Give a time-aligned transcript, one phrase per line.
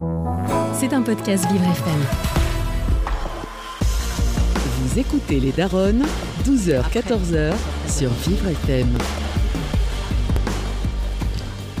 [0.00, 2.00] C'est un podcast Vivre FM.
[4.78, 6.06] Vous écoutez les Daronnes,
[6.44, 7.52] 12h-14h
[7.86, 8.88] sur Vivre FM.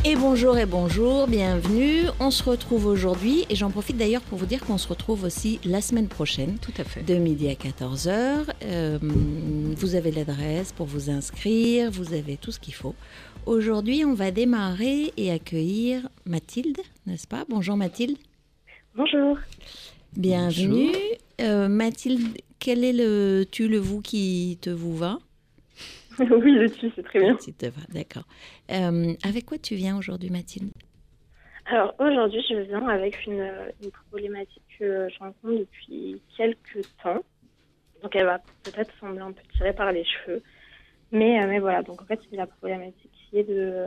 [0.04, 2.04] Et bonjour et bonjour, bienvenue.
[2.20, 5.58] On se retrouve aujourd'hui et j'en profite d'ailleurs pour vous dire qu'on se retrouve aussi
[5.64, 6.58] la semaine prochaine.
[6.58, 7.02] Tout à fait.
[7.02, 8.44] De midi à 14h.
[8.64, 8.98] Euh,
[9.76, 12.94] vous avez l'adresse pour vous inscrire, vous avez tout ce qu'il faut.
[13.46, 17.44] Aujourd'hui, on va démarrer et accueillir Mathilde, n'est-ce pas?
[17.48, 18.18] Bonjour Mathilde.
[18.94, 19.38] Bonjour.
[20.16, 20.92] Bienvenue.
[21.40, 25.18] Euh, Mathilde, quel est le tu, le vous qui te vous va?
[26.18, 27.36] Oui, le tu, c'est très bien.
[27.40, 28.24] Si te va, d'accord.
[28.70, 30.70] Euh, avec quoi tu viens aujourd'hui, Mathilde?
[31.64, 33.50] Alors aujourd'hui, je viens avec une,
[33.82, 37.22] une problématique que je rencontre depuis quelques temps.
[38.02, 40.42] Donc elle va peut-être sembler un peu tirée par les cheveux.
[41.12, 43.86] Mais, euh, mais voilà, donc en fait, c'est la problématique de,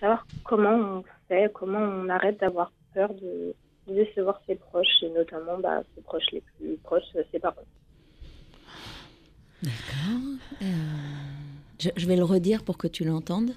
[0.00, 3.54] savoir comment on fait, comment on arrête d'avoir peur de,
[3.86, 7.54] décevoir ses proches, et notamment bah, ses proches les plus proches, euh, ses parents.
[9.62, 10.22] D'accord.
[10.62, 10.66] Euh,
[11.78, 13.52] je, vais le redire pour que tu l'entendes.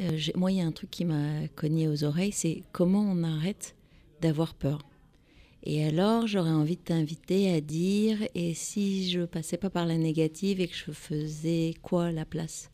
[0.00, 3.22] Euh, moi, il y a un truc qui m'a cogné aux oreilles, c'est comment on
[3.22, 3.76] arrête
[4.20, 4.80] d'avoir peur.
[5.64, 9.96] Et alors, j'aurais envie de t'inviter à dire, et si je passais pas par la
[9.96, 12.68] négative et que je faisais quoi à la place?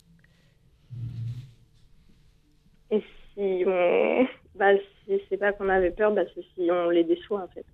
[3.38, 4.26] Si on.
[4.54, 7.66] Bah, si c'est pas qu'on avait peur, bah, c'est si on les déçoit en fait.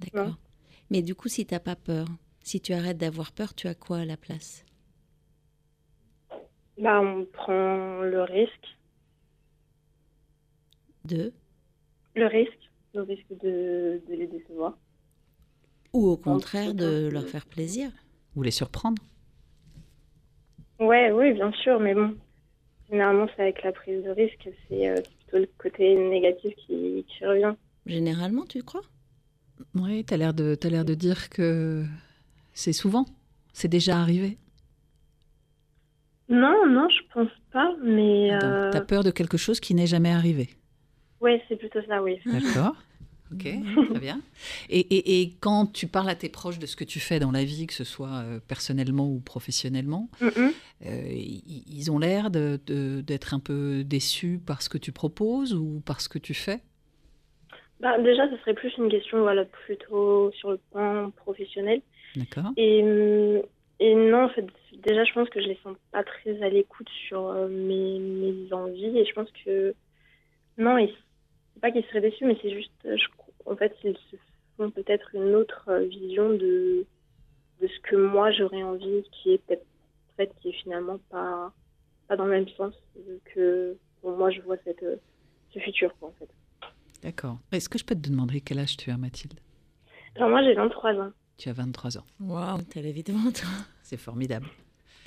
[0.00, 0.36] D'accord.
[0.90, 2.06] Mais du coup, si t'as pas peur,
[2.42, 4.64] si tu arrêtes d'avoir peur, tu as quoi à la place?
[6.78, 8.66] Bah, on prend le risque,
[11.04, 11.32] De?
[12.14, 14.78] Le risque, le risque de, de les décevoir.
[15.92, 17.92] Ou au contraire, de leur faire plaisir
[18.34, 19.02] Ou les surprendre
[20.80, 22.16] Ouais, oui, bien sûr, mais bon,
[22.90, 27.26] généralement, c'est avec la prise de risque, c'est euh, plutôt le côté négatif qui, qui
[27.26, 27.54] revient.
[27.86, 28.82] Généralement, tu crois?
[29.74, 31.84] Oui, tu as l'air de, t'as l'air de dire que
[32.52, 33.06] c'est souvent,
[33.52, 34.38] c'est déjà arrivé.
[36.28, 39.88] Non, non, je pense pas, mais euh, tu as peur de quelque chose qui n'est
[39.88, 40.50] jamais arrivé.
[41.20, 42.20] ouais, c'est plutôt ça, oui.
[42.26, 42.76] D'accord
[43.32, 43.48] Ok,
[43.90, 44.20] très bien.
[44.68, 47.30] Et, et- et quand tu parles à tes proches de ce que tu fais dans
[47.30, 50.52] la vie, que ce soit euh, personnellement ou professionnellement, Mhm.
[50.86, 56.00] euh, ils, ont l'air d'être un peu déçus par ce que tu proposes ou par
[56.00, 56.60] ce que tu fais?
[57.80, 61.80] Bah, déjà, ce serait plus une question, voilà, plutôt sur le plan professionnel.
[62.16, 62.80] D'accord Et,
[63.78, 64.44] et non, en fait,
[64.86, 68.52] déjà, je pense que je les sens pas très à l'écoute sur euh, mes, mes
[68.52, 68.98] envies.
[68.98, 69.74] Et je pense que,
[70.58, 70.94] non, ils-
[71.60, 73.06] pas qu'ils seraient déçus, mais c'est juste, euh, je,
[73.46, 74.16] en fait, ils se
[74.56, 76.86] font peut-être une autre euh, vision de,
[77.60, 79.64] de ce que moi j'aurais envie, qui est peut-être,
[80.12, 81.52] en fait, qui est finalement pas,
[82.08, 82.74] pas dans le même sens
[83.34, 84.96] que bon, moi je vois cette, euh,
[85.52, 86.28] ce futur, quoi, en fait.
[87.02, 87.38] D'accord.
[87.52, 89.38] Est-ce que je peux te demander quel âge tu as, Mathilde?
[90.16, 91.12] Alors, moi, j'ai 23 ans.
[91.38, 92.04] Tu as 23 ans.
[92.20, 93.48] Waouh, t'as la vie devant toi.
[93.82, 94.46] C'est formidable.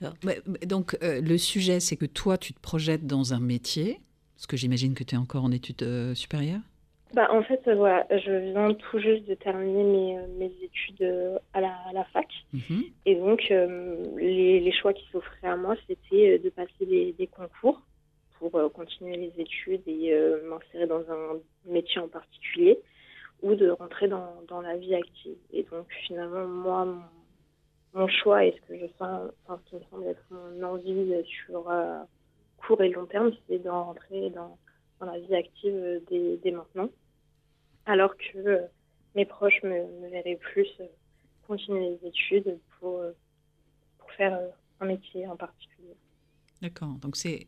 [0.00, 0.14] D'accord.
[0.66, 4.00] Donc, euh, le sujet, c'est que toi, tu te projettes dans un métier,
[4.36, 6.60] parce que j'imagine que tu es encore en études euh, supérieures?
[7.14, 11.40] Bah, en fait, euh, voilà, je viens tout juste de terminer mes, euh, mes études
[11.54, 12.28] à la, à la fac.
[12.52, 12.84] Mhm.
[13.06, 17.80] Et donc, les, les choix qui s'offraient à moi, c'était de passer des, des concours
[18.38, 20.14] pour continuer les études et
[20.46, 22.78] m'insérer dans un métier en particulier
[23.42, 25.36] ou de rentrer dans, dans la vie active.
[25.54, 27.00] Et donc, finalement, moi, mon,
[27.94, 31.24] mon choix et ce que je sens, enfin, ce qui me semble être mon envie
[31.24, 32.02] sur euh,
[32.66, 34.58] court et long terme, c'est d'en rentrer dans,
[35.00, 36.90] dans la vie active dès, dès maintenant.
[37.86, 38.60] Alors que euh,
[39.14, 40.86] mes proches me, me verraient plus euh,
[41.46, 43.12] continuer les études pour, euh,
[43.98, 44.38] pour faire
[44.80, 45.96] un métier en particulier.
[46.62, 46.94] D'accord.
[47.00, 47.46] Donc, c'est.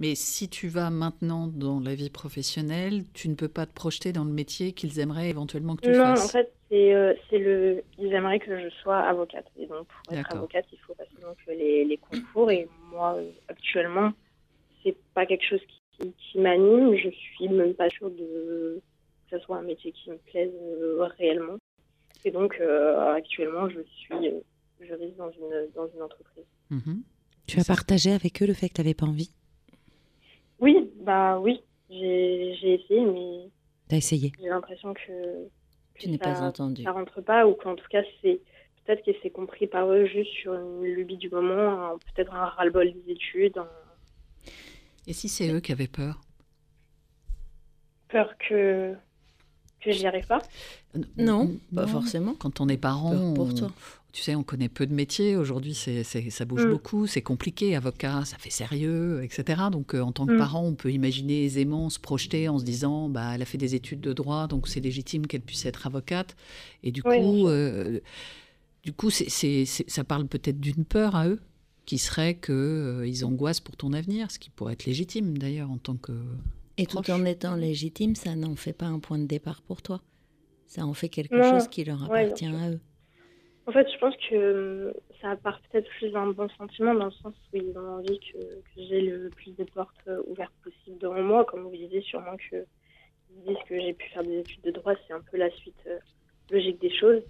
[0.00, 4.12] Mais si tu vas maintenant dans la vie professionnelle, tu ne peux pas te projeter
[4.12, 6.26] dans le métier qu'ils aimeraient éventuellement que tu non, fasses.
[6.26, 7.82] en fait, c'est euh, c'est le.
[7.98, 9.46] Ils aimeraient que je sois avocate.
[9.58, 12.50] Et donc, pour être avocate, il faut passer donc les, les concours.
[12.52, 14.12] Et moi, actuellement,
[14.88, 16.94] c'est pas quelque chose qui, qui m'anime.
[16.96, 18.80] Je suis même pas sûre de
[19.30, 21.58] que ce soit un métier qui me plaise euh, réellement.
[22.24, 24.40] Et donc, euh, actuellement, je suis euh,
[24.80, 26.44] juriste dans une dans une entreprise.
[26.70, 27.02] Mhm.
[27.46, 29.32] Tu as partagé avec eux le fait que tu n'avais pas envie?
[30.60, 31.60] Oui, bah oui,
[31.90, 33.48] j'ai j'ai essayé, mais
[33.88, 34.32] T'as essayé?
[34.40, 35.00] j'ai l'impression que,
[35.94, 36.82] que Tu n'es ça, pas entendu.
[36.82, 38.40] ça rentre pas, ou qu'en tout cas, c'est
[38.84, 42.92] peut-être que c'est compris par eux juste sur une lubie du moment, peut-être un ras-le-bol
[42.92, 43.68] des études, un
[45.08, 46.20] Et si c'est eux qui avaient peur?
[48.10, 48.94] Peur que,
[49.80, 50.42] que j'y arrive pas.
[51.16, 52.34] Non, pas forcément.
[52.34, 53.72] Quand on est parent, Peur pour on- toi.
[54.12, 55.34] tu sais, on connaît peu de métiers.
[55.36, 56.70] Aujourd'hui, c'est, ça bouge Mm.
[56.70, 57.74] beaucoup, c'est compliqué.
[57.74, 59.62] Avocat, ça fait sérieux, etc.
[59.72, 60.38] Donc, euh, en tant que Mm.
[60.38, 63.74] parent, on peut imaginer aisément se projeter en se disant, bah, elle a fait des
[63.74, 66.36] études de droit, donc c'est légitime qu'elle puisse être avocate.
[66.82, 68.00] Et du Oui, coup, euh,
[68.84, 71.40] du coup, c'est- ça parle peut-être d'une peur à eux,
[71.88, 75.70] qui serait que euh, ils angoissent pour ton avenir, ce qui pourrait être légitime d'ailleurs
[75.70, 76.12] en tant que.
[76.76, 80.02] Et tout en étant légitime, ça n'en fait pas un point de départ pour toi.
[80.66, 81.48] Ça en fait quelque Non.
[81.58, 82.80] chose qui leur appartient à eux.
[83.66, 84.92] En fait, je pense que euh,
[85.22, 88.38] ça part peut-être plus d'un bon sentiment dans le sens où ils ont envie que,
[88.38, 91.46] que j'ai le plus de portes euh, ouvertes possible devant moi.
[91.46, 92.56] Comme vous disiez, sûrement que
[93.34, 95.82] ils disent que j'ai pu faire des études de droit, c'est un peu la suite
[95.86, 95.96] euh,
[96.50, 97.22] logique des choses.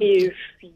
[0.00, 0.72] Et je suis,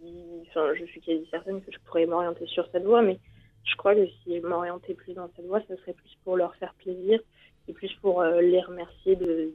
[0.48, 3.18] enfin, je suis quasi certaine que je pourrais m'orienter sur cette voie, mais
[3.64, 6.54] je crois que si je m'orientais plus dans cette voie, ce serait plus pour leur
[6.56, 7.20] faire plaisir
[7.66, 9.50] et plus pour euh, les remercier de,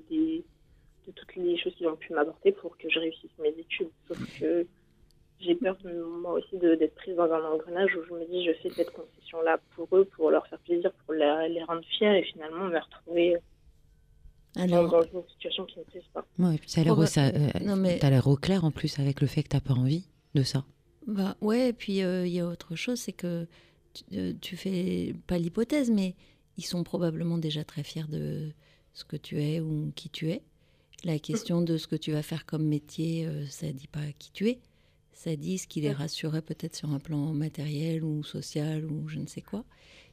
[1.15, 3.89] toutes les choses qu'ils ont pu m'apporter pour que je réussisse mes études.
[4.07, 4.65] Sauf que
[5.39, 5.77] j'ai peur,
[6.21, 9.59] moi aussi, d'être prise dans un engrenage où je me dis, je fais cette concession-là
[9.75, 13.37] pour eux, pour leur faire plaisir, pour les rendre fiers et finalement me retrouver
[14.55, 16.25] Alors, dans une situation qui ne plaise pas.
[16.37, 19.43] Ouais, et puis l'air euh, mais- t'as l'air au clair en plus avec le fait
[19.43, 20.05] que t'as pas envie
[20.35, 20.65] de ça.
[21.07, 23.47] bah ouais, et puis euh, il y a autre chose, c'est que
[23.93, 26.15] tu, euh, tu fais pas l'hypothèse, mais
[26.57, 28.51] ils sont probablement déjà très fiers de
[28.93, 30.43] ce que tu es ou qui tu es.
[31.03, 34.31] La question de ce que tu vas faire comme métier, euh, ça dit pas qui
[34.31, 34.59] tu es.
[35.13, 39.19] Ça dit ce qui les rassurait peut-être sur un plan matériel ou social ou je
[39.19, 39.65] ne sais quoi.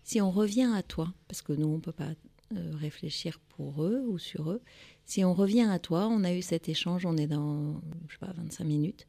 [0.03, 2.11] Si on revient à toi, parce que nous on peut pas
[2.55, 4.63] euh, réfléchir pour eux ou sur eux,
[5.05, 8.19] si on revient à toi, on a eu cet échange, on est dans, je sais
[8.19, 9.07] pas, 25 minutes,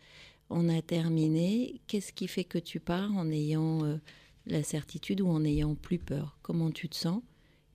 [0.50, 1.82] on a terminé.
[1.88, 3.98] Qu'est-ce qui fait que tu pars en ayant euh,
[4.46, 6.38] la certitude ou en ayant plus peur?
[6.42, 7.22] Comment tu te sens?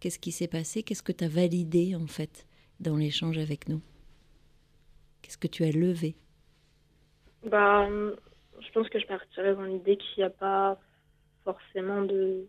[0.00, 0.82] Qu'est-ce qui s'est passé?
[0.82, 2.46] Qu'est-ce que tu as validé en fait
[2.80, 3.80] dans l'échange avec nous?
[5.22, 6.16] Qu'est-ce que tu as levé?
[7.44, 10.80] Bah, je pense que je partirais dans l'idée qu'il n'y a pas
[11.44, 12.46] forcément de,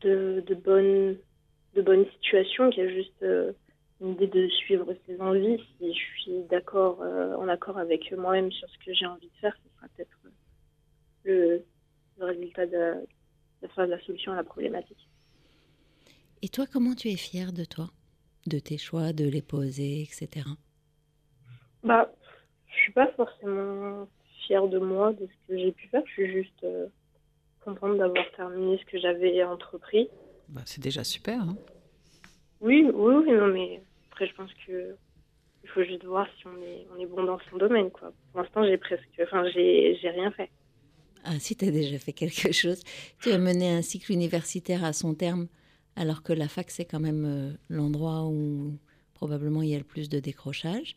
[0.00, 1.16] de, de bonnes
[1.74, 3.52] de bonnes situations, qu'il y a juste euh,
[4.00, 5.58] une idée de suivre ses envies.
[5.78, 9.36] Si je suis d'accord, euh, en accord avec moi-même sur ce que j'ai envie de
[9.40, 10.30] faire, ce sera peut-être euh,
[11.24, 11.64] le,
[12.18, 13.06] le résultat de,
[13.76, 15.08] la solution à la problématique.
[16.42, 17.90] Et toi, comment tu es fière de toi?
[18.46, 20.46] De tes choix, de les poser, etc.
[21.84, 22.12] Bah,
[22.66, 24.08] je suis pas forcément
[24.46, 26.02] fière de moi, de ce que j'ai pu faire.
[26.06, 26.86] Je suis juste euh,
[27.64, 30.08] contente d'avoir terminé ce que j'avais entrepris.
[30.52, 31.40] Bah, c'est déjà super.
[31.40, 31.56] hein.
[32.60, 34.94] Oui, oui, oui, non, mais après, je pense que
[35.64, 38.12] il faut juste voir si on est, on est bon dans son domaine, quoi.
[38.32, 40.50] Pour l'instant, j'ai presque, enfin, j'ai, j'ai rien fait.
[41.24, 42.82] Ah, si tu as déjà fait quelque chose,
[43.20, 45.46] tu as mené un cycle universitaire à son terme,
[45.96, 48.76] alors que la fac, c'est quand même euh, l'endroit où
[49.14, 50.96] probablement il y a le plus de décrochage.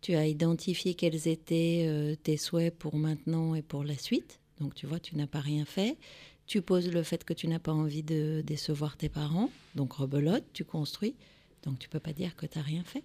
[0.00, 4.40] Tu as identifié quels étaient euh, tes souhaits pour maintenant et pour la suite.
[4.60, 5.96] Donc, tu vois, tu n'as pas rien fait.
[6.46, 9.50] Tu poses le fait que tu n'as pas envie de décevoir tes parents.
[9.74, 11.16] Donc, rebelote, tu construis.
[11.64, 13.02] Donc, tu peux pas dire que tu n'as rien fait.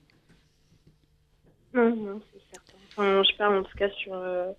[1.74, 2.78] Non, non, c'est certain.
[2.90, 4.52] Enfin, je parle en tout cas sur, euh,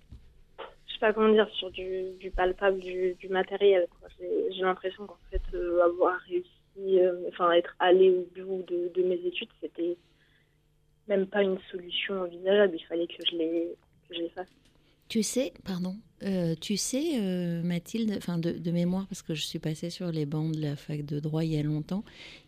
[0.87, 3.87] je sais pas comment dire, sur du, palpable, du, matériel.
[4.19, 9.03] J'ai, l'impression qu'en fait, euh, avoir réussi, euh, enfin, être allé au bout de, de
[9.03, 9.97] mes études, c'était
[11.07, 12.75] même pas une solution envisageable.
[12.75, 13.75] Il fallait que je les,
[14.07, 14.47] que je les fasse.
[15.11, 19.41] Tu sais, pardon, euh, tu sais, euh, Mathilde, enfin de, de mémoire, parce que je
[19.41, 22.05] suis passée sur les bancs de la fac de droit il y a longtemps,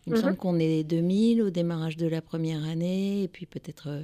[0.07, 0.21] il me Mhm.
[0.23, 4.03] semble qu'on est 2000 au démarrage de la première année, et puis peut-être euh,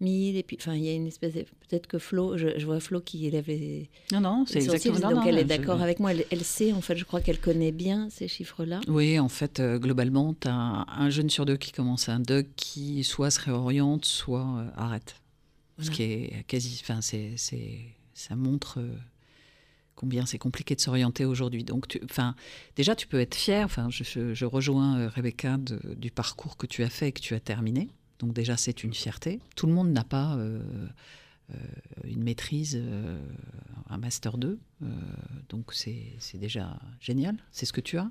[0.00, 2.64] 1000, et puis, enfin, il y a une espèce de, peut-être que Flo, je, je
[2.64, 5.00] vois Flo qui lève les Non, non, c'est exactement.
[5.00, 7.40] donc non, elle est d'accord avec moi, elle, elle sait, en fait, je crois qu'elle
[7.40, 8.80] connaît bien ces chiffres-là.
[8.88, 12.46] Oui, en fait, euh, globalement, tu as un jeune sur deux qui commence un DUG
[12.56, 15.16] qui soit se réoriente, soit arrête.
[15.80, 16.80] Ce qui est quasi.
[16.82, 17.34] Enfin, c'est,
[18.18, 18.96] ça montre euh,
[19.94, 21.64] combien c'est compliqué de s'orienter aujourd'hui.
[21.64, 22.34] Donc, tu, enfin,
[22.76, 23.64] déjà, tu peux être fier.
[23.64, 27.12] Enfin, je, je- je rejoins euh, Rebecca de- du parcours que tu as fait et
[27.12, 27.88] que tu as terminé.
[28.18, 29.40] Donc, déjà, c'est une fierté.
[29.56, 30.36] Tout le monde n'a pas.
[30.36, 30.60] euh,
[31.54, 31.56] euh,
[32.04, 33.18] une maîtrise, euh,
[33.88, 34.86] un master 2, euh,
[35.48, 37.36] donc c'est, c'est déjà génial.
[37.52, 38.10] C'est ce que tu as?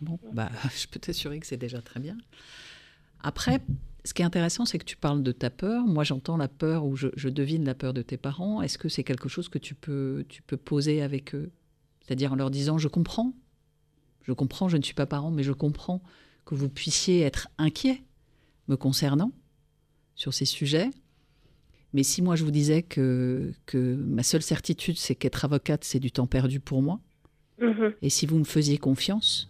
[0.00, 0.48] Bon, bah,
[0.80, 2.16] je peux t'assurer que c'est déjà très bien.
[3.26, 3.60] Après,
[4.04, 5.86] ce qui est intéressant, c'est que tu parles de ta peur.
[5.86, 8.60] Moi, j'entends la peur ou je, je devine la peur de tes parents.
[8.62, 11.50] Est-ce que c'est quelque chose que tu peux, tu peux poser avec eux?
[12.02, 13.32] C'est-à-dire en leur disant Je comprends,
[14.22, 16.02] je comprends, je ne suis pas parent, mais je comprends
[16.44, 18.02] que vous puissiez être inquiet
[18.68, 19.32] me concernant
[20.14, 20.90] sur ces sujets.
[21.94, 26.00] Mais si moi je vous disais que, que ma seule certitude, c'est qu'être avocate, c'est
[26.00, 27.00] du temps perdu pour moi,
[27.60, 27.94] Mhm.
[28.02, 29.48] et si vous me faisiez confiance,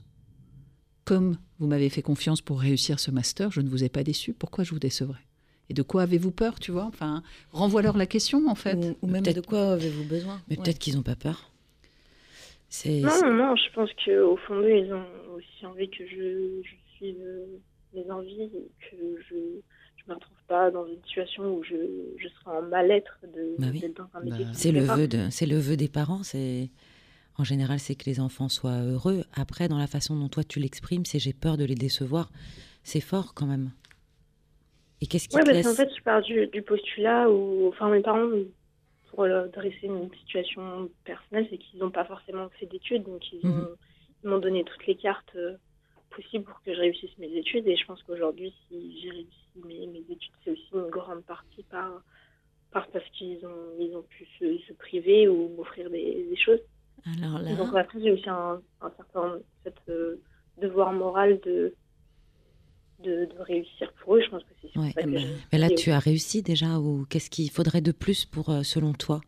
[1.06, 4.34] comme vous m'avez fait confiance pour réussir ce master, je ne vous ai pas déçu,
[4.34, 5.22] pourquoi je vous décevrais?
[5.70, 6.84] Et de quoi avez-vous peur, tu vois?
[6.84, 8.74] Enfin, renvoie-leur la question, en fait.
[8.74, 10.42] Ou, ou même de quoi avez-vous besoin?
[10.50, 10.62] Mais Ouais.
[10.62, 11.50] peut-être qu'ils n'ont pas peur.
[12.68, 15.06] C'est Non, non, non, je pense qu'au fond d'eux, ils ont
[15.36, 17.46] aussi envie que je, je suive euh,
[17.94, 18.96] mes envies et que
[19.30, 21.76] je ne me retrouve pas dans une situation où je,
[22.18, 23.80] je serai en mal-être de- Bah oui.
[23.80, 24.46] d'être dans un Bah, métier.
[24.52, 26.22] C'est le vœu de, c'est le vœu des parents.
[26.24, 26.68] C'est
[27.36, 29.24] en général, c'est que les enfants soient heureux.
[29.34, 32.30] Après, dans la façon dont toi tu l'exprimes, c'est j'ai peur de les décevoir.
[32.82, 33.70] C'est fort quand même.
[35.00, 37.68] Et qu'est-ce qui Ouais, te parce laisse qu'en fait, je pars du, du postulat où,
[37.68, 38.28] enfin, mes parents,
[39.10, 43.40] pour leur dresser une situation personnelle, c'est qu'ils n'ont pas forcément fait d'études, donc ils
[43.46, 43.76] Mhm.
[44.24, 45.56] m'ont donné toutes les cartes euh,
[46.10, 47.66] possibles pour que je réussisse mes études.
[47.66, 51.64] Et je pense qu'aujourd'hui, si j'ai réussi mes, mes études, c'est aussi une grande partie
[51.64, 52.02] par,
[52.70, 56.60] par parce qu'ils ont, ils ont pu se, se priver ou m'offrir des, des choses.
[57.06, 60.22] Alors là, Donc après, j'ai aussi un, un certain cette, euh,
[60.60, 61.74] devoir moral de,
[63.02, 64.22] de, de réussir pour eux.
[64.22, 64.92] Je pense que c'est Ouais,
[65.52, 68.92] Mais là, tu as réussi déjà ou qu'est-ce qu'il faudrait de plus pour, euh, selon
[68.92, 69.20] toi?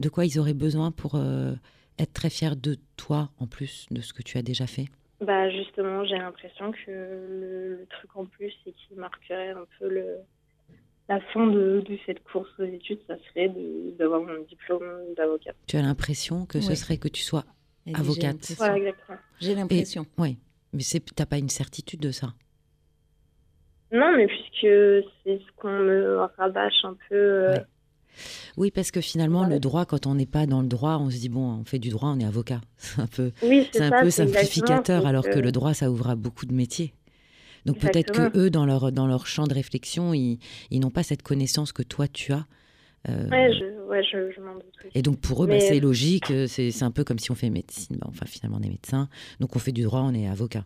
[0.00, 1.52] De quoi ils auraient besoin pour euh,
[1.98, 4.86] être très fiers de toi en plus de ce que tu as déjà fait?
[5.20, 9.88] Bah justement, j'ai l'impression que le, le truc en plus et qui marquerait un peu
[9.88, 10.16] le,
[11.08, 14.82] la fin de, de cette course aux études, ça serait de- d'avoir mon diplôme
[15.16, 15.52] d'avocat.
[15.66, 17.44] Tu as l'impression que ce serait que tu sois
[17.94, 18.24] avocate.
[18.34, 18.54] l'impression.
[18.56, 19.18] Voilà, exactement.
[19.40, 20.06] J'ai l'impression.
[20.18, 20.38] Oui,
[20.72, 22.32] mais c'est t'as pas une certitude de ça?
[23.92, 27.14] Non, mais puisque c'est ce qu'on me rabâche un peu.
[27.14, 27.64] euh, Ouais.
[28.58, 29.54] Oui, parce que finalement, Voilà.
[29.54, 31.78] le droit, quand on n'est pas dans le droit, on se dit bon, on fait
[31.78, 32.60] du droit, on est avocat.
[32.76, 36.10] C'est un peu, Oui, c'est un ça, peu simplificateur, alors que le droit, ça ouvre
[36.10, 36.92] à beaucoup de métiers.
[37.66, 40.38] Donc peut-être que eux, dans leur dans leur champ de réflexion, ils,
[40.70, 42.46] ils n'ont pas cette connaissance que toi tu as.
[43.08, 44.64] Euh, Ouais, je, ouais, je, je m'en doute.
[44.84, 44.90] aussi.
[44.96, 47.30] Et donc pour eux, bah, Mais- c'est logique, euh, c'est c'est un peu comme si
[47.30, 47.96] on fait médecine.
[48.00, 49.08] Bah, enfin, finalement, on est médecin,
[49.40, 50.64] donc on fait du droit, on est avocat.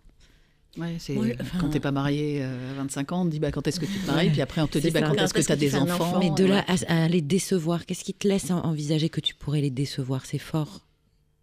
[0.79, 3.41] Ouais, c'est Oui, enfin- quand t'es pas marié euh, à 25 ans, on te dit
[3.41, 5.15] bah, quand est-ce que tu te maries, puis après on te C'est dit bah, quand
[5.15, 6.05] Quand est-ce que est-ce tu as que des enfants?
[6.05, 6.51] enfant Mais de ouais.
[6.51, 9.71] là à, à les décevoir, qu'est-ce qui te laisse en- envisager que tu pourrais les
[9.71, 10.27] décevoir?
[10.27, 10.87] C'est fort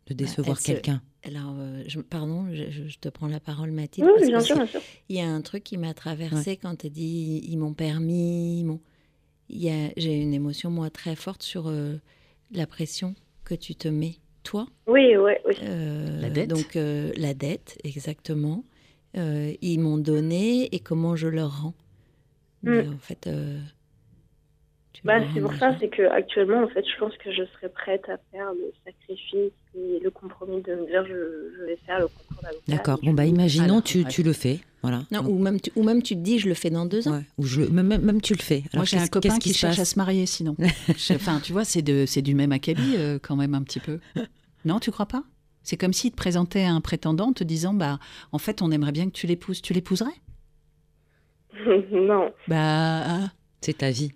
[0.08, 1.02] de décevoir elle se- quelqu'un.
[1.26, 4.08] Alors, euh, je- pardon, je, te prends la parole, Mathilde.
[4.08, 4.82] Oui, parce oui, bien que sûr, bien sûr.
[5.10, 8.64] Il y a un truc qui m'a traversé quand tu dit ils m'ont permis, ils
[8.66, 8.82] m'ont.
[9.50, 11.96] Il y a- J'ai une émotion, moi, très forte sur euh,
[12.52, 13.16] la pression
[13.46, 14.68] que tu te mets, toi.
[14.88, 15.54] Oui, ouais, oui.
[15.64, 16.50] Euh, La dette.
[16.50, 18.64] Donc, euh, la dette, exactement.
[19.16, 21.74] Euh, ils m'ont donné et comment je leur rends.
[22.64, 22.94] Mais Mm.
[22.94, 23.28] en fait.
[25.04, 27.70] Bah, leur c'est pour ça, c'est que actuellement, en fait, je pense que je serais
[27.70, 31.14] prête à faire le sacrifice et le compromis de me dire je,
[31.60, 32.62] je vais faire le concours d'avocat.
[32.70, 33.00] D'accord.
[33.04, 34.10] Bon, bah imaginons, Alors, tu, ouais.
[34.10, 34.60] tu le fais.
[34.82, 35.04] Voilà.
[35.12, 37.08] Non, Donc, ou, même tu, ou même tu te dis je le fais dans deux
[37.08, 37.14] ans.
[37.18, 37.24] ouais.
[37.38, 38.60] Ou je, le- même, même- tu le fais.
[38.60, 40.56] Moi, Alors, j'ai un qu'est-ce- copain qui, se cherche à se marier, sinon.
[41.12, 44.00] Enfin, tu vois, c'est de, c'est du même acabit euh, quand même un petit peu.
[44.66, 45.24] Non, tu crois pas?
[45.64, 47.98] C'est comme s'il te présentait un prétendant en te disant, bah,
[48.34, 49.62] en fait, on aimerait bien que tu l'épouses.
[49.62, 50.12] Tu l'épouserais?
[51.92, 52.32] Non.
[52.48, 53.30] Bah,
[53.62, 54.12] C'est ta vie.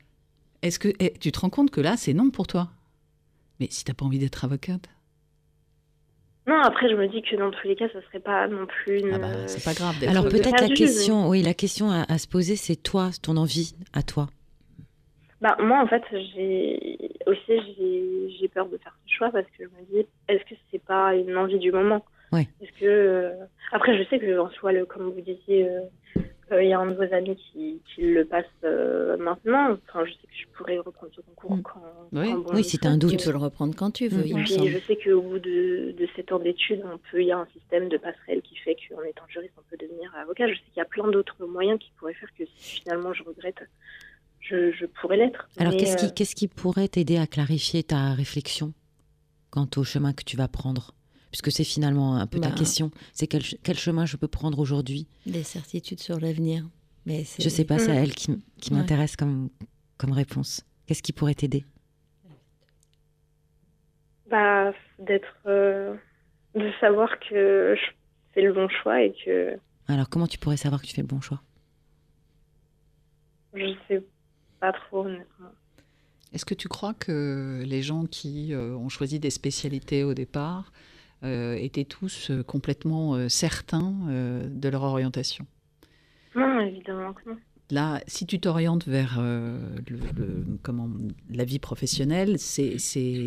[0.62, 2.70] Est-ce que eh, tu te rends compte que là, c'est non pour toi?
[3.60, 4.88] Mais si t'as pas envie d'être avocate,
[6.48, 9.00] Non, après, je me dis que dans tous les cas, ça serait pas non plus
[9.00, 9.14] une.
[9.14, 10.10] ah bah, c'est pas grave d'être.
[10.10, 13.76] Alors peut-être la question, oui, la question à, à se poser, c'est toi, ton envie
[13.94, 14.28] à toi.
[15.42, 16.98] Bah, moi, en fait, j'ai
[17.28, 20.56] aussi j'ai j'ai peur de faire ce choix parce que je me dis, est-ce que
[20.72, 22.04] c'est pas une envie du moment?
[22.32, 22.48] Ouais.
[22.62, 23.34] Est-ce que euh,
[23.72, 25.82] après, je sais que en soi, le, comme vous disiez, euh,
[26.18, 29.78] euh, il y a un de vos amis qui, qui le passe euh, maintenant.
[29.90, 31.62] Enfin, je sais que je pourrais reprendre ce concours Mm.
[31.62, 31.82] quand,
[32.14, 32.30] Oui.
[32.32, 33.02] quand bon Oui, si t'as un semble.
[33.02, 33.18] doute.
[33.18, 34.28] Tu peux le reprendre quand tu veux, Mm.
[34.28, 34.70] il me Puis semble.
[34.70, 37.48] je sais qu'au bout de, de 7 ans d'études, on peut, il y a un
[37.54, 40.48] système de passerelle qui fait qu'en étant juriste, on peut devenir avocat.
[40.48, 43.24] Je sais qu'il y a plein d'autres moyens qui pourraient faire que si finalement je
[43.24, 43.60] regrette,
[44.40, 45.50] je, je pourrais l'être.
[45.58, 48.74] Alors qu'est-ce euh, qui, qu'est-ce qui pourrait t'aider à clarifier ta réflexion
[49.50, 50.94] quant au chemin que tu vas prendre?
[51.40, 52.56] Puisque c'est finalement un peu ta Bah.
[52.56, 52.90] question.
[53.14, 56.68] C'est quel, quel chemin je peux prendre aujourd'hui Des certitudes sur l'avenir.
[57.06, 58.04] Mais c'est- Je sais pas, c'est Mm.
[58.04, 58.80] elle qui, m- qui Ouais.
[58.80, 59.50] m'intéresse comme,
[60.00, 60.66] comme réponse.
[60.88, 61.64] Qu'est-ce qui pourrait t'aider?
[64.32, 65.28] Bah, d'être.
[65.46, 65.96] euh,
[66.56, 67.86] de savoir que je
[68.34, 71.08] fais le bon choix et que Alors comment tu pourrais savoir que tu fais le
[71.08, 71.44] bon choix?
[73.54, 74.04] Je sais
[74.60, 75.52] pas trop, honnêtement.
[76.34, 80.72] Est-ce que tu crois que les gens qui euh, ont choisi des spécialités au départ
[80.74, 85.46] euh, étaient tous euh, complètement euh, certains euh, de leur orientation
[86.36, 87.38] Non, évidemment que non.
[87.70, 89.60] Là, si tu t'orientes vers euh,
[89.90, 90.90] le, le- comment,
[91.30, 92.78] la vie professionnelle, c'est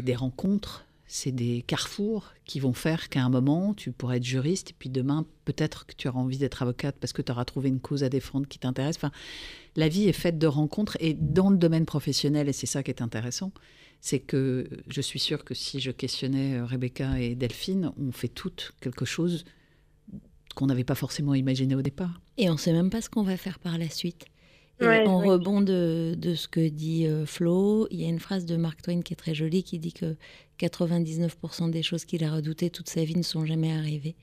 [0.03, 4.71] des rencontres, c'est des carrefours qui vont faire qu'à un moment, tu pourrais être juriste
[4.71, 7.69] et puis demain, peut-être que tu auras envie d'être avocate parce que tu auras trouvé
[7.69, 8.97] une cause à défendre qui t'intéresse.
[8.97, 9.11] Enfin,
[9.77, 12.91] la vie est faite de rencontres et dans le domaine professionnel, et c'est ça qui
[12.91, 13.53] est intéressant,
[14.00, 18.28] c'est que je suis sûre que si je questionnais euh, Rebecca et Delphine, on fait
[18.28, 19.45] toutes quelque chose
[20.54, 22.21] qu'on n'avait pas forcément imaginé au départ.
[22.38, 24.26] Et on sait même pas ce qu'on va faire par la suite.
[24.80, 28.19] Et Ouais, en rebond de, de ce que dit euh, Flo, il y a une
[28.19, 30.16] phrase de Mark Twain qui est très jolie qui dit que
[30.59, 34.16] 99% des choses qu'il a redoutées toute sa vie ne sont jamais arrivées.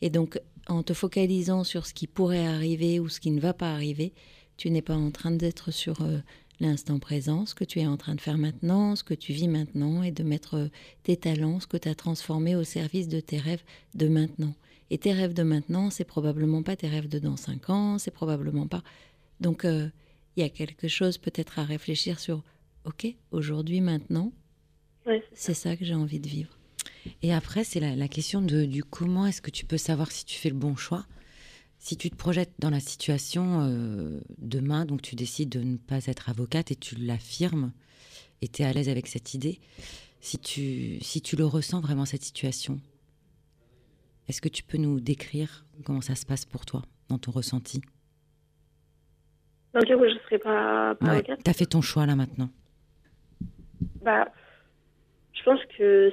[0.00, 3.52] Et donc, en te focalisant sur ce qui pourrait arriver ou ce qui ne va
[3.52, 4.14] pas arriver,
[4.56, 6.18] tu n'es pas en train d'être sur euh,
[6.60, 9.48] l'instant présent, ce que tu es en train de faire maintenant, ce que tu vis
[9.48, 10.68] maintenant, et de mettre euh,
[11.02, 13.62] tes talents, ce que tu as transformé au service de tes rêves
[13.94, 14.54] de maintenant.
[14.90, 18.10] Et tes rêves de maintenant, c'est probablement pas tes rêves de dans 5 ans, c'est
[18.10, 18.82] probablement pas.
[19.40, 19.88] Donc, euh,
[20.36, 22.42] il y a quelque chose peut-être à réfléchir sur,
[22.84, 24.32] ok, aujourd'hui, maintenant,
[25.32, 26.50] c'est ça que j'ai envie de vivre.
[27.22, 30.24] Et après, c'est la, la question de, du comment est-ce que tu peux savoir si
[30.24, 31.06] tu fais le bon choix?
[31.78, 36.06] Si tu te projettes dans la situation euh, demain, donc tu décides de ne pas
[36.06, 37.72] être avocate et tu l'affirmes
[38.42, 39.60] et tu es à l'aise avec cette idée,
[40.20, 42.80] si tu, si tu le ressens vraiment cette situation,
[44.28, 47.80] est-ce que tu peux nous décrire comment ça se passe pour toi, dans ton ressenti?
[49.74, 51.44] Donc, du coup, je ne serais pas, pas Ouais, avocate.
[51.44, 52.50] Tu as fait ton choix là maintenant.
[54.02, 54.28] Bah,
[55.32, 56.10] je pense que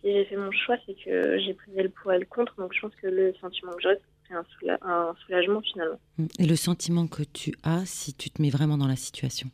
[0.00, 2.54] si j'ai fait mon choix, c'est que j'ai pesé le pour et le contre.
[2.56, 6.00] Donc, je pense que le sentiment que j'aurais, c'est un, soula- un soulagement finalement.
[6.18, 6.26] Mm.
[6.38, 9.50] Et le sentiment que tu as si tu te mets vraiment dans la situation?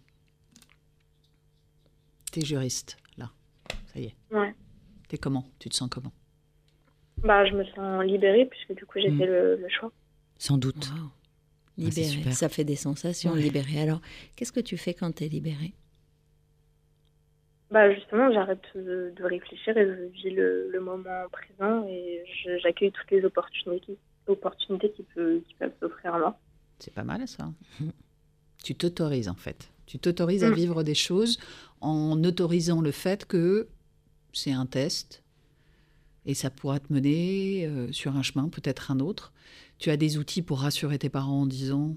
[2.30, 3.30] T'es juriste, là.
[3.92, 4.14] Ça y est.
[4.30, 4.54] Ouais.
[5.08, 5.44] T'es comment?
[5.58, 6.12] Tu te sens comment?
[7.18, 9.18] Bah, je me sens libérée puisque du coup, j'ai Mm.
[9.18, 9.92] fait le, le choix.
[10.38, 10.88] Sans doute.
[10.92, 11.10] Ah,
[11.78, 12.32] c'est Libéré, super.
[12.34, 13.40] ça fait des sensations, Ouais.
[13.40, 13.80] libéré.
[13.80, 14.00] Alors,
[14.36, 15.72] qu'est-ce que tu fais quand tu es libéré
[17.70, 22.22] Bah, justement, j'arrête de, de réfléchir et je vis le, le moment présent et
[22.62, 26.38] j'accueille toutes les opportunités, opportunités qui, peut, qui peuvent s'offrir à moi.
[26.78, 27.52] C'est pas mal ça.
[28.64, 29.70] Tu t'autorises en fait.
[29.86, 30.54] Tu t'autorises à Mm.
[30.54, 31.38] vivre des choses
[31.80, 33.66] en autorisant le fait que
[34.32, 35.24] c'est un test
[36.26, 39.32] et ça pourra te mener euh, sur un chemin, peut-être un autre.
[39.78, 41.96] Tu as des outils pour rassurer tes parents en disant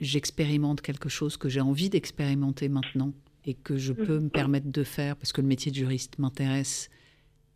[0.00, 3.12] j'expérimente quelque chose que j'ai envie d'expérimenter maintenant
[3.44, 6.90] et que je peux me permettre de faire parce que le métier de juriste m'intéresse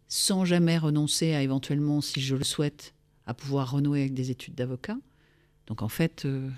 [0.08, 2.92] sans jamais renoncer à éventuellement, si je le souhaite,
[3.26, 4.96] à pouvoir renouer avec des études d'avocat.
[5.66, 6.48] Donc en fait, euh,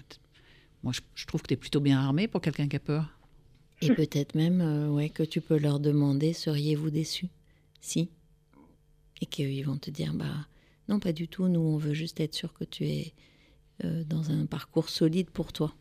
[0.83, 3.07] moi je, je trouve que tu es plutôt bien armé pour quelqu'un qui a peur.
[3.83, 7.29] Et peut-être même euh, ouais, que tu peux leur demander seriez-vous déçus
[7.81, 8.09] Si.
[9.21, 10.47] Et qu'ils vont te dire bah
[10.89, 13.13] non, pas du tout, nous on veut juste être sûr que tu es
[13.85, 15.75] euh, dans un parcours solide pour toi.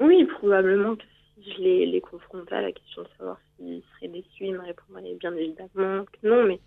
[0.00, 1.02] Oui, probablement que
[1.34, 4.60] si je les, les confrontais à la question de savoir s'ils seraient déçus, ils me
[4.60, 6.60] répondraient bien évidemment que non, mais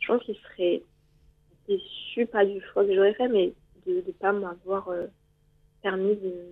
[0.00, 0.82] je pense qu'ils seraient
[1.68, 3.52] déçus, pas du choix que j'aurais fait, mais
[3.86, 5.06] de ne pas m'avoir euh,
[5.82, 6.46] permis de-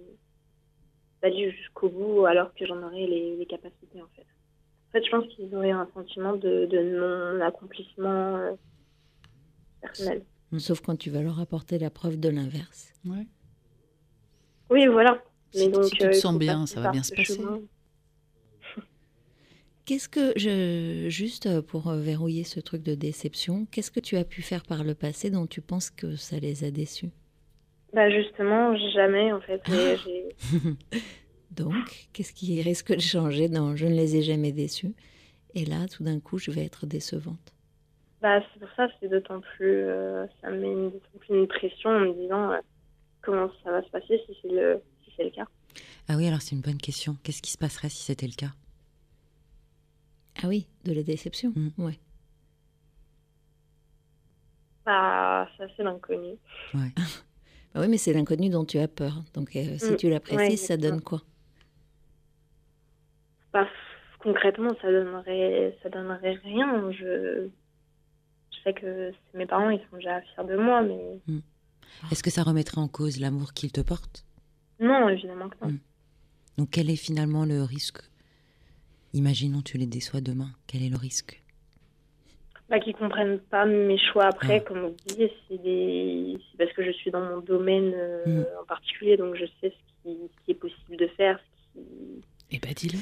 [1.22, 4.22] d'aller jusqu'au bout alors que j'en aurais les, les capacités en fait.
[4.22, 8.52] En fait, je pense qu'ils auraient un sentiment de, de non-accomplissement euh,
[9.80, 10.24] personnel.
[10.58, 12.92] Sauf quand tu vas leur apporter la preuve de l'inverse.
[13.04, 13.26] Ouais.
[14.70, 15.22] Oui, voilà.
[15.52, 17.36] Si- donc, si tu te euh, sens bien, ça va bien se passer.
[17.36, 17.60] chemin.
[19.86, 24.16] Qu'est-ce que je juste euh, pour euh, verrouiller ce truc de déception, qu'est-ce que tu
[24.18, 27.10] as pu faire par le passé dont tu penses que ça les a déçus?
[27.92, 29.62] Bah justement, jamais en fait.
[29.68, 30.36] J'ai-
[31.50, 34.94] Donc, qu'est-ce qui risque de changer dans je ne les ai jamais déçus
[35.54, 37.54] et là tout d'un coup je vais être décevante?
[38.20, 41.46] Bah, c'est pour ça, c'est d'autant plus, euh, ça me met une, d'autant plus une
[41.46, 42.58] pression en me disant euh,
[43.22, 45.46] comment ça va se passer si c'est le, si c'est le cas.
[46.08, 47.16] Ah oui, alors c'est une bonne question.
[47.22, 48.52] Qu'est-ce qui se passerait si c'était le cas?
[50.42, 51.52] Ah oui, de la déception.
[51.56, 51.68] Mm.
[51.78, 51.98] Ouais.
[54.84, 56.34] Bah, ça c'est l'inconnu.
[56.74, 56.92] Ouais.
[57.74, 59.22] Bah oui, mais c'est l'inconnu dont tu as peur.
[59.34, 61.20] Donc euh, si Mm, tu la précises, ouais, ça donne quoi?
[63.52, 63.66] Bah,
[64.18, 66.90] concrètement, ça donnerait, ça donnerait rien.
[66.92, 67.48] Je,
[68.50, 71.20] je sais que mes parents, ils sont déjà fiers de moi, mais
[72.10, 74.24] Est-ce que ça remettrait en cause l'amour qu'ils te portent?
[74.80, 75.72] Non, évidemment que non.
[75.72, 75.78] Mm.
[76.56, 77.98] Donc quel est finalement le risque
[79.12, 80.50] Imaginons tu les déçois demain.
[80.66, 81.42] Quel est le risque
[82.68, 84.68] Bah, qu'ils comprennent pas mes choix après, Ah.
[84.68, 86.36] comme vous disiez, c'est des...
[86.58, 88.46] parce que je suis dans mon domaine euh, Mm.
[88.62, 91.38] en particulier, donc je sais ce qui, ce qui est possible de faire,
[91.74, 91.86] ce qui,
[92.50, 92.98] Eh ben dis-le.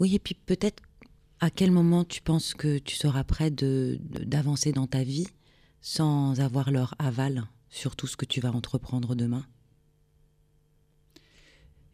[0.00, 0.82] Oui, et puis peut-être
[1.40, 5.26] à quel moment tu penses que tu seras prêt de, de- d'avancer dans ta vie
[5.82, 9.44] sans avoir leur aval sur tout ce que tu vas entreprendre demain?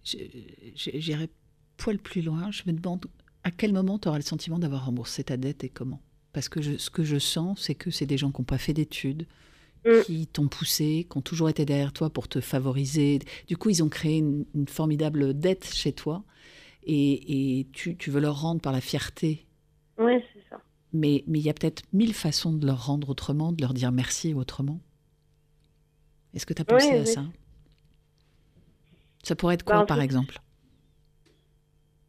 [0.05, 1.29] J'irai
[1.77, 2.51] poil plus loin.
[2.51, 3.07] Je me demande
[3.45, 6.01] à quel moment tu auras le sentiment d'avoir remboursé ta dette et comment?
[6.33, 8.59] Parce que je- ce que je sens, c'est que c'est des gens qui n'ont pas
[8.59, 9.27] fait d'études,
[9.85, 10.03] Mm.
[10.07, 13.19] qui t'ont poussé, qui ont toujours été derrière toi pour te favoriser.
[13.49, 16.23] Du coup, ils ont créé une, une formidable dette chez toi.
[16.85, 19.47] Et, et tu, tu veux leur rendre par la fierté.
[19.99, 20.61] Ouais, c'est ça.
[20.93, 23.93] Mais mais il y a peut-être mille façons de leur rendre autrement, de leur dire
[23.93, 24.81] merci autrement.
[26.35, 27.25] Est-ce que tu as pensé à ça?
[29.23, 30.41] Ça pourrait être quoi, Bah, en par fait- exemple?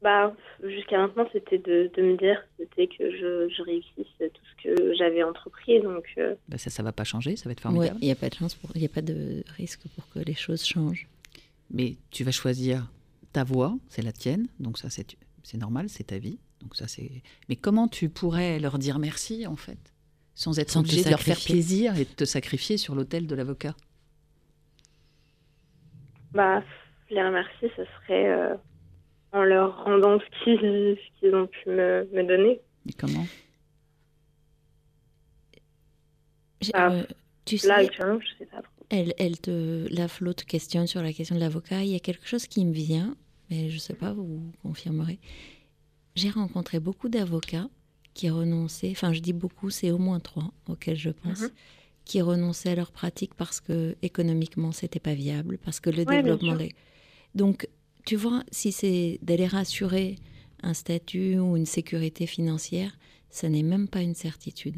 [0.03, 4.63] Bah, jusqu'à maintenant, c'était de, de me dire c'était que je, je réussisse tout ce
[4.63, 5.79] que j'avais entrepris.
[5.81, 7.99] Donc, euh, bah, Ça, ça va pas changer, ça va être Ouais, formidable.
[8.01, 10.19] il n'y a pas de chance, pour- il n'y a pas de risque pour que
[10.19, 11.07] les choses changent.
[11.71, 12.91] Mais tu vas choisir
[13.31, 16.37] ta voie, c'est la tienne, donc ça c'est c'est normal, c'est ta vie.
[16.61, 17.09] Donc ça c'est.
[17.49, 19.93] Mais comment tu pourrais leur dire merci en fait,
[20.35, 23.35] sans être Sans obligé de leur faire plaisir et de te sacrifier sur l'autel de
[23.35, 23.75] l'avocat?
[26.33, 26.63] Bah,
[27.09, 28.55] les remercier, ce serait euh,
[29.33, 30.43] en leur rendant ce
[31.19, 32.61] qu'ils ont pu me, me donner.
[32.85, 33.27] Mais comment?
[36.73, 37.03] Ah, euh,
[37.45, 38.85] tu sais, Là, actuellement, je sais pas trop.
[38.89, 41.83] elle, elle te, la flotte questionne sur la question de l'avocat.
[41.83, 43.15] Il y a quelque chose qui me vient,
[43.49, 45.19] mais je ne sais pas, vous confirmerez.
[46.15, 47.67] J'ai rencontré beaucoup d'avocats
[48.13, 51.49] qui renonçaient, enfin je dis beaucoup, c'est au moins trois auxquels je pense, Mhm.
[52.05, 56.21] qui renonçaient à leur pratique parce que économiquement c'était pas viable, parce que le Ouais,
[56.21, 56.55] développement.
[57.33, 57.67] Donc
[58.05, 60.15] tu vois, si c'est d'aller rassurer
[60.61, 62.91] un statut ou une sécurité financière,
[63.29, 64.77] ce n'est même pas une certitude.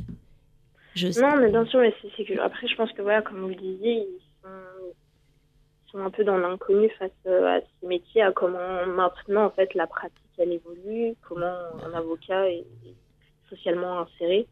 [1.17, 3.55] Non, mais bien sûr, mais c'est que après, je pense que voilà, comme vous le
[3.55, 4.49] disiez, ils
[5.91, 9.73] sont, un peu dans l'inconnu face euh, à ces métiers, à comment maintenant en fait
[9.75, 12.65] la pratique elle évolue, comment un avocat est
[13.49, 14.45] socialement inséré.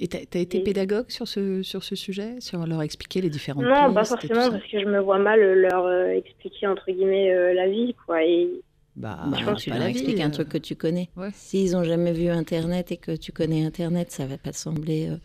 [0.00, 3.30] Et t'as as été Et- pédagogue sur ce, sur ce sujet Sur leur expliquer les
[3.30, 6.66] différentes Non, pas pistes forcément, parce que je me vois mal euh, leur euh, expliquer
[6.66, 8.24] entre guillemets euh, la vie, quoi.
[8.24, 8.48] Et
[8.96, 11.08] Bah, Bah, je pense tu pas leur expliques un truc que tu connais.
[11.16, 11.28] Ouais.
[11.34, 15.08] S'ils ont jamais vu Internet et que tu connais Internet, ça va pas te sembler
[15.10, 15.16] euh,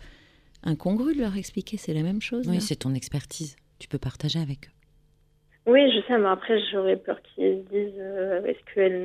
[0.64, 1.78] incongru de leur expliquer.
[1.78, 2.46] C'est la même chose.
[2.48, 2.62] Oui, là.
[2.62, 3.56] c'est ton expertise.
[3.80, 5.72] Tu peux partager avec eux.
[5.72, 9.00] oui, je sais, mais après j'aurais peur qu'ils se disent euh, est-ce qu'elle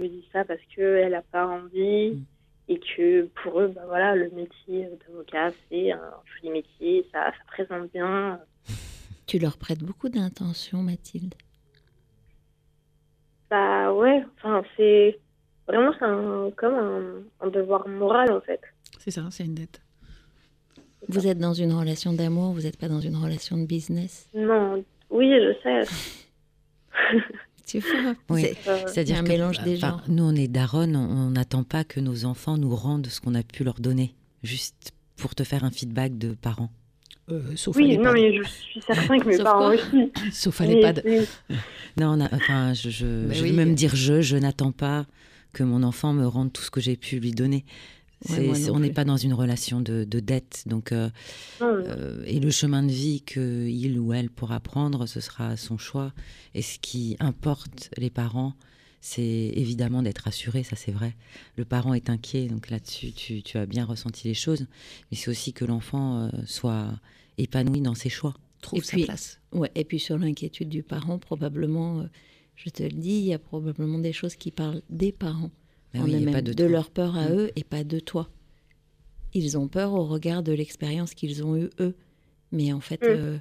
[0.00, 2.24] me dit ça parce qu'elle a pas envie Mm.
[2.68, 7.44] Et que pour eux, bah voilà, le métier d'avocat c'est un joli métier, ça, ça
[7.46, 8.40] présente bien.
[9.26, 11.34] Tu leur prêtes beaucoup d'intention, Mathilde?
[13.50, 15.18] Bah ouais, enfin c'est
[15.66, 18.60] vraiment un, comme un, un devoir moral en fait.
[18.98, 19.82] C'est ça, c'est une dette.
[21.08, 24.28] Vous êtes dans une relation d'amour, vous n'êtes pas dans une relation de business?
[24.34, 25.82] Non, oui, je sais.
[27.80, 28.42] Tu vois Oui.
[28.42, 30.02] c'est- Euh, C'est-à-dire un que mélange des genres.
[30.08, 33.42] nous, on est daronne, on n'attend pas que nos enfants nous rendent ce qu'on a
[33.42, 36.70] pu leur donner, juste pour te faire un feedback de parents.
[37.30, 40.12] Euh, sauf oui, non mais je suis certain que mes Sauf parents aussi.
[40.32, 41.04] Sauf à l'EHPAD.
[41.96, 43.50] Non, on a- enfin, je, je, Bah je oui.
[43.50, 45.06] vais même dire je, je n'attends pas
[45.52, 47.64] que mon enfant me rende tout ce que j'ai pu lui donner.
[48.30, 51.10] Ouais, on n'est pas dans une relation de, de dette, donc euh,
[51.60, 55.56] mais- euh, et le chemin de vie que il ou elle pourra prendre, ce sera
[55.56, 56.12] son choix.
[56.54, 58.54] Et ce qui importe les parents,
[59.00, 59.22] c'est
[59.56, 61.16] évidemment d'être assuré, ça c'est vrai.
[61.56, 64.66] Le parent est inquiet, donc là-dessus tu, tu as bien ressenti les choses,
[65.10, 66.92] mais c'est aussi que l'enfant euh, soit
[67.38, 68.34] épanoui dans ses choix.
[68.60, 69.40] Trouve Et sa puis- place.
[69.50, 72.04] Ouais, et puis sur l'inquiétude du parent, probablement, euh,
[72.54, 75.50] je te le dis, il y a probablement des choses qui parlent des parents,
[75.94, 77.32] Oui, pas de, leur peur à Mm.
[77.34, 78.28] eux et pas de toi.
[79.34, 81.94] Ils ont peur au regard de l'expérience qu'ils ont eue eux.
[82.50, 83.06] Mais en fait, Mm.
[83.08, 83.38] euh,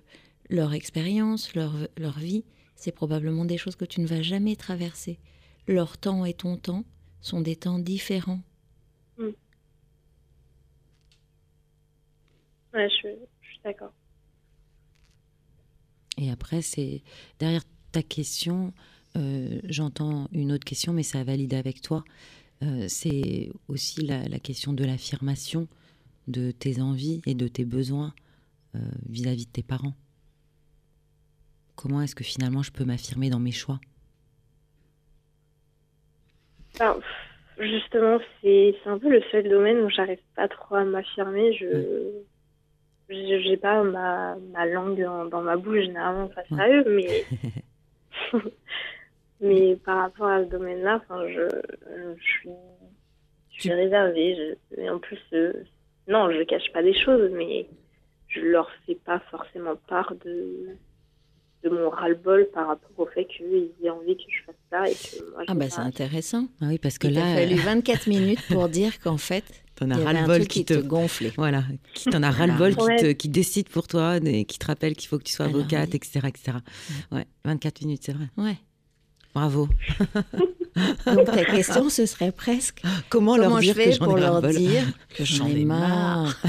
[0.49, 2.43] leur expérience, leur, leur vie,
[2.75, 5.19] c'est probablement des choses que tu ne vas jamais traverser.
[5.67, 6.83] Leur temps et ton temps
[7.21, 8.41] sont des temps différents.
[9.17, 9.35] ouais,
[12.73, 13.07] je,
[13.41, 13.93] je suis d'accord.
[16.17, 17.03] Et après, c'est
[17.39, 18.73] derrière ta question,
[19.17, 22.03] euh, j'entends une autre question, mais ça valide avec toi.
[22.63, 25.67] Euh, c'est aussi la, la question de l'affirmation
[26.27, 28.13] de tes envies et de tes besoins
[28.75, 29.93] euh, vis-à-vis de tes parents.
[31.75, 33.79] Comment est-ce que finalement je peux m'affirmer dans mes choix?
[36.75, 41.53] Enfin, pff, justement, c'est un peu le seul domaine où j'arrive pas trop à m'affirmer.
[41.53, 42.21] Je
[43.09, 47.25] j'ai pas ma, ma langue dans, dans ma bouche généralement face à eux, mais
[49.41, 51.47] mais par rapport à ce domaine-là, enfin, je,
[52.17, 52.49] je suis
[53.53, 54.35] je suis réservée.
[54.75, 55.51] Je- et en plus, euh,
[56.07, 57.67] non, je cache pas des choses, mais
[58.27, 60.77] je leur fais pas forcément part de
[61.63, 64.93] de mon ras-le-bol par rapport au fait qu'ils aient envie que je fasse ça et
[64.95, 66.47] que moi je Ah bah c'est intéressant.
[66.59, 69.43] Ah oui, parce que Il t'a là, fallu 24 minutes pour dire qu'en fait,
[69.75, 70.73] t'en il as ras-le-bol qui qui te...
[70.73, 71.31] te gonflait.
[71.37, 71.61] Voilà,
[71.93, 75.07] qui t'en a ras-le-bol, qui, te, qui décide pour toi, et qui te rappelle qu'il
[75.07, 75.95] faut que tu sois Alors, avocate, oui.
[75.97, 76.57] etc., etc.
[77.11, 78.25] Ouais, 24 minutes, c'est vrai.
[78.37, 78.55] Ouais.
[79.33, 79.67] Bravo.
[81.05, 84.17] Donc ta question, ce serait presque Comment, comment leur je dire que fais j'en pour
[84.17, 84.83] ai leur dire
[85.17, 86.35] que j'en ai marre.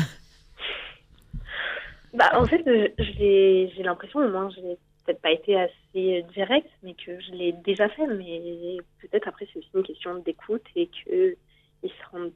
[2.14, 5.59] Bah, en fait, je- je l'ai- j'ai l'impression, au moins, je n'ai peut-être pas été
[5.59, 8.07] assez directe, mais que je l'ai déjà fait.
[8.07, 11.37] Mais peut-être après, c'est aussi une question d'écoute et qu'ils
[11.85, 12.33] se rendent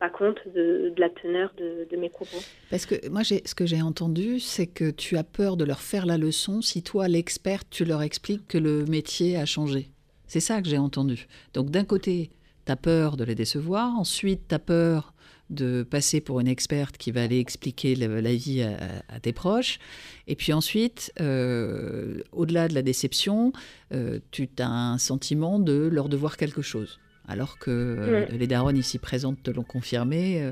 [0.00, 2.38] pas compte de, de la teneur de, mes propos.
[2.70, 6.06] Parce que moi, ce que j'ai entendu, c'est que tu as peur de leur faire
[6.06, 9.90] la leçon si toi, l'expert, tu leur expliques que le métier a changé.
[10.26, 11.28] C'est ça que j'ai entendu.
[11.52, 12.30] Donc d'un côté,
[12.64, 15.12] tu as peur de les décevoir, ensuite tu as peur
[15.50, 19.80] de passer pour une experte qui va aller expliquer la, vie à, tes proches.
[20.28, 23.52] Et puis ensuite, euh, au-delà de la déception,
[23.92, 27.00] euh, tu as un sentiment de leur devoir quelque chose.
[27.30, 30.50] Alors que euh, les darons ici présentes te l'ont confirmé,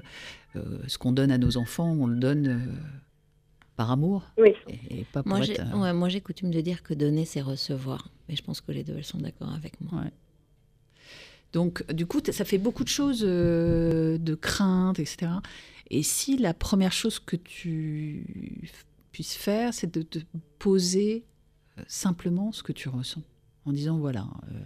[0.55, 2.77] ce qu'on donne à nos enfants, on le donne
[3.77, 4.25] par amour.
[4.39, 4.55] Oui.
[4.91, 5.57] Et, pas pour moi, j'ai,
[5.93, 8.11] moi, j'ai coutume de dire que donner, c'est recevoir.
[8.29, 10.05] Mais je pense que les deux, elles sont d'accord avec moi.
[11.53, 15.33] Donc, du coup, ça fait beaucoup de choses euh, de crainte, etc.
[15.91, 18.67] Et si la première chose que tu
[19.13, 20.19] puisses faire, c'est de te
[20.59, 21.25] poser
[21.79, 23.23] euh, simplement ce que tu ressens,
[23.65, 24.27] en disant voilà.
[24.51, 24.61] Euh,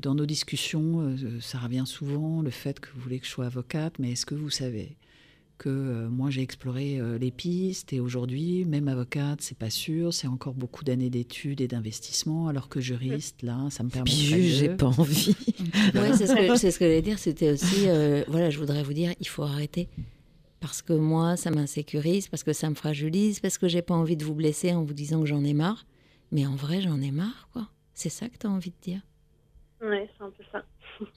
[0.00, 3.98] dans nos discussions, ça revient souvent, le fait que vous voulez que je sois avocate,
[3.98, 4.96] mais est-ce que vous savez
[5.62, 10.12] que euh, moi j'ai exploré euh, les pistes et aujourd'hui, même avocate, c'est pas sûr,
[10.12, 14.10] c'est encore beaucoup d'années d'études et d'investissement, alors que juriste, là, ça me permet.
[14.10, 15.36] Puis j'ai pas envie.
[15.94, 17.18] ouais, c'est ce que, ce que j'allais dire.
[17.18, 19.88] C'était aussi, euh, voilà, je voudrais vous dire, il faut arrêter
[20.58, 24.16] parce que moi, ça m'insécurise, parce que ça me fragilise, parce que j'ai pas envie
[24.16, 25.86] de vous blesser en vous disant que j'en ai marre.
[26.32, 27.68] Mais en vrai, j'en ai marre, quoi.
[27.94, 29.00] C'est ça que tu as envie de dire.
[29.82, 30.62] Ouais, c'est un peu ça.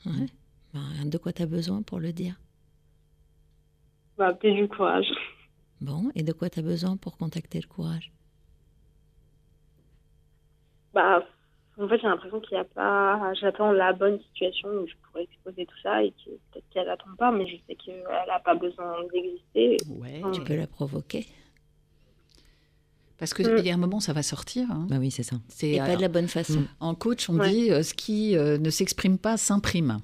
[0.05, 0.27] Ouais.
[0.73, 2.35] Ben, de quoi tu as besoin pour le dire
[4.17, 5.07] bah, du courage.
[5.81, 8.11] Bon, et de quoi tu as besoin pour contacter le courage?
[10.93, 11.23] Bah,
[11.77, 13.33] en fait, j'ai l'impression qu'il n'y a pas.
[13.35, 17.13] J'attends la bonne situation où je pourrais exposer tout ça et que peut-être qu'elle n'attend
[17.17, 19.77] pas, mais je sais qu'elle n'a pas besoin d'exister.
[19.89, 21.27] Ouais, tu peux la provoquer.
[23.17, 23.65] Parce qu'il mm.
[23.65, 24.69] y a un moment, ça va sortir.
[24.71, 24.87] Hein.
[24.89, 25.37] Bah oui, c'est ça.
[25.61, 26.61] Et pas de la bonne façon.
[26.61, 26.67] Mm.
[26.81, 29.99] En coach, on dit euh, ce qui euh, ne s'exprime pas s'imprime.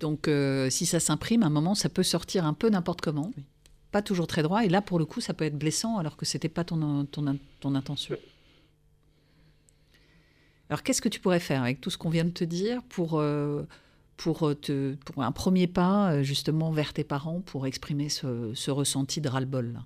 [0.00, 3.30] Donc, euh, si ça s'imprime, à un moment, ça peut sortir un peu n'importe comment.
[3.92, 4.64] Pas toujours très droit.
[4.64, 7.06] Et là, pour le coup, ça peut être blessant alors que ce n'était pas ton,
[7.06, 8.16] ton, ton intention.
[10.68, 13.18] Alors, qu'est-ce que tu pourrais faire avec tout ce qu'on vient de te dire pour,
[13.18, 13.62] euh,
[14.16, 19.20] pour, te, pour un premier pas, justement, vers tes parents pour exprimer ce, ce ressenti
[19.22, 19.80] de ras-le-bol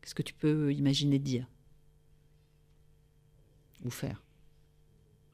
[0.00, 1.46] Qu'est-ce que tu peux imaginer dire?
[3.84, 4.20] Ou faire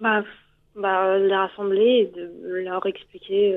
[0.00, 0.24] bah,
[0.74, 3.54] bah, les rassembler et de leur expliquer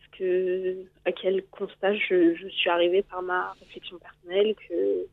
[0.00, 5.06] ce que, à quel constat je, je, suis arrivée par ma réflexion personnelle, que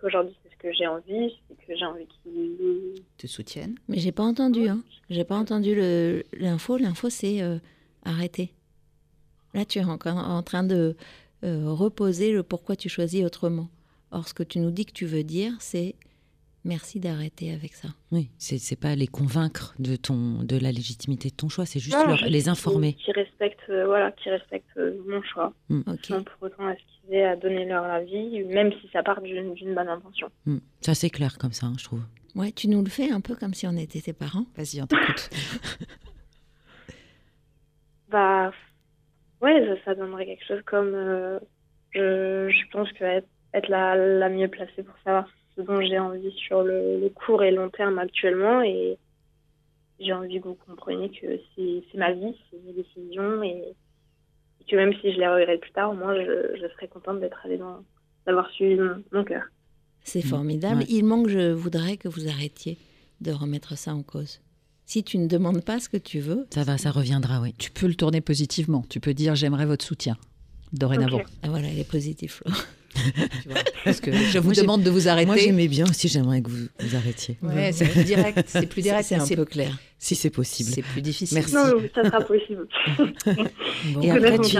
[0.00, 3.76] qu'aujourd'hui c'est ce que j'ai envie, c'est que j'ai envie qu'ils te soutiennent.
[3.88, 4.82] Mais j'ai pas entendu, hein.
[5.08, 5.74] J'ai pas entendu
[6.32, 6.76] l'info.
[6.76, 7.58] L'info c'est euh,
[8.04, 8.52] arrêter.
[9.54, 10.96] Là tu es encore en train de
[11.44, 13.68] euh, reposer le pourquoi tu choisis autrement.
[14.12, 15.94] Or ce que tu nous dis que tu veux dire c'est
[16.64, 17.88] Merci d'arrêter avec ça.
[18.12, 21.96] Oui, c'est pas les convaincre de ton de la légitimité de ton choix, c'est juste
[22.26, 22.94] les informer.
[22.94, 25.82] Qui respectent euh, voilà, qui respectent euh, mon choix, mm.
[26.02, 30.28] sans pour autant aspirer à donner leur avis, même si ça part d'une bonne intention.
[30.44, 30.58] Mm.
[30.82, 32.02] Ça c'est clair comme ça, hein, je trouve.
[32.34, 34.44] Ouais, tu nous le fais un peu comme si on était tes parents.
[34.56, 35.30] Vas-y, on t'écoute.
[38.10, 38.52] bah,
[39.40, 41.38] ouais, ça, donnerait quelque chose comme, euh,
[41.92, 45.98] je, je, pense que être, être la, la mieux placée pour savoir ce dont j'ai
[45.98, 48.62] envie sur le, court et long terme actuellement.
[48.62, 48.98] Et
[49.98, 53.42] j'ai envie que vous compreniez que c'est ma vie, c'est mes décisions.
[53.42, 53.74] Et,
[54.68, 57.40] que même si je les regrette plus tard, au moins je, je serais contente d'être
[57.44, 57.82] allée dans,
[58.24, 58.78] d'avoir suivi
[59.12, 59.42] mon, cœur.
[60.04, 60.84] C'est formidable.
[60.88, 62.78] Il manque, je voudrais que vous arrêtiez
[63.20, 64.40] de remettre ça en cause.
[64.86, 67.54] Si tu ne demandes pas ce que tu veux, ça va, ça reviendra, oui.
[67.58, 68.84] Tu peux le tourner positivement.
[68.88, 70.16] Tu peux dire j'aimerais votre soutien
[70.72, 71.20] dorénavant.
[71.42, 71.88] Ah, voilà, il est
[72.94, 75.26] positif, parce que je vous demande de vous arrêter.
[75.26, 77.36] Moi, j'aimais bien aussi, j'aimerais que vous, vous arrêtiez.
[77.42, 78.44] Ouais, c'est plus direct.
[78.46, 79.04] C'est plus direct.
[79.08, 79.78] C'est un peu clair.
[79.98, 80.70] Si c'est possible.
[80.72, 81.36] C'est plus difficile.
[81.38, 81.54] Merci.
[81.54, 82.66] Non, ça sera possible.
[83.92, 84.00] bon.
[84.00, 84.56] Et après, tu,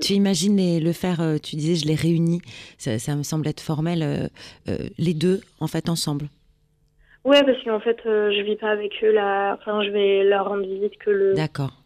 [0.00, 2.42] tu, imagines les, le faire, euh, tu disais, je les réunis,
[2.76, 4.28] ça, ça me semble être formel, euh,
[4.68, 6.28] euh, les deux, en fait, ensemble.
[7.24, 9.56] Ouais, parce qu'en fait, euh, je vis pas avec eux là.
[9.60, 11.34] Enfin, je vais leur rendre visite que le,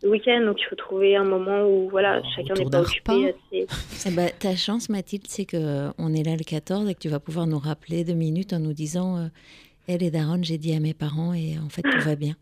[0.08, 3.34] week-end, donc il faut trouver un moment où voilà, oh, chacun n'est pas occupé.
[3.52, 7.00] Ah bah, ta chance, Mathilde, c'est que euh, on est là le 14 et que
[7.00, 9.26] tu vas pouvoir nous rappeler deux minutes en nous disant, euh,
[9.88, 12.34] elle et Daron, j'ai dit à mes parents et en fait tout va bien.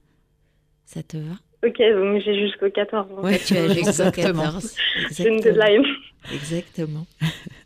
[0.85, 1.35] Ça te va?
[1.67, 3.09] Ok, donc j'ai jusqu'au 14.
[3.25, 4.77] Ouais, tu as jusqu'au 14.
[5.11, 5.85] C'est une deadline.
[6.33, 7.07] Exactement.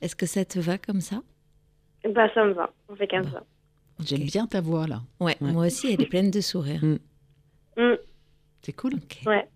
[0.01, 1.17] Est-ce que ça te va comme ça?
[2.09, 2.71] Bah ça me va.
[2.89, 3.43] On fait comme ça.
[4.05, 5.03] J'aime bien ta voix là.
[5.21, 6.85] Ouais, moi aussi, elle est pleine de sourires.
[6.85, 6.99] Mm.
[7.77, 7.97] Mm.
[8.63, 8.95] C'est cool.
[9.27, 9.49] Ouais.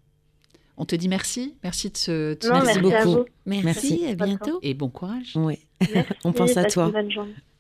[0.76, 1.54] On te dit merci.
[1.62, 2.36] Merci de ce.
[2.50, 3.24] merci, beaucoup.
[3.46, 4.58] Merci, à bientôt.
[4.62, 5.36] Et bon courage.
[5.36, 5.60] Ouais.
[6.24, 6.90] On pense à toi.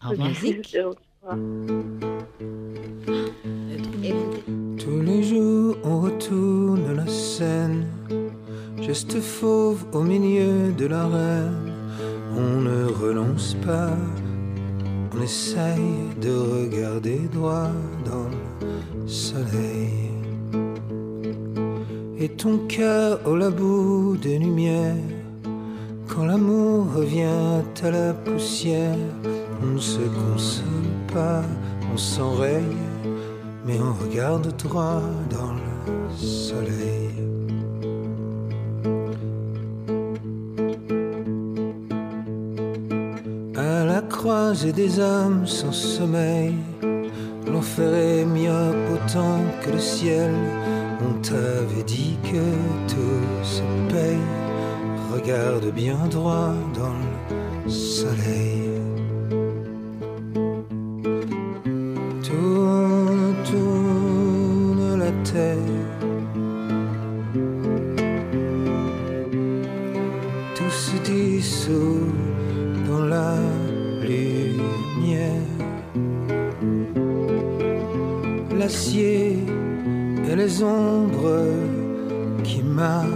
[0.04, 0.30] Au revoir.
[4.78, 7.86] Tous les jours, on retourne la scène
[8.82, 11.72] Geste fauve au milieu de l'arène,
[12.36, 13.96] on ne renonce pas,
[15.14, 17.70] on essaye de regarder droit
[18.04, 20.10] dans le soleil.
[22.18, 24.96] Et ton cœur au la bout des lumières,
[26.08, 28.96] quand l'amour revient à la poussière,
[29.62, 31.42] on ne se console pas,
[31.92, 32.62] on s'enraye,
[33.66, 37.31] mais on regarde droit dans le soleil.
[44.22, 46.54] Croisée des hommes sans sommeil,
[47.44, 50.30] l'enfer est myope autant que le ciel.
[51.04, 54.22] On t'avait dit que tout se paye.
[55.12, 56.94] Regarde bien droit dans
[57.64, 58.71] le soleil.
[80.60, 81.46] Ombres
[82.44, 83.11] qui marchent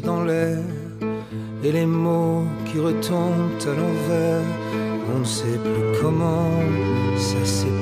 [0.00, 0.58] dans l'air
[1.62, 4.42] et les mots qui retombent à l'envers.
[5.14, 6.50] On ne sait plus comment
[7.16, 7.81] ça s'épelle.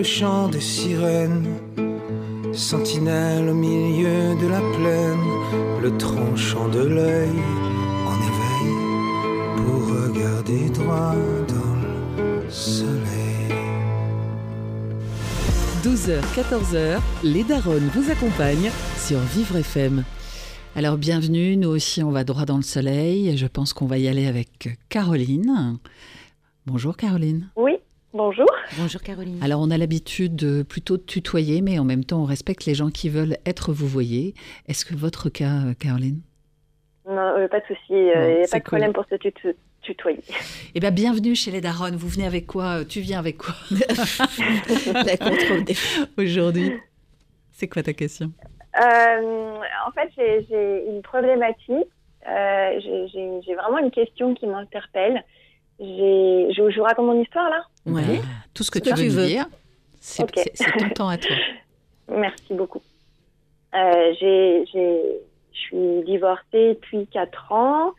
[0.00, 1.58] Le chant des sirènes,
[2.54, 5.26] sentinelle au milieu de la plaine,
[5.82, 7.42] le tranchant de l'œil
[8.08, 8.72] en éveil
[9.58, 11.14] pour regarder droit
[11.48, 11.76] dans
[12.16, 13.52] le soleil.
[15.84, 20.04] 12h, 14h, les Daronnes vous accompagnent sur Vivre FM.
[20.76, 23.98] Alors bienvenue, nous aussi on va droit dans le soleil et je pense qu'on va
[23.98, 25.78] y aller avec Caroline.
[26.64, 27.50] Bonjour Caroline.
[27.54, 27.76] Oui,
[28.14, 28.46] bonjour.
[28.78, 29.42] Bonjour Caroline.
[29.42, 32.74] Alors on a l'habitude de plutôt de tutoyer mais en même temps on respecte les
[32.74, 34.34] gens qui veulent être vous voyez.
[34.68, 36.20] Est-ce que votre cas euh, Caroline?
[37.08, 38.64] Non, euh, pas de souci, il n'y Bon, a pas de cool.
[38.64, 40.20] problème pour se tut- tutoyer.
[40.74, 42.84] Eh bien bienvenue chez les Daronnes, vous venez avec quoi?
[42.84, 43.54] Tu viens avec quoi?
[46.18, 46.72] Aujourd'hui
[47.52, 48.32] C'est quoi ta question?
[48.80, 49.56] Euh,
[49.86, 51.88] en fait, j'ai- une problématique.
[52.28, 52.80] Euh,
[53.12, 55.24] j'ai vraiment une question qui m'interpelle.
[55.80, 58.02] J'ai- Je je vous raconte mon histoire là Ouais.
[58.18, 59.26] Bah, Tout ce que tu que veux tu nous veux.
[59.26, 59.46] dire,
[60.00, 60.30] c'est Ok.
[60.36, 61.34] c'est- c'est ton temps à toi.
[62.08, 62.82] Merci beaucoup.
[63.74, 65.20] Euh, j'ai- j'ai-
[65.52, 67.92] je suis divorcée depuis 4 ans.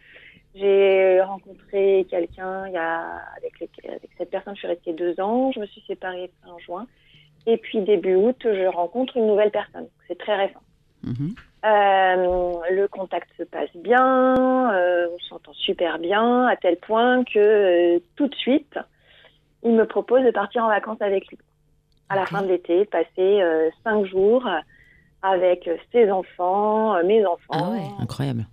[0.54, 5.17] J'ai rencontré quelqu'un il y a avec, les- avec cette personne, je suis restée deux
[5.22, 5.52] ans.
[5.54, 6.86] Je me suis séparée fin juin.
[7.48, 9.88] Et puis début août, je rencontre une nouvelle personne.
[10.08, 10.62] C'est très récent.
[11.04, 11.34] Mhm.
[11.63, 17.38] Euh, le contact se passe bien, euh, on s'entend super bien, à tel point que
[17.38, 18.80] euh, tout de suite,
[19.63, 21.38] il me propose de partir en vacances avec lui.
[22.10, 24.47] À la fin de l'été, passer euh, cinq jours
[25.21, 27.86] avec ses enfants, euh, mes enfants, Ah ouais.
[28.00, 28.45] Incroyable.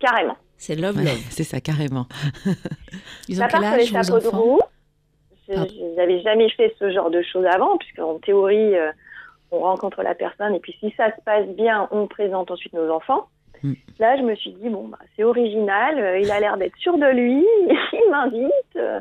[0.00, 0.36] carrément.
[0.56, 1.20] C'est love Ouais, love.
[1.30, 2.06] c'est ça, carrément.
[3.28, 4.42] Ils ont Ça quel part sur les âge vos chapeaux de enfants?
[4.42, 4.60] Roue.
[5.48, 8.90] Je n'avais jamais fait ce genre de choses avant, puisque en théorie, euh,
[9.50, 12.90] on rencontre la personne et puis si ça se passe bien, on présente ensuite nos
[12.90, 13.28] enfants.
[13.62, 13.72] Mm.
[13.98, 16.98] Là, je me suis dit, bon, bah, c'est original, euh, il a l'air d'être sûr
[16.98, 17.46] de lui,
[17.92, 18.76] il m'invite.
[18.76, 19.00] euh,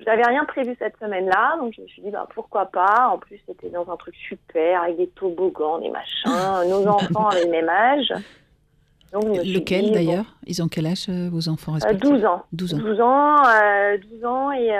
[0.00, 3.08] j'avais rien prévu cette semaine-là, donc je me suis dit bah, pourquoi pas.
[3.10, 6.30] En plus, c'était dans un truc super avec des toboggans, des machins.
[6.68, 8.12] Nos enfants avaient le même âge.
[9.12, 12.10] Donc, je Lequel bon, D'ailleurs, ils ont quel âge euh, vos enfants euh, respectifs?
[12.10, 12.42] 12 ans.
[12.52, 12.78] 12 ans.
[12.78, 14.70] 12 ans, euh, 12 ans et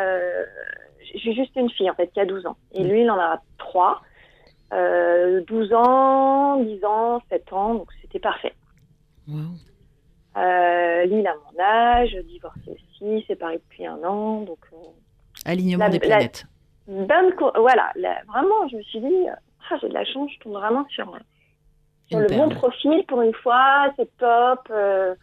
[1.14, 2.56] j'ai juste une fille en fait qui a 12 ans.
[2.74, 4.02] Et lui, il en a 3.
[4.72, 8.54] Euh, 12 ans, 10 ans, 7 ans, donc c'était parfait.
[9.28, 9.40] Waouh.
[10.36, 14.76] Euh, il a mon âge, divorcé aussi, séparé depuis un an, donc euh,
[15.44, 16.44] Alignement La- des la- planètes.
[16.88, 19.26] bonne cour- voilà, la- vraiment, je me suis dit,
[19.70, 21.16] ah, j'ai de la chance, je tombe vraiment sur,
[22.10, 24.60] le bon profil pour une fois, c'est top.
[24.70, 25.14] Euh,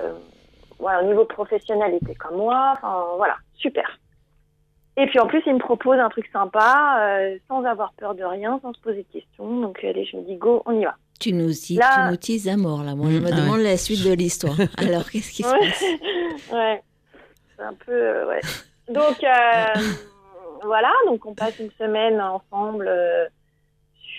[0.00, 0.12] euh,
[0.78, 3.98] voilà, au niveau professionnel, il était comme moi, enfin voilà, super.
[4.96, 8.22] Et puis en plus, il me propose un truc sympa, euh, sans avoir peur de
[8.24, 9.60] rien, sans se poser de questions.
[9.60, 10.94] Donc allez, je me dis, go, on y va.
[11.20, 12.94] Tu nous, dis, Là- tu nous teases à mort, là.
[12.94, 14.56] Moi, je Mm, me ah demande la suite de l'histoire.
[14.78, 15.58] Alors, qu'est-ce qui se Ouais.
[15.60, 15.84] passe?
[16.52, 16.82] Ouais.
[17.56, 17.92] C'est un peu.
[17.92, 18.40] euh, ouais.
[18.88, 19.74] Donc, euh,
[20.64, 20.90] voilà.
[21.06, 22.86] Donc, on passe une semaine ensemble.
[22.88, 23.26] euh,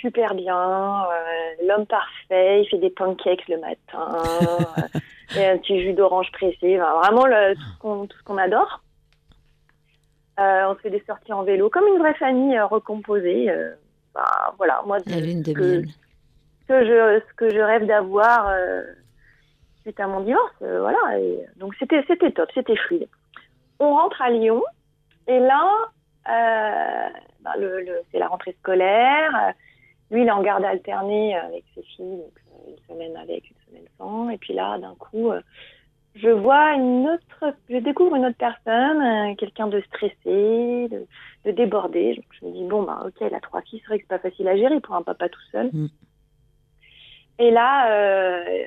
[0.02, 1.04] super bien.
[1.06, 2.62] euh, L'homme parfait.
[2.64, 4.16] Il fait des pancakes le matin.
[4.16, 4.88] euh,
[5.36, 6.80] et un petit jus d'orange pressé.
[6.82, 8.83] Enfin, vraiment le, tout ce qu'on tout ce qu'on adore.
[10.40, 13.50] Euh, on se fait des sorties en vélo comme une vraie famille euh, recomposée.
[13.52, 13.74] euh,
[14.16, 15.86] bah, voilà, moi, La lune de miel.
[16.62, 18.84] ce que je, ce que je rêve d'avoir euh,
[19.82, 20.54] suite à mon divorce.
[20.64, 21.20] euh, voilà.
[21.20, 23.08] Et donc c'était, c'était top, c'était fluide.
[23.80, 24.64] On rentre à Lyon
[25.28, 25.70] et là,
[26.30, 27.10] euh,
[27.42, 29.54] bah, le, le- c'est la rentrée scolaire.
[30.12, 32.34] Lui, il est en garde alternée avec ses filles, donc
[32.68, 34.30] une semaine avec, une semaine sans.
[34.30, 35.32] Et puis là, d'un coup,
[36.16, 41.06] je vois une autre, je découvre une autre personne, euh, quelqu'un de stressé, de,
[41.46, 42.16] de débordé.
[42.16, 44.18] Donc je me dis bon bah ok, elle a trois filles, c'est vrai que c'est
[44.18, 45.70] pas facile à gérer pour un papa tout seul.
[45.74, 45.88] Mm.
[47.40, 48.64] Et là, euh,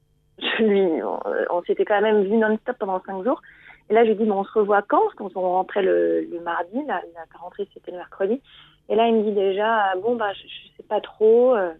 [0.38, 1.18] je lui, on,
[1.50, 3.40] on s'était quand même vu non-stop pendant cinq jours.
[3.88, 5.00] Et là, je lui dis, mais on se revoit quand?
[5.02, 8.40] Parce qu'on on rentrait le, le mardi, la, la rentrée c'était le mercredi.
[8.88, 11.56] Et là, il me dit déjà, bon, bah, je, je sais pas trop.
[11.56, 11.72] euh,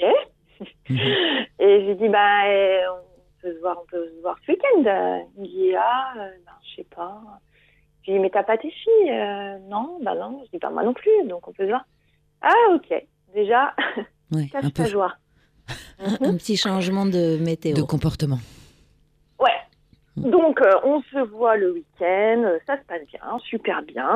[0.00, 0.06] ok.
[0.90, 3.07] Et je lui dis, bah, euh, on
[3.42, 5.26] peut se voir, on peut se voir ce week-end.
[5.36, 6.30] Il me dit, ah, ben,
[6.70, 7.20] je sais pas.
[8.06, 10.40] Je lui dis, mais t'as pas tes filles Euh, Non, bah non.
[10.46, 11.84] Je dis, bah, moi non plus, donc on peut se voir.
[12.42, 13.04] Ah, ok.
[13.34, 13.74] Déjà,
[14.32, 15.14] Ouais, un peu ta joie.
[15.98, 17.74] Un, un petit changement de météo.
[17.74, 18.38] de comportement.
[19.38, 19.50] Ouais.
[20.16, 24.06] Donc, euh, on se voit le week-end, ça se passe bien, super bien.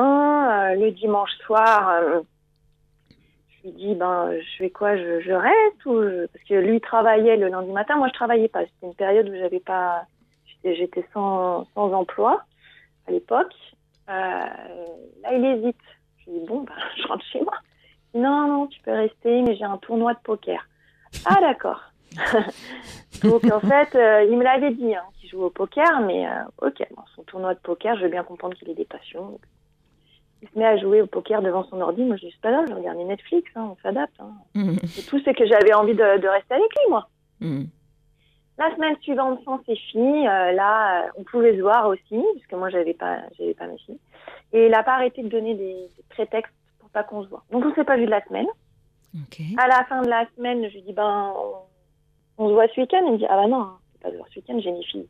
[0.71, 1.89] Euh, le dimanche soir,
[3.63, 7.47] je lui dis, ben, je fais quoi je, reste ou Parce que lui travaillait le
[7.47, 8.61] lundi matin, moi je travaillais pas.
[8.61, 10.05] C'était une période où j'avais pas,
[10.63, 12.43] j'étais- sans, sans emploi
[13.07, 13.53] à l'époque.
[14.09, 14.11] Euh,
[15.21, 15.77] là, il hésite.
[16.25, 17.57] Je dis, bon, ben, je rentre chez moi.
[18.13, 20.67] Non, non, tu peux rester, mais j'ai un tournoi de poker.
[21.25, 21.81] Ah, d'accord.
[23.23, 25.03] Donc en fait, euh, il me l'avait dit, hein,
[25.33, 28.55] joue au poker, mais euh, ok, bon, son tournoi de poker, je veux bien comprendre
[28.55, 29.39] qu'il ait des passions.
[30.43, 32.03] Il se met à jouer au poker devant son ordi.
[32.03, 34.13] Moi, je dis, c'est pas grave, je regarde Netflix, hein, on s'adapte.
[34.19, 34.33] Hein.
[34.53, 37.07] Mm, Et tout, c'est que j'avais envie de, de rester avec lui, moi.
[37.39, 37.63] mm.
[38.59, 42.45] La semaine suivante, sans ses filles, euh, là, euh, on pouvait se voir aussi, parce
[42.47, 43.97] que moi, j'avais pas, j'avais pas mes filles.
[44.51, 47.43] Et il a pas arrêté de donner des, des prétextes pour pas qu'on se voit.
[47.51, 48.45] Donc, on s'est pas vu de la semaine.
[49.57, 51.33] À la fin de la semaine, je lui dis, ben,
[52.37, 53.01] on, on se voit ce week-end.
[53.07, 54.83] Il me dit, ah bah non, on peut pas se voir ce week-end, j'ai mes
[54.83, 55.07] filles.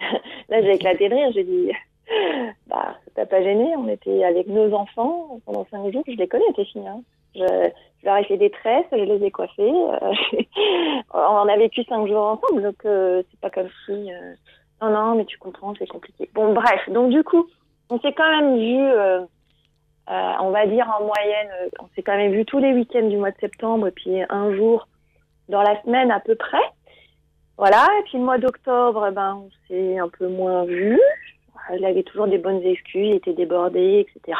[0.48, 1.30] Là, j'ai éclaté de rire.
[1.34, 1.72] J'ai dit,
[2.66, 3.74] bah, ça t'a pas gêné.
[3.76, 6.02] On était avec nos enfants pendant cinq jours.
[6.06, 6.86] Je les connais, tes filles.
[6.86, 7.02] Hein.
[7.34, 7.70] Je,
[8.04, 9.70] leur ai fait des tresses, je les ai coiffées.
[9.70, 10.12] euh,
[11.14, 14.12] on a vécu cinq jours ensemble, donc euh, c'est pas comme si.
[14.12, 14.34] euh,
[14.82, 16.28] non, non, mais tu comprends, c'est compliqué.
[16.34, 16.88] Bon, bref.
[16.88, 17.46] Donc, du coup,
[17.90, 18.78] on s'est quand même vu.
[18.80, 19.20] euh,
[20.10, 21.48] euh, on va dire en moyenne,
[21.78, 24.52] on s'est quand même vu tous les week-ends du mois de septembre et puis un
[24.56, 24.88] jour
[25.48, 26.62] dans la semaine à peu près.
[27.56, 30.98] Voilà, et puis le mois d'octobre, ben, on s'est un peu moins vu.
[31.76, 34.38] Il avait toujours des bonnes excuses, il était débordé, etc.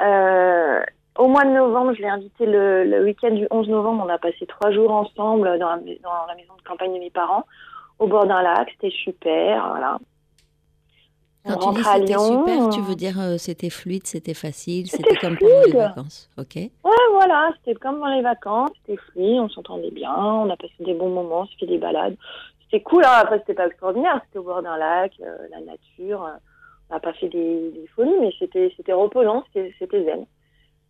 [0.00, 0.80] Euh,
[1.18, 4.04] au mois de novembre, je l'ai invité le, le week-end du 11 novembre.
[4.06, 7.10] On a passé trois jours ensemble dans la, dans la maison de campagne de mes
[7.10, 7.44] parents,
[7.98, 8.68] au bord d'un lac.
[8.72, 9.98] C'était super, voilà.
[11.44, 15.16] Quand On tu dis c'était super, tu veux dire euh, c'était fluide, c'était facile, C'était
[15.16, 16.30] comme pendant les vacances.
[16.38, 16.54] Ok.
[16.54, 16.70] Ouais,
[17.10, 20.94] voilà, c'était comme dans les vacances, c'était fluide, on s'entendait bien, on a passé des
[20.94, 22.16] bons moments, on s'est fait des balades.
[22.72, 23.18] C'était cool, hein.
[23.20, 26.30] après c'était pas extraordinaire, c'était au bord d'un lac, euh, la nature, euh,
[26.88, 30.24] on n'a pas fait des, des folies, mais c'était c'était reposant, c'était c'était zen.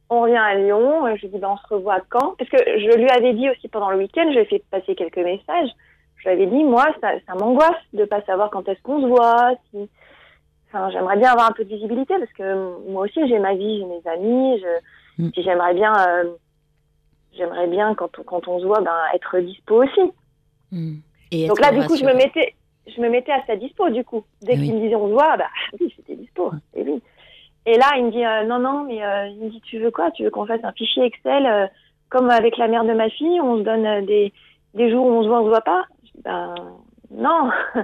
[0.08, 2.36] On revient à Lyon, euh, je lui dis, ben, on se revoit quand?
[2.38, 4.94] Parce que je lui avais dit aussi pendant le week-end, je lui ai fait passer
[4.94, 5.70] quelques messages,
[6.18, 9.06] je lui avais dit, moi, ça, ça m'angoisse de pas savoir quand est-ce qu'on se
[9.06, 9.88] voit, si...
[10.68, 13.78] Enfin, j'aimerais bien avoir un peu de visibilité parce que moi aussi j'ai ma vie,
[13.78, 14.80] j'ai mes amis, je,
[15.18, 15.30] Mm.
[15.30, 16.32] puis j'aimerais bien, euh,
[17.36, 20.12] j'aimerais bien quand on, quand on se voit, ben être dispo aussi.
[20.70, 20.98] Mm.
[21.32, 22.54] Et Donc là, du coup, je me mettais,
[22.86, 24.24] je me mettais à sa dispo du coup.
[24.42, 24.66] Dès Ah oui.
[24.66, 25.48] qu'il me disait on se voit, bah
[25.80, 26.52] oui, j'étais dispo.
[26.76, 27.02] Et oui.
[27.64, 29.90] Et là, il me dit euh, non, non, mais euh, il me dit tu veux
[29.90, 30.10] quoi?
[30.12, 31.66] Tu veux qu'on fasse un fichier Excel euh,
[32.10, 34.32] comme avec la mère de ma fille, on se donne des,
[34.74, 35.84] des jours où on se voit, on se voit pas?
[36.04, 36.54] Je dis, Ben
[37.10, 37.50] non.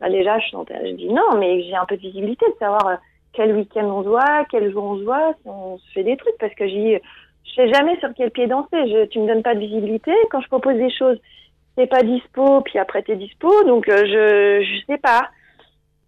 [0.00, 2.98] Bah, déjà, je, je dis non, mais j'ai un peu de visibilité de savoir
[3.32, 6.16] quel week-end on se voit, quel jour on se voit, si on se fait des
[6.16, 7.00] trucs, parce que j'ai
[7.44, 8.68] je sais jamais sur quel pied danser.
[8.72, 10.12] Je, tu me donnes pas de visibilité.
[10.30, 11.18] Quand je propose des choses,
[11.76, 15.30] t'es pas dispo, puis après t'es dispo, donc euh, je je sais pas.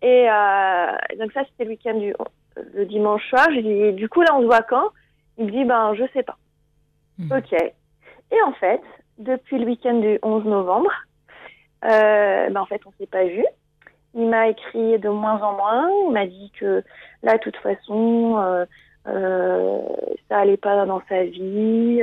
[0.02, 2.14] Et euh, donc ça c'était le week-end du
[2.74, 3.46] le dimanche soir.
[3.50, 4.88] Je dis du coup là on se voit quand?
[5.38, 6.36] Il me dit ben je sais pas.
[7.18, 7.32] Mhm.
[7.32, 7.52] Ok.
[7.52, 8.82] Et en fait
[9.18, 10.90] depuis le week-end du 11 novembre,
[11.84, 13.44] euh, ben en fait on s'est pas vu.
[14.14, 15.88] Il m'a écrit de moins en moins.
[16.06, 16.82] Il m'a dit que
[17.22, 18.66] là de toute façon
[19.06, 19.80] euh,
[20.28, 22.02] ça allait pas dans sa vie,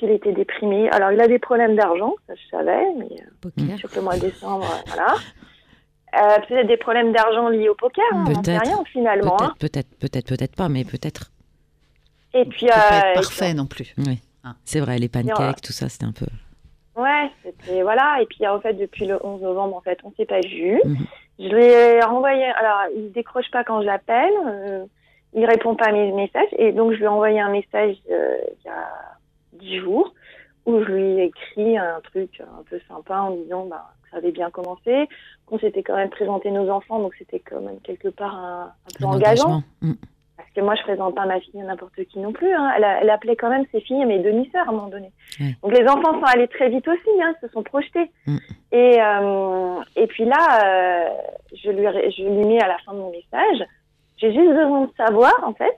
[0.00, 0.88] qu'il était déprimé.
[0.90, 3.78] Alors il a des problèmes d'argent, ça je savais, mais euh, Poker.
[3.78, 5.14] sur le mois de décembre, euh, voilà.
[6.16, 8.62] Euh, peut-être des problèmes d'argent liés au poker, hein, on sait Peut-être.
[8.66, 9.36] rien finalement.
[9.40, 9.54] hein.
[9.60, 11.30] Peut-être, peut-être, peut-être, peut-être pas, mais peut-être.
[12.34, 13.94] Et puis, Ça peut pas euh, être parfait non plus.
[13.98, 14.20] Oui.
[14.42, 14.54] Ah.
[14.64, 16.26] C'est vrai, les pancakes, tout ça, c'était un peu.
[17.00, 18.18] Ouais, c'était voilà.
[18.20, 20.80] Et puis en fait, depuis le 11 novembre, en fait, on s'est pas vu.
[20.84, 20.96] Mhm.
[21.38, 22.44] Je lui ai renvoyé.
[22.44, 24.32] Alors, il décroche pas quand je l'appelle.
[24.46, 24.84] Euh,
[25.32, 26.48] il répond pas à mes messages.
[26.58, 28.88] Et donc, je lui ai envoyé un message euh, il y a
[29.60, 30.12] dix jours
[30.66, 34.16] où je lui ai écrit un truc un peu sympa en disant bah, que ça
[34.18, 35.08] avait bien commencé,
[35.46, 38.98] qu'on s'était quand même présenté nos enfants, donc c'était quand même quelque part un, un
[38.98, 39.44] peu un engageant.
[39.44, 39.62] engagement.
[39.82, 39.92] Mm.
[40.36, 42.50] Parce que moi, je présente pas ma fille à n'importe qui non plus.
[42.52, 42.72] Hein.
[42.76, 45.12] Elle, a- elle appelait quand même ses filles mes demi-sœurs à un moment donné.
[45.62, 48.10] Donc les enfants sont allés très vite aussi, hein, se sont projetés.
[48.26, 48.36] Mm.
[48.72, 51.08] Et, euh, et puis là, euh,
[51.54, 51.84] je, lui,
[52.16, 53.66] je lui mets à la fin de mon message,
[54.18, 55.76] j'ai juste besoin de savoir, en fait,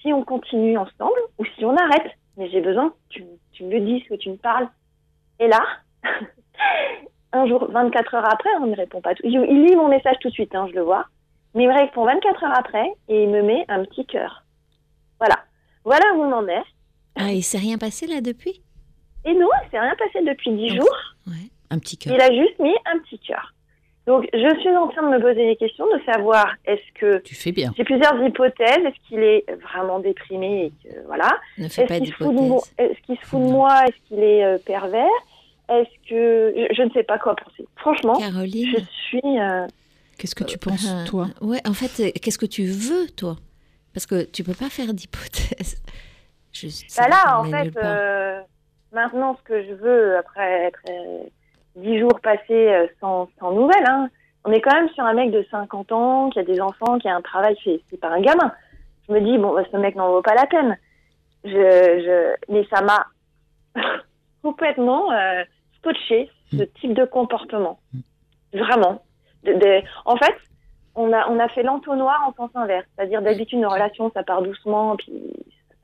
[0.00, 2.10] si on continue ensemble ou si on arrête.
[2.40, 4.66] Mais j'ai besoin que tu, tu me le dises, que tu me parles.
[5.40, 5.60] Et là,
[7.34, 9.14] un jour, 24 heures après, on ne me répond pas.
[9.14, 11.04] tout- Il, lit mon message tout de suite, hein, je le vois.
[11.54, 14.44] Mais il me répond 24 heures après et il me met un petit cœur.
[15.18, 15.36] Voilà.
[15.84, 16.62] Voilà où on en est.
[17.14, 18.62] Ah, il s'est rien passé là depuis?
[19.26, 20.96] Et non, il s'est rien passé depuis 10 Donc, jours.
[21.26, 21.50] Ouais.
[21.68, 22.14] Un petit cœur.
[22.14, 23.52] Il a juste mis un petit cœur.
[24.10, 27.34] Donc, je suis en train de me poser des questions, de savoir est-ce que Tu
[27.36, 27.72] fais bien.
[27.76, 28.78] j'ai plusieurs hypothèses.
[28.84, 31.30] Est-ce qu'il est vraiment déprimé et que voilà.
[31.58, 32.90] Ne fais pas Est-ce qu'il se fout de moi d'hypothèse.
[32.90, 35.06] Est-ce qu'il se fout de moi Est-ce qu'il est euh, pervers?
[35.68, 37.64] Est-ce que je, je ne sais pas quoi penser.
[37.76, 39.20] Franchement, Caroline je suis.
[39.38, 39.66] euh,
[40.18, 41.28] Qu'est-ce que tu penses, Euh, toi?
[41.40, 43.36] Ouais, en fait, qu'est-ce que tu veux, toi?
[43.94, 45.80] Parce que tu peux pas faire d'hypothèse.
[46.52, 48.40] Je- ça Bah là, en fait, euh,
[48.92, 50.80] maintenant, ce que je veux, après être
[51.76, 54.08] dix jours passés euh, sans, sans nouvelles, hein,
[54.44, 57.08] on est quand même sur un mec de 50 ans, qui a des enfants, qui
[57.08, 57.80] a un travail fait.
[57.90, 58.52] C'est pas un gamin.
[59.08, 60.78] Je me dis, bon, bah, ce mec n'en vaut pas la peine.
[61.44, 62.34] Je, je...
[62.52, 63.06] Mais ça m'a
[64.42, 65.42] complètement euh,
[65.78, 67.78] scotché, ce type de comportement.
[68.52, 69.02] Vraiment.
[69.44, 70.34] De- de- En fait,
[70.94, 72.86] on a, on a fait l'entonnoir en sens inverse.
[72.96, 75.22] C'est-à-dire, d'habitude, une relation, ça part doucement, puis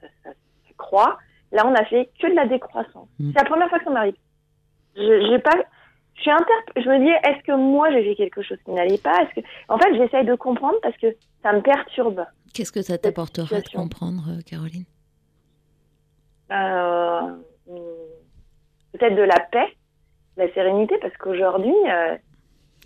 [0.01, 1.19] ça, ça- ça croît.
[1.53, 3.09] Là, on a fait que de la décroissance.
[3.21, 3.31] Mm.
[3.33, 4.17] C'est la première fois que ça m'arrive.
[4.97, 5.51] Je, j'ai pas,
[6.15, 8.99] je suis interp- je me dis, est-ce que moi j'ai fait quelque chose qui n'allait
[8.99, 9.23] pas?
[9.23, 11.09] Est-ce que, en fait, j'essaye de comprendre parce que
[11.43, 12.25] ça me perturbe.
[12.55, 14.85] Qu'est-ce que ça t'apportera de comprendre, euh, Caroline?
[16.53, 17.35] Euh,
[18.93, 19.69] peut-être de la paix,
[20.37, 22.17] de la sérénité, parce qu'aujourd'hui, euh,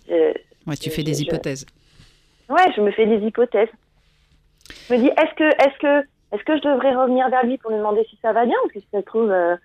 [0.07, 0.33] je-
[0.67, 1.65] Ouais, tu je- fais des je- hypothèses.
[2.49, 3.69] ouais, je me fais des hypothèses.
[4.89, 7.71] Je me dis, est-ce que, est-ce que, est-ce que je devrais revenir vers lui pour
[7.71, 8.55] lui demander si ça va bien?
[8.63, 9.55] Parce que si ça se trouve, euh,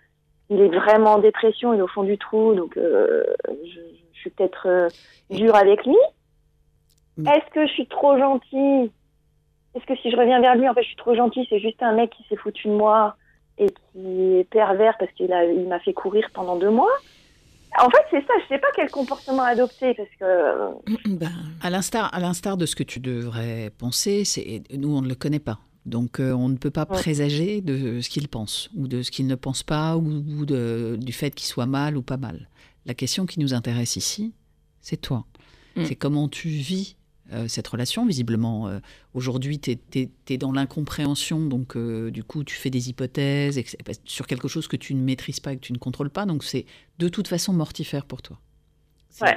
[0.50, 3.80] il est vraiment en dépression, il est au fond du trou, donc euh, je,
[4.12, 4.88] je suis peut-être euh,
[5.30, 5.96] dure avec lui.
[7.16, 8.90] Mais- Est-ce que je suis trop gentille?
[9.74, 11.82] Est-ce que si je reviens vers lui, en fait, je suis trop gentille, c'est juste
[11.82, 13.16] un mec qui s'est foutu de moi
[13.58, 16.92] et qui est pervers parce qu'il a, il m'a fait courir pendant deux mois?
[17.78, 21.28] En fait, c'est ça, je sais pas quel comportement adopter parce que Ben,
[21.62, 25.14] À l'instar, à l'instar de ce que tu devrais penser, c'est nous on ne le
[25.14, 29.02] connaît pas, donc euh, on ne peut pas présager de ce qu'il pense ou de
[29.02, 32.16] ce qu'il ne pense pas ou, ou de- du fait qu'il soit mal ou pas
[32.16, 32.48] mal.
[32.84, 34.32] La question qui nous intéresse ici,
[34.80, 35.26] c'est toi.
[35.76, 35.84] Mm.
[35.86, 36.96] C'est comment tu vis
[37.32, 38.06] euh, cette relation.
[38.06, 38.78] Visiblement, euh,
[39.14, 39.78] aujourd'hui, tu
[40.28, 43.60] es, dans l'incompréhension, donc euh, du coup, tu fais des hypothèses
[44.04, 46.26] sur quelque chose que tu ne maîtrises pas et que tu ne contrôles pas.
[46.26, 46.66] Donc, c'est
[46.98, 48.38] de toute façon mortifère pour toi.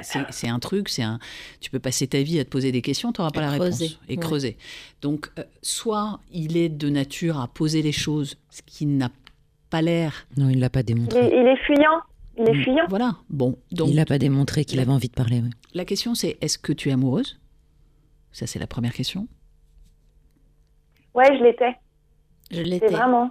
[0.02, 0.50] C'est Ouais.
[0.52, 1.18] un truc, c'est un.
[1.60, 3.86] Tu peux passer ta vie à te poser des questions, tu n'auras pas la creuser,
[3.86, 3.98] réponse.
[4.08, 4.16] Et ouais.
[4.18, 4.56] creuser.
[5.00, 9.10] Donc, euh, soit il est de nature à poser les choses, ce qui n'a
[9.70, 10.26] pas l'air.
[10.36, 11.18] Non, il l'a pas démontré.
[11.28, 12.00] il est fuyant.
[12.36, 12.84] Il est fuyant.
[12.88, 13.16] Voilà.
[13.30, 13.56] Bon.
[13.72, 15.40] Donc, il l'a pas démontré qu'il avait envie de parler.
[15.40, 15.50] ouais.
[15.74, 17.38] la question, c'est est-ce que tu es amoureuse?
[18.32, 19.28] Ça, c'est la première question.
[21.14, 21.74] Ouais, je l'étais.
[22.50, 22.86] je C'est l'étais.
[22.88, 23.30] vraiment.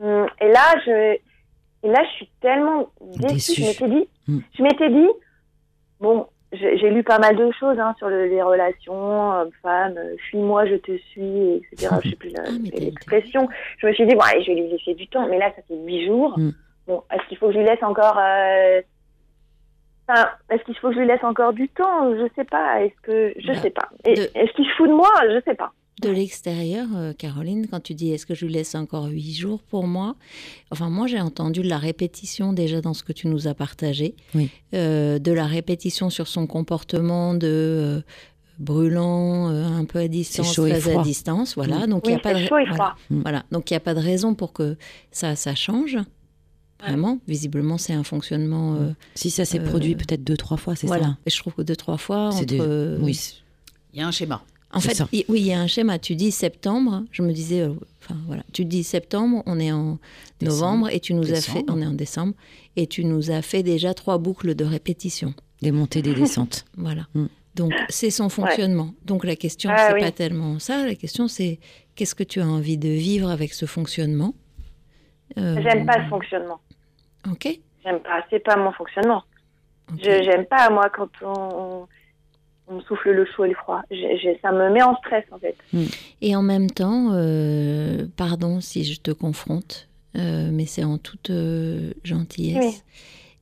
[0.00, 1.14] Hum, Et là, je,
[1.82, 3.60] et là, je suis tellement déçue.
[3.60, 3.62] Déçue.
[3.62, 4.38] Je m'étais dit, Mm.
[4.56, 5.08] je m'étais dit,
[6.00, 9.98] bon, j'ai lu pas mal de choses hein, sur les relations hommes-femmes,
[10.30, 11.94] fuis-moi, je te suis, etc.
[12.02, 13.48] je sais plus Ah, l'expression.
[13.78, 15.62] Je me suis dit, bon, allez, je vais lui laisser du temps, mais là, ça
[15.68, 16.38] fait huit jours.
[16.38, 16.50] Mm.
[16.86, 18.18] Bon, est-ce qu'il faut que je lui laisse encore.
[18.18, 18.80] euh,
[20.10, 22.14] Enfin, est-ce qu'il faut que je lui laisse encore du temps?
[22.16, 22.80] Je sais pas.
[22.82, 23.34] Est-ce que.
[23.38, 23.90] Je Bah, sais pas.
[24.06, 25.10] De- Est-ce qu'il se fout de moi?
[25.28, 25.70] Je sais pas.
[26.00, 29.60] De l'extérieur, euh, Caroline, quand tu dis est-ce que je lui laisse encore huit jours
[29.62, 30.14] pour moi?
[30.70, 34.14] Enfin, moi, j'ai entendu de la répétition déjà dans ce que tu nous as partagé,
[34.34, 34.48] Oui.
[34.74, 38.00] Euh, de la répétition sur son comportement de euh,
[38.60, 41.86] brûlant, euh, un peu à distance, chaud et à distance, voilà.
[41.86, 42.94] Donc il Oui, y a pas de c'est chaud et voilà.
[43.10, 43.22] Mm.
[43.52, 44.76] Donc il n'y a pas de raison pour que
[45.10, 45.96] ça, ça change.
[46.80, 48.74] Vraiment, visiblement, c'est un fonctionnement.
[48.76, 51.06] euh, Si ça s'est Euh, produit peut-être deux, trois fois, c'est voilà.
[51.06, 52.46] ça Et je trouve que deux, trois fois, C'est entre.
[52.46, 53.34] des- Oui, c'est-
[53.92, 54.44] Il y a un schéma.
[54.72, 55.98] En fait, il- oui, il y a un schéma.
[55.98, 59.98] Tu dis septembre, je me disais, euh, enfin voilà, tu dis septembre, on est en
[60.42, 62.34] novembre et tu nous as fait, on est en décembre
[62.76, 65.32] et tu nous as fait déjà trois boucles de répétition.
[65.62, 66.64] des montées, des descentes.
[66.76, 67.06] Voilà.
[67.14, 67.26] Mm.
[67.56, 68.94] Donc c'est son fonctionnement.
[69.04, 70.00] Donc la question Ah c'est oui.
[70.00, 70.86] pas tellement ça.
[70.86, 71.58] La question c'est
[71.96, 74.34] qu'est-ce que tu as envie de vivre avec ce fonctionnement?
[75.38, 76.60] Euh, J'aime pas ce fonctionnement.
[77.28, 77.58] Ok.
[77.84, 78.24] J'aime pas.
[78.30, 79.24] C'est pas mon fonctionnement.
[79.96, 81.32] Je J'aime pas, moi, quand on,
[81.82, 81.88] on,
[82.68, 83.82] on me souffle le chaud et le froid.
[83.90, 85.56] J'ai- j'ai- ça me met en stress, en fait.
[86.20, 91.30] Et en même temps, euh, pardon si je te confronte, euh, mais c'est en toute
[91.30, 92.64] euh, gentillesse.
[92.64, 92.82] Oui.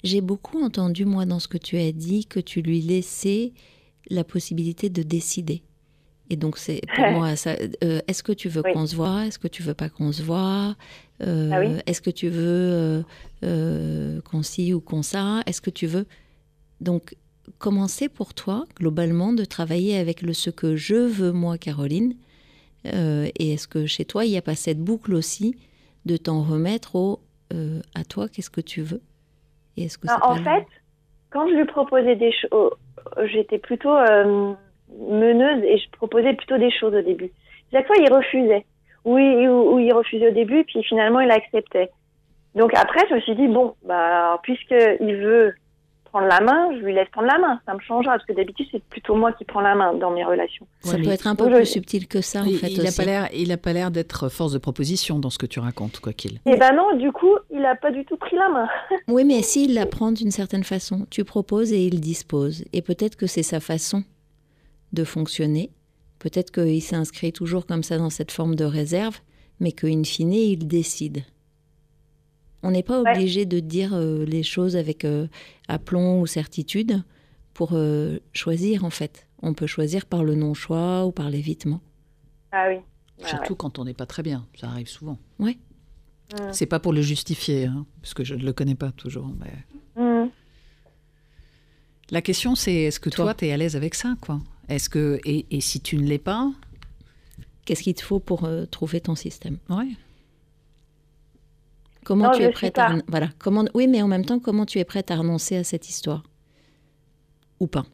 [0.04, 3.52] J'ai beaucoup entendu, moi, dans ce que tu as dit, que tu lui laissais
[4.10, 5.62] la possibilité de décider.
[6.30, 8.72] Et donc, c'est pour moi, ça, euh, est-ce que tu veux Oui.
[8.72, 9.26] qu'on se voit?
[9.26, 10.76] Est-ce que tu veux pas qu'on se voit?
[11.22, 11.70] Euh, Ah oui.
[11.86, 13.02] Est-ce que tu veux euh,
[13.44, 15.40] euh, qu'on ci ou qu'on ça?
[15.46, 16.06] Est-ce que tu veux?
[16.80, 17.16] Donc,
[17.58, 22.14] comment c'est pour toi, globalement, de travailler avec le ce que je veux, moi, Caroline
[22.86, 25.56] Euh, Et est-ce que chez toi, il n'y a pas cette boucle aussi
[26.04, 27.20] de t'en remettre au
[27.52, 29.00] euh, à toi, qu'est-ce que tu veux?
[29.76, 30.66] Et est-ce que c'est en fait,
[31.30, 32.72] quand je lui proposais des choses,
[33.32, 34.52] j'étais plutôt euh,
[35.08, 37.30] meneuse et je proposais plutôt des choses au début.
[37.72, 38.64] Chaque fois, il refusait.
[39.04, 41.90] Oui, ou, ou il refusait au début, puis finalement, il acceptait.
[42.54, 45.54] Donc après, je me suis dit, bon, bah, puisqu'il veut
[46.06, 47.60] prendre la main, je lui laisse prendre la main.
[47.66, 50.24] Ça me changera, parce que d'habitude, c'est plutôt moi qui prends la main dans mes
[50.24, 50.66] relations.
[50.80, 52.70] Ça Ouais, peut être un peu plus je- subtil que ça, en il fait.
[52.72, 52.96] il a aussi.
[52.96, 56.00] pas l'air, il a pas l'air d'être force de proposition dans ce que tu racontes,
[56.00, 56.40] quoi qu'il.
[56.46, 58.68] Et ben non, du coup, il a pas du tout pris la main.
[59.08, 62.64] Oui, mais s'il la prend d'une certaine façon, tu proposes et il dispose.
[62.72, 64.02] Et peut-être que c'est sa façon
[64.92, 65.70] de fonctionner.
[66.18, 69.18] Peut-être qu'il s'inscrit toujours comme ça dans cette forme de réserve,
[69.60, 71.24] mais qu'in fine, il décide.
[72.62, 73.12] On n'est pas Ouais.
[73.12, 75.28] obligé de dire euh, les choses avec euh,
[75.68, 77.02] aplomb ou certitude
[77.54, 79.26] pour euh, choisir, en fait.
[79.42, 81.80] On peut choisir par le non-choix ou par l'évitement.
[82.52, 82.78] Ah oui.
[83.26, 85.18] Surtout quand on n'est pas très bien, ça arrive souvent.
[85.38, 85.56] Ouais.
[86.38, 86.48] ouais.
[86.52, 89.30] C'est pas pour le justifier, hein, parce que je ne le connais pas toujours.
[89.38, 89.52] Mais...
[90.02, 90.24] Mm.
[90.24, 90.30] Mm.
[92.10, 93.34] La question, c'est est-ce que toi, Toi.
[93.34, 94.40] tu es à l'aise avec ça, quoi?
[94.68, 96.50] Est-ce que et, et si tu ne l'es pas,
[97.64, 99.58] Qu'est-ce qu'il te faut pour euh, trouver ton système?
[99.68, 99.88] Ouais.
[102.06, 104.78] Comment Non, tu es prête à voilà comment oui mais en même temps comment tu
[104.78, 106.22] es prête à renoncer à cette histoire?
[107.58, 107.84] Ou pas?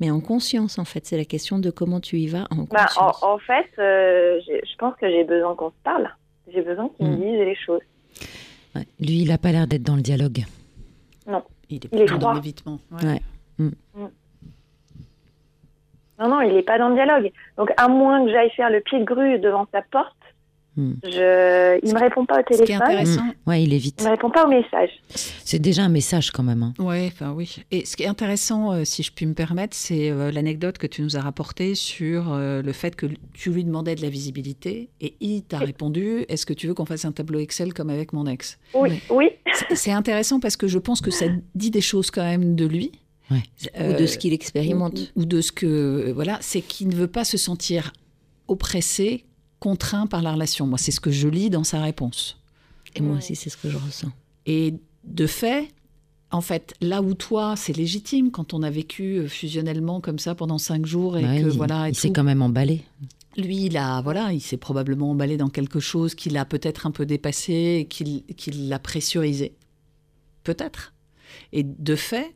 [0.00, 2.86] Mais en conscience en fait c'est la question de comment tu y vas en Bah,
[2.96, 6.08] en, conscience en fait, euh, je pense que j'ai besoin qu'on se parle.
[6.52, 7.20] J'ai besoin qu'il me Mm.
[7.20, 7.82] dise les choses.
[8.74, 8.86] Ouais.
[9.00, 10.42] Lui, il n'a pas l'air d'être dans le dialogue.
[11.26, 12.78] Il est Il est plutôt dans l'évitement.
[13.02, 13.20] ouais.
[13.58, 13.68] Ouais.
[16.18, 17.30] Non, non, il n'est pas dans le dialogue.
[17.58, 20.16] Donc, à moins que j'aille faire le pied de grue devant sa porte,
[20.74, 20.92] Hmm.
[21.04, 21.78] je...
[21.82, 22.86] il ne me répond pas au Ce qui est téléphone.
[22.86, 24.00] intéressant, Ouais, il Il évite.
[24.00, 24.88] ne me répond pas au message.
[25.44, 26.62] C'est déjà un message quand même.
[26.62, 26.72] hein.
[26.78, 27.56] Ouais, enfin oui.
[27.70, 30.86] Et ce qui est intéressant, euh, si je puis me permettre, c'est euh, l'anecdote que
[30.86, 33.04] tu nous as rapportée sur euh, le fait que
[33.34, 36.86] tu lui demandais de la visibilité et il t'a répondu Est-ce que tu veux qu'on
[36.86, 38.58] fasse un tableau Excel comme avec mon ex?
[38.72, 39.00] Oui, Ouais.
[39.10, 39.30] oui.
[39.74, 42.92] C'est- intéressant parce que je pense que ça dit des choses quand même de lui.
[43.30, 43.42] Ouais.
[43.80, 47.06] ou de ce qu'il expérimente ou, ou de ce que voilà, c'est qu'il ne veut
[47.06, 47.92] pas se sentir
[48.48, 49.24] oppressé,
[49.66, 50.66] contraint par la relation.
[50.66, 52.36] Moi, c'est ce que je lis dans sa réponse.
[52.96, 53.18] et moi Ouais.
[53.18, 54.10] aussi c'est ce que je ressens
[54.46, 55.68] Et de fait,
[56.30, 60.34] en fait, là où toi, c'est légitime quand on a vécu euh, fusionnellement comme ça
[60.34, 62.82] pendant cinq jours et Ouais, que il voilà, et il s'est quand même emballé.
[63.36, 66.90] lui, il a voilà, il s'est probablement emballé dans quelque chose qu'il a peut-être un
[66.90, 69.54] peu dépassé, et qu'il qu'il l'a pressurisé,
[70.44, 70.92] peut-être.
[71.52, 72.34] Et de fait,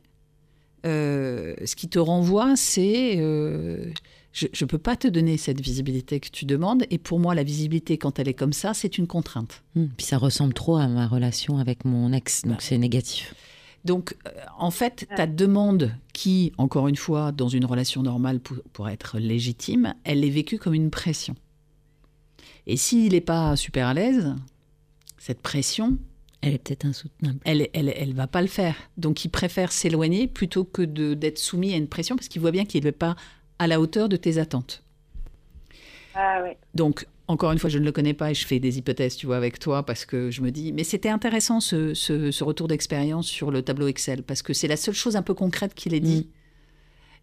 [0.85, 3.91] euh, ce qui te renvoie, c'est euh,
[4.33, 6.83] je ne peux pas te donner cette visibilité que tu demandes.
[6.91, 9.63] Et pour moi, la visibilité, quand elle est comme ça, c'est une contrainte.
[9.75, 9.87] Hmm.
[9.97, 13.33] Puis ça ressemble trop à ma relation avec mon ex, donc c'est négatif.
[13.85, 18.57] Donc, euh, en fait, ta demande qui, encore une fois, dans une relation normale pour,
[18.73, 21.35] pour être légitime, elle est vécue comme une pression.
[22.65, 24.35] Et s'il n'est pas super à l'aise,
[25.17, 25.97] cette pression,
[26.41, 27.39] Elle est peut-être insoutenable.
[27.45, 28.75] Elle, elle, elle va pas le faire.
[28.97, 32.65] Donc il préfère s'éloigner plutôt que d'être soumis à une pression parce qu'il voit bien
[32.65, 33.15] qu'il n'est pas
[33.59, 34.83] à la hauteur de tes attentes.
[36.15, 36.57] Ah ouais.
[36.73, 39.25] Donc, encore une fois, je ne le connais pas et je fais des hypothèses, tu
[39.25, 42.67] vois, avec toi, parce que je me dis, mais c'était intéressant ce, ce- ce retour
[42.67, 45.93] d'expérience sur le tableau Excel, parce que c'est la seule chose un peu concrète qu'il
[45.93, 46.29] ait dit.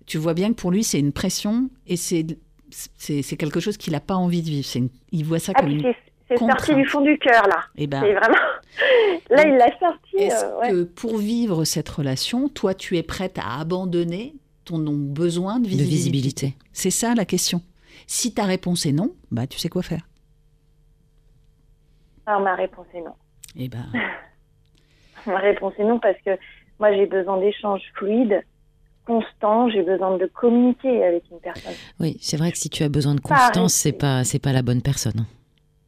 [0.07, 2.27] Tu vois bien que pour lui, c'est une pression et c'est
[2.71, 4.69] c'est c'est quelque chose qu'il n'a pas envie de vivre.
[4.75, 5.81] Une- il voit ça Ah, comme une.
[5.83, 5.97] c'est
[6.29, 7.61] c'est sorti du fond du cœur, là.
[7.77, 8.37] Eh ben, C'est vraiment.
[9.31, 10.17] Là, il l'a sorti.
[10.17, 10.71] est-ce euh, ouais.
[10.71, 14.35] que pour vivre cette relation, toi, tu es prête à abandonner
[14.65, 16.55] ton besoin de De visibilité, visibilité.
[16.73, 17.61] C'est ça la question.
[18.07, 20.07] Si ta réponse est non, bah tu sais quoi faire.
[22.27, 23.15] Alors, ma réponse est non.
[23.57, 23.87] Eh ben,
[25.27, 26.31] Ma réponse est non parce que
[26.79, 28.43] moi, j'ai besoin d'échanges fluides,
[29.07, 29.69] constants.
[29.71, 31.75] J'ai besoin de communiquer avec une personne.
[32.01, 34.53] Oui, c'est vrai que si tu as besoin de Pas constance, c'est pas c'est pas
[34.53, 35.27] la bonne personne.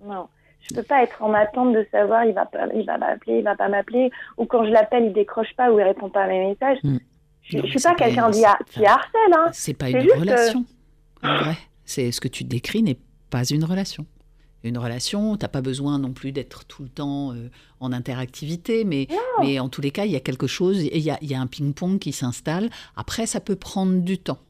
[0.04, 0.28] Non.
[0.60, 3.44] Je peux pas être en attente de savoir il va pas, il va m'appeler, il
[3.44, 6.26] va pas m'appeler, ou quand je l'appelle, il décroche pas ou il répond pas à
[6.26, 6.78] mes messages.
[6.82, 6.98] Mm.
[7.48, 9.50] Je, mais suis c'est pas quelqu'un qui, harcèle, hein.
[9.52, 10.64] c'est pas une euh, relation.
[11.22, 12.98] En vrai, c'est ce que tu décris n'est
[13.30, 14.06] pas une relation.
[14.64, 19.06] Une relation, t'as pas besoin non plus d'être tout le temps euh, en interactivité, mais,
[19.40, 21.30] mais en tous les cas, il y a quelque chose, et il y a, il
[21.30, 22.68] y a un ping-pong qui s'installe.
[22.96, 24.40] Après, ça peut prendre du temps.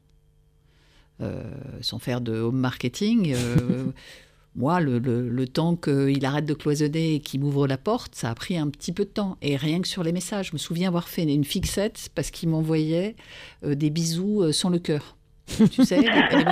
[1.23, 1.43] Euh,
[1.81, 3.85] sans faire de home marketing, euh,
[4.57, 8.35] moi, le, le- temps qu'il arrête de cloisonner et qu'il m'ouvre la porte, ça a
[8.35, 9.37] pris un petit peu de temps.
[9.43, 12.49] Et rien que sur les messages, je me souviens avoir fait une fixette parce qu'il
[12.49, 13.15] m'envoyait
[13.65, 15.17] euh, des bisous euh, sans le cœur.
[15.47, 16.45] Tu sais, les- les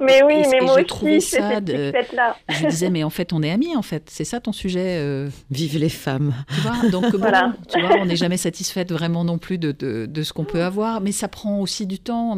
[0.00, 2.36] Mais oui, mais moi je trouvais aussi, c'est ça cette de- fête-là.
[2.48, 4.08] je disais, mais en fait, on est amis, en fait.
[4.10, 4.96] C'est ça ton sujet.
[4.98, 6.34] euh, Vive les femmes.
[6.54, 7.52] tu vois Donc, bon, Voilà.
[7.72, 10.62] tu vois, on n'est jamais satisfaite vraiment non plus de, de, de ce qu'on peut
[10.62, 12.36] avoir, mais ça prend aussi du temps.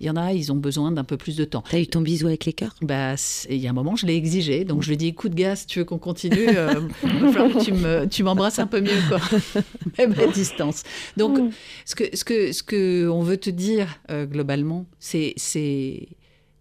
[0.00, 1.62] Il y en a, ils ont besoin d'un peu plus de temps.
[1.68, 2.74] T'as eu ton bisou avec les cœurs?
[2.82, 3.14] Bah,
[3.50, 5.56] il y a un moment, je l'ai exigé, donc je lui ai dit, écoute, gars,
[5.56, 8.66] si tu veux qu'on continue, euh, il va falloir que tu me- tu m'embrasses un
[8.66, 9.18] peu mieux, quoi,
[9.98, 10.82] même à distance.
[11.16, 11.50] Donc, Mm.
[11.84, 16.08] ce que, ce que, ce que on veut te dire euh, globalement, c'est, c'est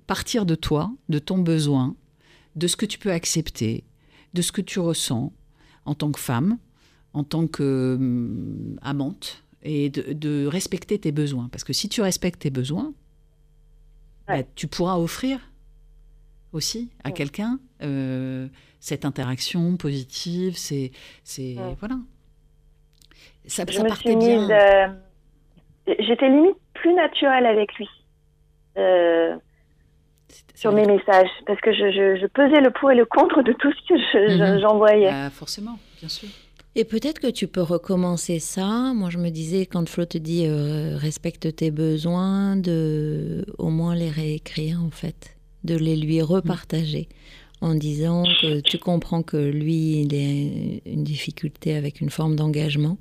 [0.08, 1.95] partir de toi, de ton besoin,
[2.56, 3.84] de ce que tu peux accepter,
[4.34, 5.34] de ce que tu ressens
[5.86, 6.58] en tant que femme,
[7.14, 11.47] en tant que hum, amante, et de, de respecter tes besoins.
[11.49, 12.93] Parce que si tu respectes tes besoins,
[14.28, 15.39] bah, tu pourras offrir
[16.51, 17.14] aussi à Ouais.
[17.14, 18.47] quelqu'un euh,
[18.80, 20.56] cette interaction positive.
[20.58, 20.91] C'est,
[21.24, 21.76] c'est Ouais.
[21.80, 21.97] voilà.
[23.45, 24.49] Ça, Je ça me partait suis bien.
[24.49, 24.88] euh,
[25.99, 27.88] J'étais limite plus naturelle avec lui.
[28.78, 29.36] Euh,
[30.64, 33.53] sur mes messages parce que je, je, je pesais le pour et le contre de
[33.53, 34.59] tout ce que je- Mhm.
[34.61, 35.09] j'envoyais.
[35.11, 36.30] Ah, forcément, bien sûr.
[36.76, 38.93] Et peut-être que tu peux recommencer ça.
[38.95, 43.93] Moi, je me disais, quand Flo te dit euh, respecte tes besoins, de au moins
[43.95, 47.07] les réécrire, en fait, de les lui repartager
[47.61, 52.97] en disant que tu comprends que lui, il a une difficulté avec une forme d'engagement,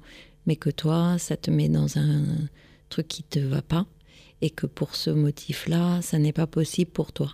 [0.46, 2.22] mais que toi, ça te met dans un
[2.90, 3.86] truc qui te va pas
[4.42, 7.30] et que pour ce motif-là, ça n'est pas possible pour toi.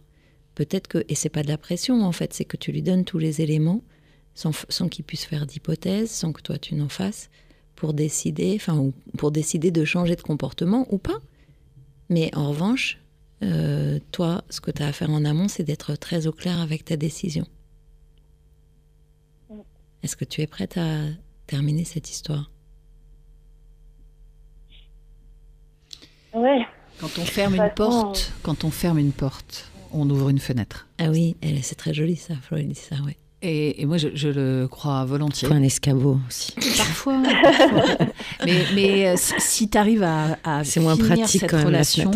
[0.59, 3.05] Peut-être que, et c'est pas de la pression en fait, c'est que tu lui donnes
[3.05, 3.81] tous les éléments
[4.35, 7.31] sans, sans qu'il puisse faire d'hypothèse, sans que toi tu n'en fasses,
[7.77, 11.21] pour décider, enfin, ou pour décider de changer de comportement ou pas.
[12.09, 12.99] Mais en revanche,
[13.45, 16.59] euh, toi, ce que tu as à faire en amont, c'est d'être très au clair
[16.59, 17.47] avec ta décision.
[19.49, 19.61] Mm.
[20.03, 21.03] Est-ce que tu es prête à
[21.47, 22.51] terminer cette histoire?
[26.35, 26.67] Ouais.
[26.99, 30.87] Quand on ferme une porte, quand on ferme une porte, on ouvre une fenêtre.
[30.99, 33.17] Ah oui, elle- c'est très joli ça, Flo, elle dit ça, ouais.
[33.41, 35.47] Et, et moi, je, je le crois volontiers.
[35.47, 36.53] Faut un escabeau aussi.
[36.77, 37.85] Parfois, parfois.
[38.45, 41.67] mais, mais euh, si- tu arrives à, à C'est moins finir pratique cette quand même,
[41.67, 42.11] la relation,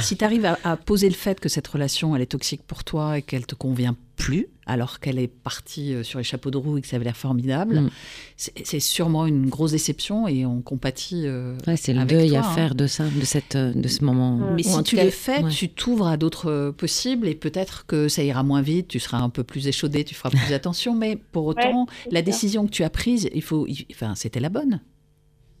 [0.00, 2.84] si tu arrives à, à poser le fait que cette relation elle est toxique pour
[2.84, 6.56] toi et qu'elle te convient plus, alors qu'elle est partie euh, sur les chapeaux de
[6.56, 7.90] roue et que ça avait l'air formidable, Mm.
[8.36, 11.22] c'est sûrement une grosse déception et on compatit.
[11.26, 12.54] euh, Ouais, c'est le deuil toi, à hein.
[12.54, 14.36] faire de ça, de, cette, euh, de ce moment.
[14.36, 14.54] Mm.
[14.56, 15.50] Mais Ou si tu cas, le fais, ouais.
[15.50, 19.30] tu t'ouvres à d'autres possibles et peut-être que ça ira moins vite, tu seras un
[19.30, 20.94] peu plus échaudé, tu feras plus attention.
[20.94, 22.22] Mais pour autant, la ça.
[22.22, 24.80] décision que tu as prise, il faut, il- enfin, c'était la bonne.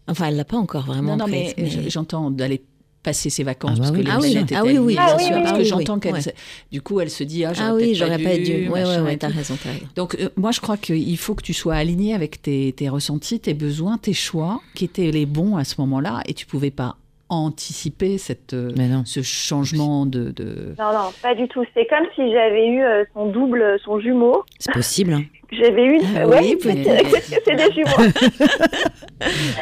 [0.08, 2.62] Enfin, elle l'a pas encore vraiment non, non, prise, mais, j- j'entends d'aller
[3.02, 4.20] passer ses vacances Ah bah parce oui, que les sûr.
[4.20, 5.36] planètes étaient Ah oui, oui, alignées, bien sûr.
[5.36, 6.34] Ah parce oui, que oui, j'entends qu'elle,
[6.70, 8.44] du coup, elle se dit ah, Ah oui, j'aurais pas dû.
[8.44, 9.58] dû, Ouais, ouais, ouais, raison, t'as raison.
[9.96, 13.40] Donc, euh, moi, je crois qu'il faut que tu sois aligné avec tes, tes ressentis,
[13.40, 16.96] tes besoins, tes choix, qui étaient les bons à ce moment-là, et tu pouvais pas
[17.34, 18.70] anticiper cette, euh,
[19.04, 21.64] ce changement de, de- Non, non, pas du tout.
[21.74, 24.42] C'est comme si j'avais eu euh, son double, son jumeau.
[24.58, 25.12] C'est possible.
[25.14, 25.22] hein.
[25.52, 26.00] J'avais eu.
[26.16, 27.16] Ah ouais, oui, c'est peut-être.
[27.44, 28.10] c'est des jumeaux.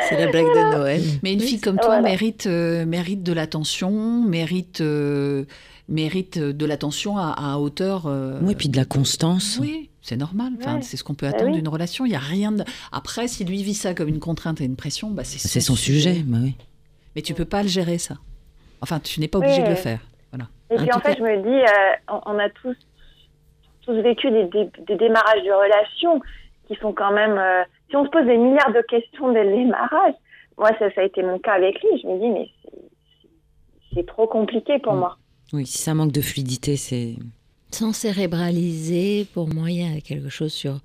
[0.09, 1.03] C'est la blague de Noël.
[1.23, 2.03] Mais une fille comme toi voilà.
[2.03, 5.45] mérite, euh, mérite de l'attention, mérite, euh,
[5.89, 8.05] mérite de l'attention à, à hauteur.
[8.07, 9.59] euh, Oui, puis de la constance.
[9.61, 10.53] Oui, C'est normal.
[10.61, 10.83] Enfin, Ouais.
[10.83, 11.57] c'est ce qu'on peut Bah attendre oui.
[11.59, 12.07] d'une relation.
[12.07, 12.53] Il y a rien.
[12.53, 12.63] De...
[12.93, 15.75] Après, si lui vit ça comme une contrainte et une pression, bah, c'est C'est son
[15.77, 16.55] sujet, bah oui.
[17.17, 18.17] Mais tu peux pas le gérer ça.
[18.81, 19.65] Enfin, tu n'es pas obligé Oui.
[19.65, 20.01] de le faire.
[20.33, 20.49] Voilà.
[20.71, 22.77] Et En puis en fait, je me dis, euh, on, on a tous,
[23.83, 26.21] tous vécu des, des, des démarrages de relations
[26.69, 27.37] qui sont quand même.
[27.39, 30.15] euh, si on se pose des milliards de questions dès le démarrage,
[30.57, 32.01] moi, ça, ça a été mon cas avec lui.
[32.03, 34.99] Je me dis, mais c'est- c'est trop compliqué pour Mm.
[34.99, 35.17] moi.
[35.53, 37.17] Oui, si ça manque de fluidité, c'est.
[37.73, 40.79] Sans cérébraliser, pour moi, il y a quelque chose sur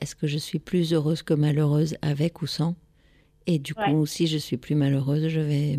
[0.00, 2.74] est-ce que je suis plus heureuse que malheureuse avec ou sans?
[3.46, 3.90] Et du Ouais.
[3.90, 5.78] coup, si je suis plus malheureuse, je vais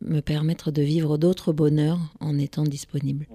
[0.00, 3.26] me permettre de vivre d'autres bonheurs en étant disponible.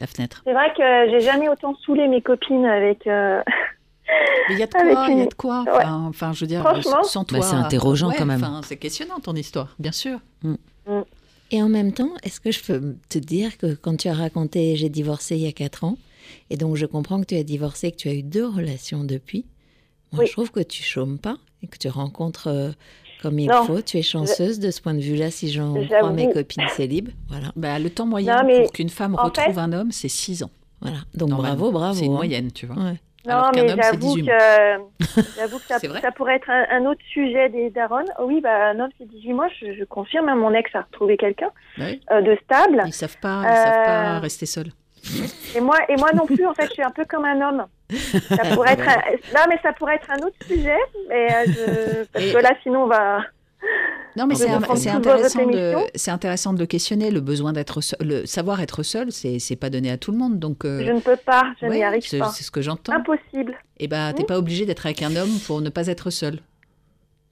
[0.00, 0.42] La fenêtre.
[0.46, 3.06] C'est vrai que j'ai jamais autant saoulé mes copines avec.
[3.06, 3.42] euh,
[4.48, 5.62] Mais il y a de quoi, il y a de quoi.
[5.64, 5.84] Ouais.
[5.84, 6.62] Enfin, je veux dire,
[7.04, 7.42] sans Bah, toi.
[7.42, 8.42] c'est interrogeant Ouais, quand même.
[8.42, 10.18] enfin, c'est questionnant ton histoire, bien sûr.
[11.50, 14.74] Et en même temps, est-ce que je peux te dire que quand tu as raconté
[14.76, 15.98] j'ai divorcé il y a 4 ans,
[16.50, 19.44] et donc je comprends que tu as divorcé, que tu as eu deux relations depuis,
[20.12, 20.26] moi Oui.
[20.26, 22.70] je trouve que tu chômes pas et que tu rencontres euh,
[23.22, 23.62] comme il Non.
[23.64, 23.80] faut.
[23.80, 27.10] Tu es chanceuse de ce point de vue-là si j'en crois mes copines célibes.
[27.28, 30.42] Voilà, Bah, le temps moyen Non, pour qu'une femme retrouve fait- un homme, c'est 6
[30.42, 30.50] ans.
[30.80, 30.98] voilà.
[31.14, 31.94] Donc bravo, bravo.
[31.98, 32.16] C'est une hein.
[32.16, 32.76] moyenne, tu vois.
[32.76, 33.00] Ouais.
[33.24, 34.32] Non, Alors mais homme, c'est j'avoue 18 que,
[35.36, 38.04] j'avoue que ça, C'est vrai ça pourrait être un, un autre sujet des darons.
[38.18, 39.46] Oh oui, bah, un homme, c'est 18 mois.
[39.60, 42.00] Je, je confirme, hein, mon ex a retrouvé quelqu'un Ouais.
[42.10, 42.82] euh, de stable.
[42.84, 44.72] Ils savent pas, ils savent pas Euh, rester seuls.
[45.54, 47.66] Et moi, et moi non plus, en fait, je suis un peu comme un homme.
[48.28, 48.96] Ça pourrait être un...
[49.34, 50.78] Non, mais ça pourrait être un autre sujet.
[51.08, 52.04] Mais euh, je...
[52.12, 53.20] Parce que là, sinon, on va...
[54.16, 57.10] Non, mais c'est intéressant, de, intéressant de le questionner.
[57.10, 60.38] Le besoin d'être seul, le savoir être seul, c'est pas donné à tout le monde.
[60.38, 62.28] Donc, euh, Je ne peux pas, je ouais, n'y arrive pas.
[62.28, 62.92] c'est ce que j'entends.
[62.92, 63.54] Impossible.
[63.78, 64.26] Et bah, t'es Mm.
[64.26, 66.40] pas obligé d'être avec un homme pour ne pas être seul.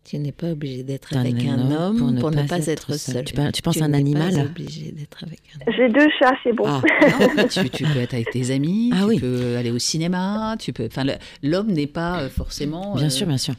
[0.02, 3.22] Tu n'es pas obligé d'être avec un homme homme pour ne, pas, être seul.
[3.24, 5.74] Tu, pe- tu penses Tu à un animal pas obligé d'être avec un homme.
[5.76, 6.64] J'ai deux chats, c'est bon.
[6.66, 6.80] Ah,
[7.36, 9.20] Non, tu, tu peux être avec tes amis, Ah tu oui.
[9.20, 10.86] peux aller au cinéma, tu peux.
[10.86, 11.04] Enfin,
[11.42, 12.94] l'homme n'est pas euh, forcément.
[12.94, 13.54] bien euh, sûr, bien sûr.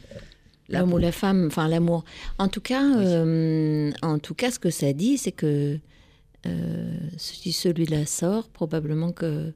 [0.68, 2.04] L'homme ou la femme, enfin l'amour.
[2.38, 5.78] En tout cas, euh, en tout cas, ce que ça dit, c'est que
[6.46, 9.52] euh, si celui-là sort, probablement que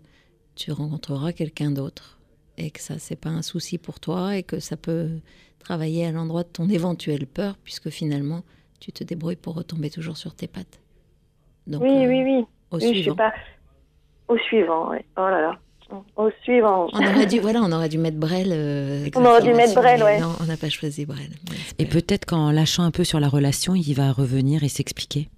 [0.55, 2.15] tu rencontreras quelqu'un d'autre
[2.59, 5.09] et que ça c'est pas un souci pour toi et que ça peut
[5.59, 8.42] travailler à l'endroit de ton éventuelle peur, puisque finalement
[8.80, 10.80] tu te débrouilles pour retomber toujours sur tes pattes.
[11.66, 12.44] Donc, oui, euh, oui, oui.
[12.70, 13.16] Au Oui, suivant.
[13.16, 13.32] pas.
[14.28, 14.98] Au suivant, oui.
[15.16, 15.59] Oh là là.
[16.16, 16.88] Au suivant.
[16.92, 18.48] On aurait dû, voilà, on aurait dû mettre Brel.
[18.50, 20.20] euh, On aurait dû mettre Brel, ouais.
[20.20, 21.30] Non, on n'a pas choisi Brel.
[21.78, 25.28] Et peut-être qu'en lâchant un peu sur la relation, il va revenir et s'expliquer.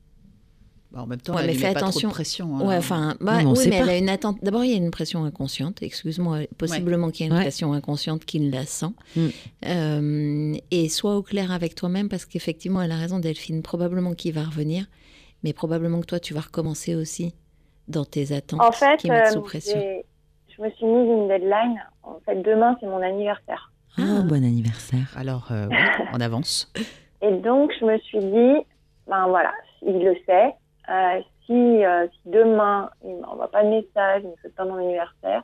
[0.90, 2.08] Bah, en même temps, Ouais, elle mais fais met pas trop attention.
[2.08, 2.56] de pression.
[2.56, 2.66] hein.
[2.66, 4.38] Ouais, enfin, bah, Non, oui, mais elle a une attente.
[4.42, 5.82] D'abord, il y a une pression inconsciente.
[5.82, 7.42] Excuse-moi, possiblement qu'il y a une Ouais.
[7.44, 8.86] pression inconsciente qu'il la sent.
[9.14, 9.26] Mm.
[9.66, 13.62] Euh, et sois au clair avec toi-même parce qu'effectivement, elle a raison, Delphine.
[13.62, 14.86] Probablement qu'il va revenir,
[15.42, 17.34] mais probablement que toi, tu vas recommencer aussi
[17.86, 19.78] dans tes attentes En fait, qui mettent euh, sous pression.
[19.78, 20.04] j'ai-
[20.56, 21.82] je me suis mise une deadline.
[22.02, 23.72] En fait, demain, c'est mon anniversaire.
[23.98, 25.12] Ah, bon anniversaire.
[25.16, 25.76] Alors, euh, ouais,
[26.14, 26.72] on avance.
[27.20, 28.66] Et donc, je me suis dit,
[29.08, 29.52] ben voilà,
[29.86, 30.54] il le sait.
[30.90, 31.52] Euh, si,
[31.84, 35.42] euh, si demain, il ne m'envoie pas de message, il ne fait pas mon anniversaire,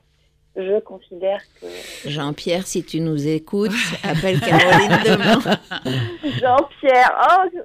[0.56, 1.66] je considère que
[2.08, 3.72] Jean-Pierre, si tu nous écoutes,
[4.04, 5.40] appelle Caroline demain.
[6.40, 7.58] Jean-Pierre, oh,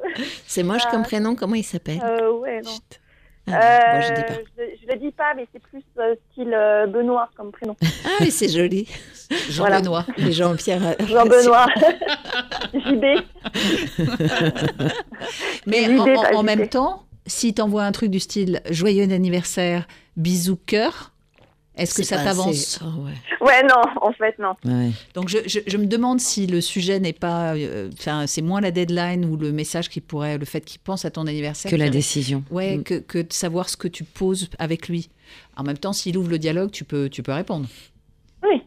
[0.46, 2.02] C'est moche comme prénom, comment il s'appelle?
[2.04, 2.72] Euh, ouais, non.
[3.52, 4.34] Ah, bon, je dis pas.
[4.34, 5.82] Euh, je, je le dis pas, mais c'est plus
[6.32, 6.56] style
[6.90, 7.76] Benoît comme prénom.
[8.06, 8.88] Ah oui, c'est joli.
[9.50, 10.06] Jean Benoît.
[10.18, 10.96] Et Jean-Pierre.
[11.08, 11.68] Jean-Benoît.
[12.74, 13.06] JB.
[15.66, 16.00] Mais
[16.36, 21.14] en, même temps, si t'envoies un truc du style joyeux anniversaire, bisous cœur,
[21.76, 23.14] est-ce que ça t'avance assez- oh, ouais.
[23.40, 24.54] Ouais, non, en fait, non.
[24.66, 24.90] Ouais.
[25.14, 28.60] Donc je, je- je me demande si le sujet n'est pas, euh, enfin c'est moins
[28.60, 31.72] la deadline ou le message qui pourrait, le fait qu'il pense à ton anniversaire.
[31.72, 32.44] Que la décision.
[32.52, 32.84] Ouais, Mm.
[32.84, 35.10] que, que de savoir ce que tu poses avec lui.
[35.56, 37.68] En même temps, s'il ouvre le dialogue, tu peux, tu peux répondre.
[38.44, 38.62] Oui.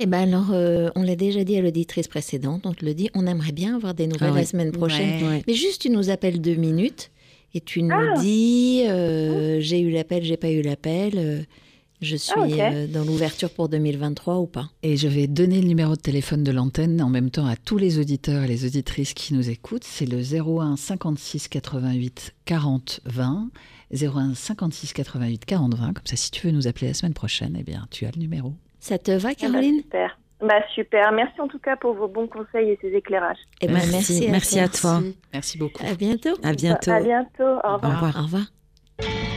[0.00, 3.10] Eh ben alors, euh, on l'a déjà dit à l'auditrice précédente, on te le dit,
[3.14, 4.40] on aimerait bien avoir des nouvelles Ah oui.
[4.40, 5.24] la semaine prochaine.
[5.26, 5.42] Ouais.
[5.46, 7.10] Mais juste, tu nous appelles deux minutes
[7.54, 8.20] et tu nous Ah.
[8.20, 11.42] dis, euh, j'ai eu l'appel, j'ai pas eu l'appel, euh,
[12.00, 14.68] je suis Ah, euh, dans l'ouverture pour 2023 ou pas.
[14.82, 17.78] Et je vais donner le numéro de téléphone de l'antenne en même temps à tous
[17.78, 19.84] les auditeurs et les auditrices qui nous écoutent.
[19.84, 23.48] C'est le 01 56 88 40 20.
[23.92, 25.86] 01 56 88 40 20.
[25.92, 28.20] Comme ça, si tu veux nous appeler la semaine prochaine, eh bien, tu as le
[28.20, 28.54] numéro.
[28.84, 30.18] Ça te va, Ah bah, Caroline super.
[30.42, 31.10] Bah, super.
[31.12, 33.38] Merci en tout cas pour vos bons conseils et ces éclairages.
[33.62, 35.00] Eh ben, Merci, merci à toi.
[35.32, 35.82] Merci beaucoup.
[35.82, 36.34] À bientôt.
[36.42, 36.90] À bientôt.
[36.90, 37.60] À bientôt.
[37.64, 37.84] Au revoir.
[37.84, 38.16] Au revoir.
[38.18, 39.33] Au revoir.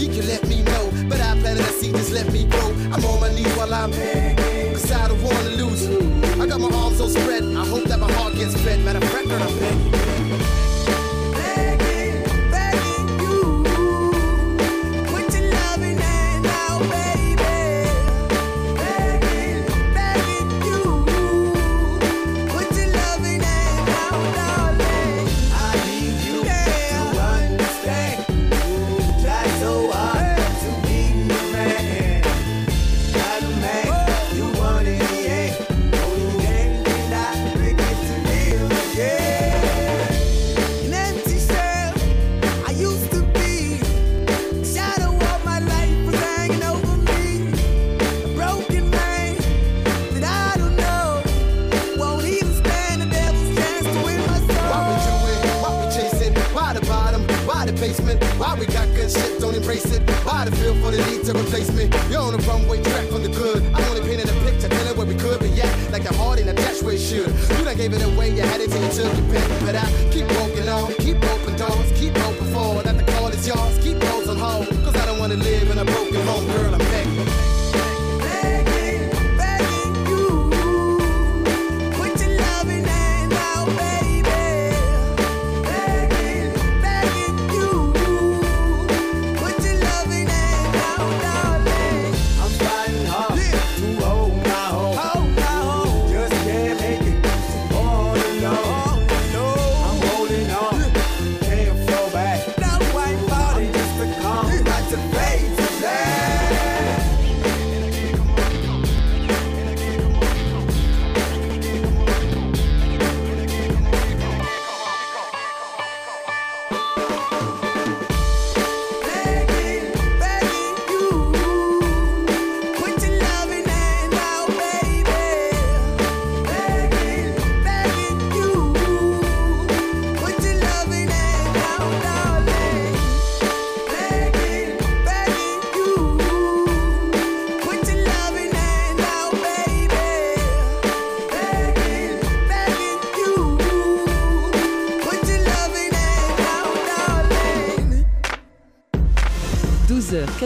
[0.00, 0.90] You, let me know.
[1.10, 2.70] But I planted a seed, just let me grow.
[2.90, 4.19] I'm on my knees while I'm Cause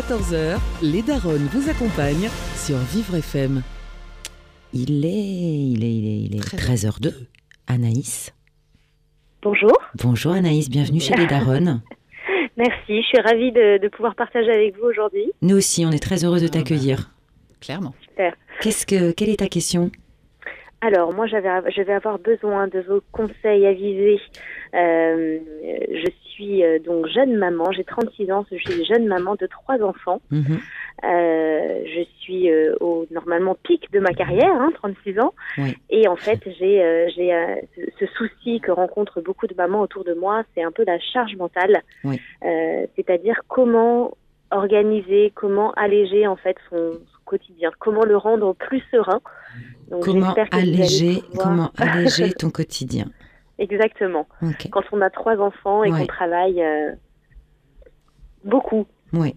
[0.09, 3.63] 14h, les Daronnes vous accompagnent sur Vivre FM.
[4.75, 7.15] Il est, il est, il est, il est 13h02.
[7.69, 8.31] Anaïs.
[9.41, 9.73] Bonjour.
[10.03, 11.81] Bonjour Anaïs, bienvenue chez les Daronnes.
[12.59, 15.33] Merci, je suis ravie de, de pouvoir partager avec vous aujourd'hui.
[15.41, 17.11] Nous aussi, on est très heureux de t'accueillir.
[17.63, 17.95] Clairement.
[18.03, 18.35] Super.
[18.61, 19.91] Qu'est-ce que, quelle est ta question?
[20.83, 24.21] Alors, moi, je vais avoir besoin de vos conseils avisés.
[24.75, 25.39] Euh,
[25.91, 29.81] je suis euh, donc jeune maman, j'ai 36 ans, je suis jeune maman de trois
[29.83, 30.21] enfants.
[30.31, 30.59] Mhm.
[31.05, 35.35] Euh, je suis euh, au normalement pic de ma carrière, hein, 36 ans.
[35.59, 35.77] Oui.
[35.91, 37.31] Et en fait, j'ai euh, j'ai
[37.99, 41.37] ce, souci que rencontrent beaucoup de mamans autour de moi, c'est un peu la charge
[41.37, 41.83] mentale.
[42.05, 42.21] Oui.
[42.97, 44.17] C'est-à-dire comment
[44.51, 49.21] organiser, comment alléger en fait son, son quotidien, comment le rendre plus serein.
[49.91, 53.07] Donc, Comment alléger, pouvoir- comment alléger ton quotidien
[53.59, 54.27] Exactement.
[54.71, 56.01] Quand on a trois enfants et Ouais.
[56.01, 56.93] qu'on travaille euh,
[58.45, 58.87] beaucoup.
[59.13, 59.35] Oui.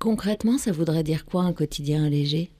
[0.00, 2.50] Concrètement, ça voudrait dire quoi un quotidien allégé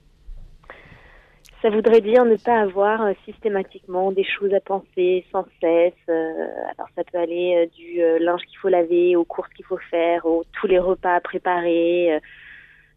[1.61, 5.93] Ça voudrait dire ne pas avoir euh, systématiquement des choses à penser sans cesse.
[6.09, 9.65] euh, alors ça peut aller euh, du euh, linge qu'il faut laver, aux courses qu'il
[9.65, 12.19] faut faire, aux tous les repas à préparer,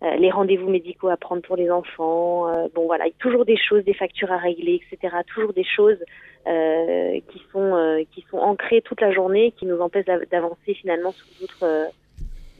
[0.05, 2.49] euh, les rendez-vous médicaux à prendre pour les enfants.
[2.49, 5.17] euh, bon voilà, il y a toujours des choses, des factures à régler, etc.
[5.35, 5.99] Toujours des choses
[6.47, 10.75] euh, qui sont euh, qui sont ancrées toute la journée, qui nous empêchent d'av- d'avancer
[10.75, 11.87] finalement sur d'autres euh,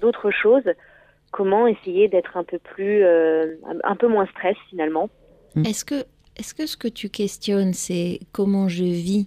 [0.01, 0.69] d'autres choses.
[1.31, 5.11] Comment essayer d'être un peu plus euh, un- peu moins stress finalement.
[5.57, 5.67] Mm.
[5.67, 6.05] Est-ce que,
[6.37, 9.27] est-ce que ce que tu questionnes, c'est comment je vis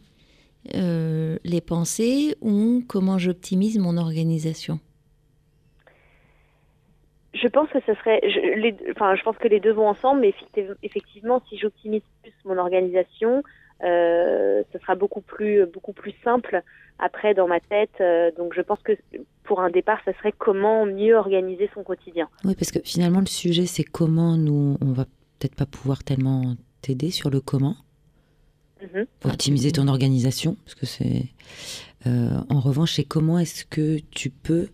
[0.75, 4.79] euh, les pensées ou comment j'optimise mon organisation?
[7.33, 10.21] Je pense que ce serait, je, les, enfin, je pense que les deux vont ensemble,
[10.21, 13.43] mais effecti- effectivement, si j'optimise plus mon organisation,
[13.83, 16.61] euh, ce sera beaucoup plus, beaucoup plus simple
[16.99, 17.91] après dans ma tête.
[18.01, 18.93] Euh, donc, je pense que
[19.43, 22.27] pour un départ, ce serait comment mieux organiser son quotidien.
[22.43, 25.05] Oui, parce que finalement, le sujet, c'est comment nous, on va
[25.37, 27.75] peut-être pas pouvoir tellement t'aider sur le comment.
[28.81, 29.05] Mhm.
[29.25, 31.23] optimiser ton organisation, parce que c'est.
[32.05, 34.67] euh, en revanche, c'est comment est-ce que tu peux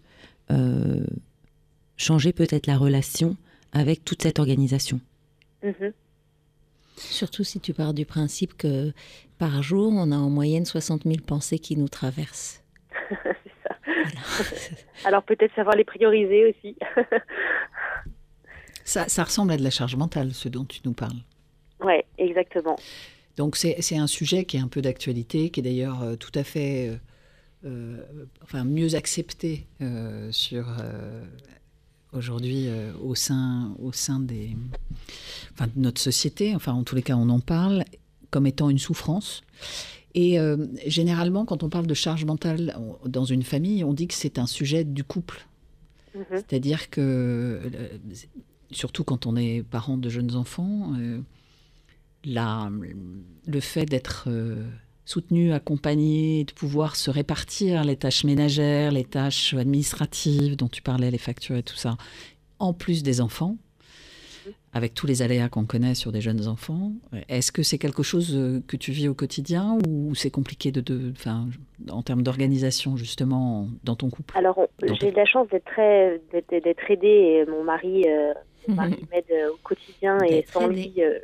[2.04, 3.36] changer peut-être la relation
[3.72, 5.00] avec toute cette organisation.
[5.64, 5.94] Mhm.
[6.98, 8.92] Surtout si tu pars du principe que
[9.40, 12.64] par jour, on a en moyenne 60 000 pensées qui nous traversent.
[13.10, 13.76] C'est ça.
[13.86, 14.20] Voilà.
[15.06, 16.76] Alors peut-être savoir les prioriser aussi.
[18.86, 21.16] Ça, ça ressemble à de la charge mentale, ce dont tu nous parles.
[21.80, 22.76] ouais, exactement.
[23.38, 26.34] Donc c'est c'est un sujet qui est un peu d'actualité, qui est d'ailleurs euh, tout
[26.36, 26.98] à fait euh,
[27.66, 28.04] euh,
[28.44, 31.24] enfin, mieux accepté euh, sur euh,
[32.14, 34.56] aujourd'hui euh, au, sein, au sein des,
[35.54, 36.56] enfin, de notre société.
[36.56, 37.84] Enfin, en tous les cas, on en parle
[38.30, 39.42] comme étant une souffrance.
[40.16, 44.08] Et euh, généralement, quand on parle de charge mentale on- dans une famille, on dit
[44.08, 45.46] que c'est un sujet du couple.
[46.16, 46.24] Mhm.
[46.32, 47.90] C'est-à-dire que, euh,
[48.72, 50.94] surtout quand on est parent de jeunes enfants,
[52.26, 52.72] la-
[53.48, 54.28] le fait d'être
[55.06, 61.12] soutenu, accompagné, de pouvoir se répartir les tâches ménagères, les tâches administratives dont tu parlais,
[61.12, 61.98] les factures et tout ça,
[62.60, 63.58] en plus des enfants,
[64.74, 66.94] avec tous les aléas qu'on connaît sur des jeunes enfants,
[67.30, 70.82] est-ce que c'est quelque chose euh, que tu vis au quotidien ou c'est compliqué de,
[70.82, 71.48] de, enfin,
[71.92, 74.36] en termes d'organisation justement dans ton couple?
[74.36, 77.08] Alors, j'ai de la chance d'être très, d'être, d'être aidée.
[77.08, 78.34] Et mon mari, euh,
[78.68, 80.92] mon mari m'aide euh, au quotidien et sans aidée.
[80.96, 81.20] lui, euh,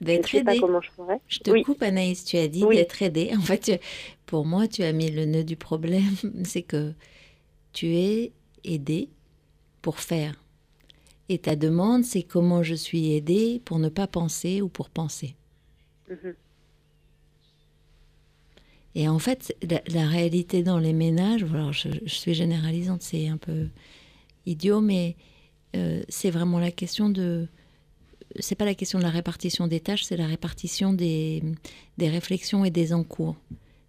[0.00, 0.60] D'être sais pas aidé.
[0.60, 1.20] comment je ferais.
[1.28, 1.62] Je te Oui.
[1.62, 2.76] coupe, Anaïs, tu as dit Oui.
[2.76, 3.32] d'être aidé.
[3.36, 3.86] En fait, tu-
[4.26, 6.02] pour moi, tu as mis le nœud du problème.
[6.44, 6.92] C'est que
[7.72, 8.32] tu es
[8.64, 9.08] aidé
[9.82, 10.34] pour faire.
[11.28, 15.34] Et ta demande, c'est comment je suis aidée pour ne pas penser ou pour penser.
[16.08, 16.34] Mhm.
[18.94, 23.28] Et en fait, la, la réalité dans les ménages, alors je, je suis généralisante, c'est
[23.28, 23.68] un peu
[24.46, 25.16] idiot, mais
[25.74, 27.48] euh, c'est vraiment la question de.
[28.40, 31.42] C'est pas la question de la répartition des tâches, c'est la répartition des,
[31.98, 33.36] des réflexions et des encours.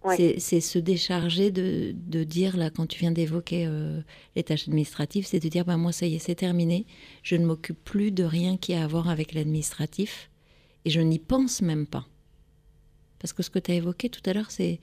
[0.04, 0.36] Ouais.
[0.38, 4.00] C'est- se décharger de, de dire, là, quand tu viens d'évoquer euh,
[4.36, 6.86] les tâches administratives, c'est de dire, bah, moi, ça y est, c'est terminé.
[7.22, 10.30] Je ne m'occupe plus de rien qui a à voir avec l'administratif
[10.84, 12.06] et je n'y pense même pas.
[13.20, 14.78] Parce que ce que tu as évoqué tout à l'heure, c'est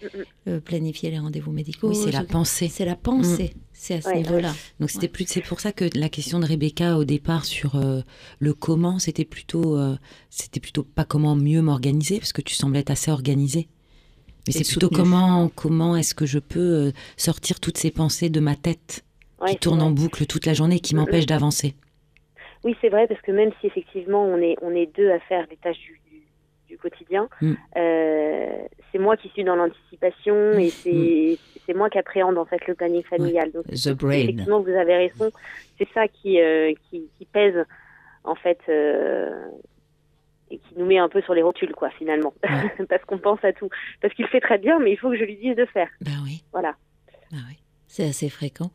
[0.47, 1.89] euh, planifier les rendez-vous médicaux.
[1.89, 2.67] Oui, c'est la pensée.
[2.67, 3.53] C'est la pensée.
[3.71, 4.17] C'est à ce Ouais.
[4.17, 4.53] niveau-là.
[4.79, 5.11] Donc c'était Ouais.
[5.11, 8.01] plus, c'est pour ça que la question de Rebecca au départ sur euh,
[8.39, 9.95] le comment, c'était plutôt, euh,
[10.29, 13.67] c'était plutôt pas comment mieux m'organiser parce que tu semblais être assez organisée.
[14.47, 18.39] Mais c'est plutôt comment, comment est-ce que je peux euh, sortir toutes ces pensées de
[18.39, 19.03] ma tête
[19.41, 21.75] Ouais, qui tournent en boucle toute la journée et qui m'empêchent d'avancer.
[22.63, 25.45] Oui, c'est vrai, parce que même si effectivement on est, on est deux à faire
[25.51, 25.99] les tâches du,
[26.75, 27.53] du, quotidien, Mm.
[27.77, 28.57] euh,
[28.91, 32.75] c'est moi qui suis dans l'anticipation et c'est c'est moi qui appréhende en fait le
[32.75, 33.51] planning familial.
[33.51, 34.11] Donc, The brain.
[34.19, 35.31] effectivement, vous avez raison,
[35.77, 37.65] c'est ça qui, euh, qui, qui pèse
[38.23, 39.31] en fait euh,
[40.51, 42.33] et qui nous met un peu sur les rotules, quoi, finalement.
[42.89, 43.69] parce qu'on pense à tout.
[44.01, 45.89] Parce qu'il fait très bien, mais il faut que je lui dise de faire.
[46.01, 46.43] Ben oui.
[46.51, 46.75] Voilà.
[47.33, 47.57] Ah oui,
[47.87, 48.69] c'est assez fréquent.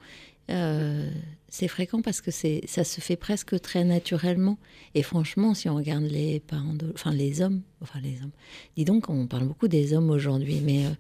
[0.51, 1.07] Euh,
[1.51, 4.57] c'est fréquent parce que c'est, ça se fait presque très naturellement.
[4.94, 8.30] Et franchement, si on regarde les parents, de- enfin les hommes, enfin les hommes,
[8.76, 10.90] dis donc, on parle beaucoup des hommes aujourd'hui, mais euh,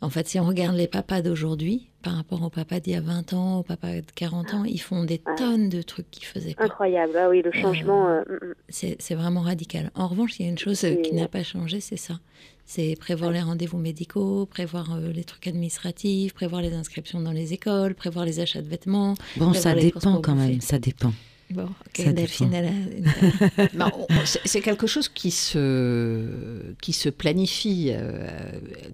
[0.00, 3.00] en fait, si on regarde les papas d'aujourd'hui, par rapport aux papas d'il y a
[3.00, 5.34] 20 ans, aux papas de 40 ans, ils font des Ouais.
[5.36, 6.64] tonnes de trucs qu'ils faisaient pas.
[6.64, 7.12] Incroyable.
[7.18, 8.08] Ah oui, le changement.
[8.08, 8.54] euh, mm, mm.
[8.68, 9.90] C'est, c'est vraiment radical.
[9.96, 12.20] En revanche, il y a une chose euh, qui n'a pas changé, c'est ça.
[12.68, 17.52] C'est prévoir les rendez-vous médicaux, prévoir euh, les trucs administratifs, prévoir les inscriptions dans les
[17.52, 19.14] écoles, prévoir les achats de vêtements.
[19.36, 21.12] Bon, ça courses dépend quand même, ça dépend.
[21.48, 22.58] Bon, ok, Ça Delphine, dépend.
[22.58, 24.06] elle a une- on-
[24.44, 27.90] c'est quelque chose qui se, qui se planifie.
[27.92, 28.18] euh,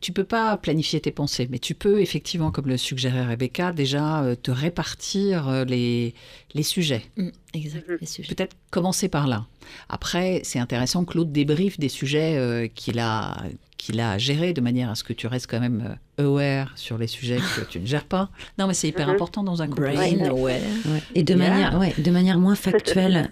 [0.03, 4.23] tu peux pas planifier tes pensées, mais tu peux effectivement, comme le suggérait Rebecca, déjà
[4.23, 6.15] euh, te répartir euh, les,
[6.53, 7.07] les sujets.
[7.17, 8.35] Mm, exact, les sujets.
[8.35, 9.47] Peut-être commencer par là.
[9.89, 13.45] Après, c'est intéressant que l'autre débriefe des sujets euh, qu'il a,
[13.85, 16.99] qu'il a gérés de manière à ce que tu restes quand même euh, aware sur
[16.99, 18.29] les sujets que tu ne gères pas.
[18.57, 19.15] Non, mais c'est hyper Mhm.
[19.15, 19.91] important dans un couple.
[19.93, 20.45] Brain aware.
[20.45, 21.01] Ouais.
[21.17, 21.49] Et de Yeah.
[21.51, 23.29] manière, ouais, de manière moins factuelle,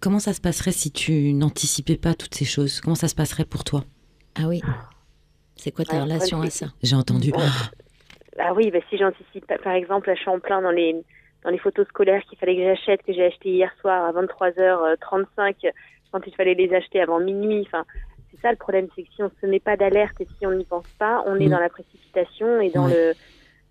[0.00, 2.80] comment ça se passerait si tu n'anticipais pas toutes ces choses?
[2.80, 3.84] Comment ça se passerait pour toi?
[4.34, 4.60] Ah oui.
[5.54, 6.66] C'est quoi ta Ouais, relation à ça?
[6.82, 7.32] J'ai entendu.
[8.40, 10.94] Ah oui, bah, si j'anticipe, pas- par exemple, là, je suis en plein dans les,
[11.44, 15.66] dans les photos scolaires qu'il fallait que j'achète, que j'ai acheté hier soir à 23h35,
[16.10, 17.62] quand il fallait les acheter avant minuit.
[17.66, 17.84] Enfin,
[18.40, 20.52] c'est ça le problème, c'est que si on se met pas d'alerte et si on
[20.52, 21.50] n'y pense pas, on est Mm.
[21.50, 22.94] dans la précipitation et dans Ouais.
[22.94, 23.12] le.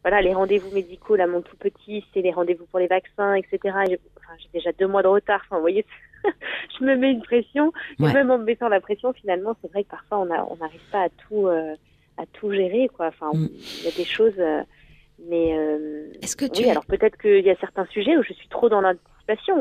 [0.03, 3.57] voilà, les rendez-vous médicaux, là, mon tout petit, c'est les rendez-vous pour les vaccins, etc.
[3.89, 5.41] Et enfin, j'ai déjà deux mois de retard.
[5.45, 5.85] Enfin, vous voyez,
[6.79, 7.73] je me mets une pression.
[7.99, 8.11] Ouais.
[8.11, 10.55] Et même en me mettant la pression, finalement, c'est vrai que parfois, on a- on
[10.57, 11.75] n'arrive pas à tout, euh,
[12.17, 13.07] à tout gérer, quoi.
[13.07, 13.47] Enfin, Mm.
[13.79, 14.61] il y a des choses, euh,
[15.27, 18.33] mais euh, Est-ce que tu oui, alors peut-être qu'il y a certains sujets où je
[18.33, 18.81] suis trop dans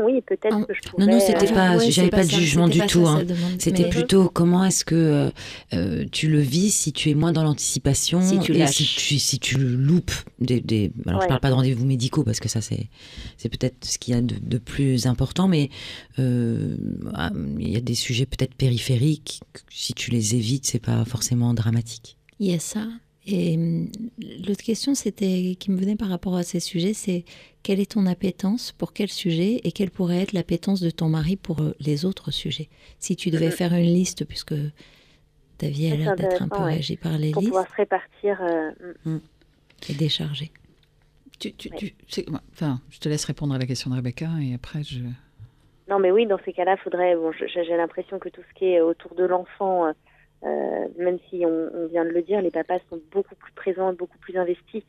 [0.05, 1.07] Oui, peut-être Ah, que je pourrais.
[1.07, 3.25] non, non, c'était euh, pas- Ouais, j'avais pas de jugement du tout, hein.
[3.59, 5.31] C'était mais- plutôt comment est-ce que euh,
[5.75, 9.19] euh, tu le vis si tu es moins dans l'anticipation Si tu et si tu,
[9.19, 10.13] si tu le loupes.
[10.39, 11.29] Des, des- alors je Ouais.
[11.29, 12.89] parle pas de rendez-vous médicaux parce que ça c'est
[13.37, 15.71] c'est peut-être ce qu'il y a de, de plus important, mais
[16.19, 16.77] euh,
[17.15, 19.41] ah, il y a des sujets peut-être périphériques.
[19.53, 22.17] que Si tu les évites, c'est pas forcément dramatique.
[22.39, 22.87] Il y a ça.
[23.27, 23.89] Et hum,
[24.47, 27.25] l'autre question c'était, qui me venait par rapport à ces sujets, c'est
[27.63, 31.37] quelle est ton appétence pour quel sujet et quelle pourrait être l'appétence de ton mari
[31.37, 32.69] pour euh, les autres sujets?
[33.01, 33.53] Si tu devais Mhm.
[33.53, 34.55] faire une liste, puisque
[35.59, 36.75] ta vie a l'air d'être un peu ouais.
[36.75, 38.41] régie par les pour listes pouvoir se répartir.
[38.43, 38.71] euh,
[39.05, 39.19] mm.
[39.91, 40.53] et décharger.
[41.39, 44.55] Tu, tu, tu- c'est- enfin, je te laisse répondre à la question de Rebecca et
[44.55, 45.01] après je.
[45.89, 47.15] Non, mais oui, dans ces cas-là, faudrait.
[47.17, 49.93] Bon, j'ai l'impression que tout ce qui est autour de l'enfant, euh, euh,
[50.43, 54.19] même si on, on vient de le dire, les papas sont beaucoup plus présents, beaucoup
[54.19, 54.83] plus investis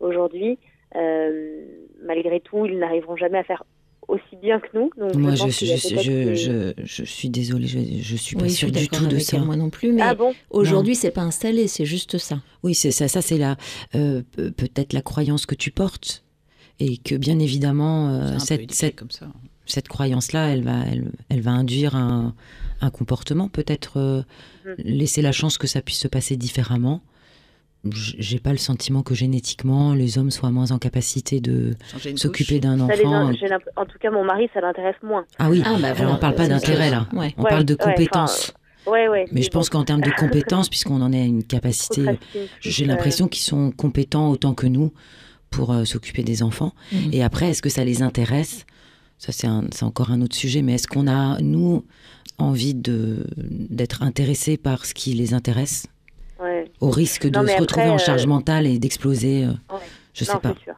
[0.00, 0.58] aujourd'hui.
[0.94, 1.64] Euh,
[2.04, 3.64] malgré tout, ils n'arriveront jamais à faire
[4.08, 4.90] aussi bien que nous.
[4.96, 9.22] Donc, Moi, je, suis désolée, je, je suis pas Oui, sûre du tout de avec
[9.22, 9.38] ça.
[9.38, 10.34] moi non plus, mais Ah bon?
[10.50, 12.38] aujourd'hui c'est pas installé, c'est juste ça.
[12.62, 13.08] Oui, c'est ça.
[13.08, 13.56] Ça, c'est la
[13.94, 16.24] euh, pe- peut-être la croyance que tu portes,
[16.80, 19.28] et que bien évidemment, euh, cette, comme ça.
[19.72, 22.34] Cette croyance-là, elle va, elle, elle va induire un,
[22.80, 23.48] un comportement.
[23.48, 24.22] Peut-être euh,
[24.64, 24.74] Mhm.
[24.84, 27.00] laisser la chance que ça puisse se passer différemment.
[27.90, 31.74] J'ai pas le sentiment que génétiquement les hommes soient moins en capacité de
[32.14, 33.32] s'occuper d'un enfant.
[33.76, 35.24] En tout cas, mon mari, ça l'intéresse moins.
[35.40, 35.62] Ah oui.
[35.64, 36.12] Ah, bah, Alors voilà.
[36.12, 37.08] on parle pas d'intérêt là.
[37.12, 37.34] Ouais.
[37.38, 38.52] On Ouais, parle de compétences.
[38.86, 39.24] Ouais, ouais.
[39.32, 42.04] Mais je pense bon, qu'en termes de compétences, puisqu'on en a une capacité,
[42.60, 44.92] j'ai l'impression qu'ils sont compétents autant que nous
[45.50, 46.72] pour euh, s'occuper des enfants.
[46.92, 47.10] Mhm.
[47.12, 48.64] Et après, est-ce que ça les intéresse
[49.24, 50.62] Ça, c'est encore un autre sujet.
[50.62, 51.84] Mais est-ce qu'on a, nous,
[52.38, 55.86] envie d'être intéressés par ce qui les intéresse
[56.40, 56.64] ouais.
[56.80, 59.78] au risque de Non, se retrouver en charge euh, mentale et d'exploser euh, Ouais.
[60.12, 60.54] Je non, sais pas.
[60.64, 60.74] sûr.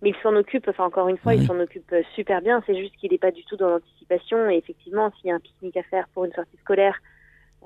[0.00, 1.40] Mais il s'en occupe, enfin encore une fois, Oui.
[1.42, 2.62] il s'en occupe euh, super bien.
[2.66, 4.48] C'est juste qu'il n'est pas du tout dans l'anticipation.
[4.48, 6.96] Et effectivement, s'il y a un pique-nique à faire pour une sortie scolaire,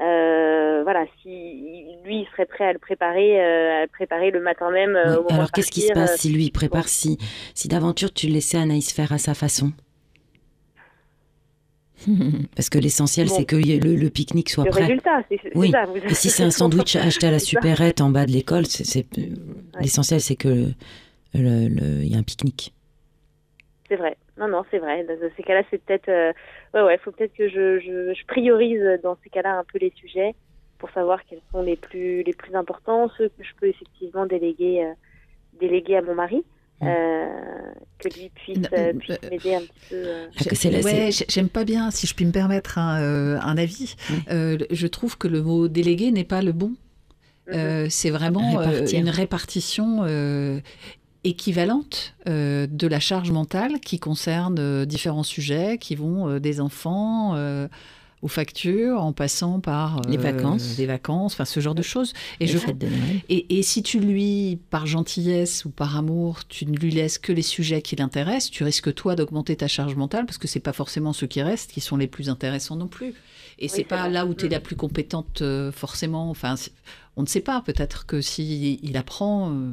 [0.01, 1.29] euh, voilà, si
[2.05, 4.97] lui il serait prêt à le préparer, euh, à le préparer le matin même.
[4.97, 5.17] euh, Oui.
[5.19, 6.89] au moment Alors qu'est-ce qui se passe si lui il prépare, bon.
[6.89, 7.19] si,
[7.55, 9.73] si d'aventure tu le laissais Anaïs faire à sa façon?
[12.57, 13.35] Parce que l'essentiel Bon.
[13.35, 14.83] c'est que le, le pique-nique soit le prêt.
[14.83, 15.71] résultat, c'est c'est Oui.
[15.71, 15.85] ça.
[15.87, 19.07] vous- Et si c'est un sandwich acheté à la supérette en bas de l'école, c'est,
[19.81, 20.49] l'essentiel c'est que
[21.35, 22.73] le- le- il y a un pique-nique.
[23.89, 24.17] C'est vrai.
[24.39, 25.05] Non, non, c'est vrai.
[25.05, 26.09] Dans ces cas-là, c'est peut-être.
[26.09, 26.33] euh,
[26.75, 29.93] Ouais, ouais, faut peut-être que je, je, je priorise dans ces cas-là un peu les
[29.97, 30.35] sujets
[30.79, 34.85] pour savoir quels sont les plus les plus importants, ceux que je peux effectivement déléguer
[34.85, 34.93] euh,
[35.59, 36.41] déléguer à mon mari, euh,
[36.81, 39.97] que lui puisse, euh, euh, puisse m'aider un petit peu.
[39.97, 40.27] euh.
[40.39, 43.97] Ah, Ouais, j'aime pas bien, si je puis me permettre un, euh, un avis.
[44.11, 44.17] Oui.
[44.31, 46.69] Euh, je trouve que le mot délégué n'est pas le bon.
[47.49, 47.55] Mhm.
[47.55, 50.61] Euh, c'est vraiment euh, une répartition euh,
[51.25, 56.61] équivalente euh, de la charge mentale qui concerne euh, différents sujets qui vont euh, des
[56.61, 57.67] enfants euh,
[58.23, 60.77] aux factures en passant par Les vacances.
[60.77, 62.13] les vacances, enfin ce genre de choses.
[62.41, 63.21] Et Les je fêtes de Noël.
[63.29, 67.33] et, et si tu lui, par gentillesse ou par amour, tu ne lui laisses que
[67.33, 70.73] les sujets qui l'intéressent, tu risques toi d'augmenter ta charge mentale parce que c'est pas
[70.73, 73.15] forcément ceux qui restent qui sont les plus intéressants non plus.
[73.61, 74.11] Et c'est c'est pas vrai.
[74.11, 74.53] là où tu es Mm.
[74.53, 76.31] la plus compétente euh, forcément.
[76.31, 76.55] Enfin,
[77.17, 77.61] on ne sait pas.
[77.63, 79.73] Peut-être que si il apprend, euh,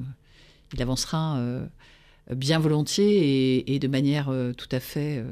[0.74, 1.66] il avancera euh,
[2.36, 5.26] bien volontiers et, et de manière euh, tout à fait euh,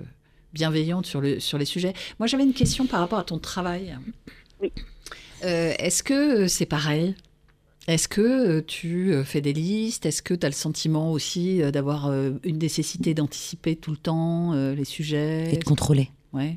[0.53, 1.93] bienveillante sur, le, sur les sujets.
[2.19, 3.97] Moi, j'avais une question par rapport à ton travail.
[4.61, 4.71] Oui.
[5.43, 7.15] Euh, Est-ce que c'est pareil?
[7.87, 10.05] Est-ce que euh, tu euh, fais des listes?
[10.05, 13.97] Est-ce que tu as le sentiment aussi euh, d'avoir euh, une nécessité d'anticiper tout le
[13.97, 15.53] temps euh, les sujets?
[15.53, 16.07] Et de contrôler.
[16.31, 16.55] Ouais.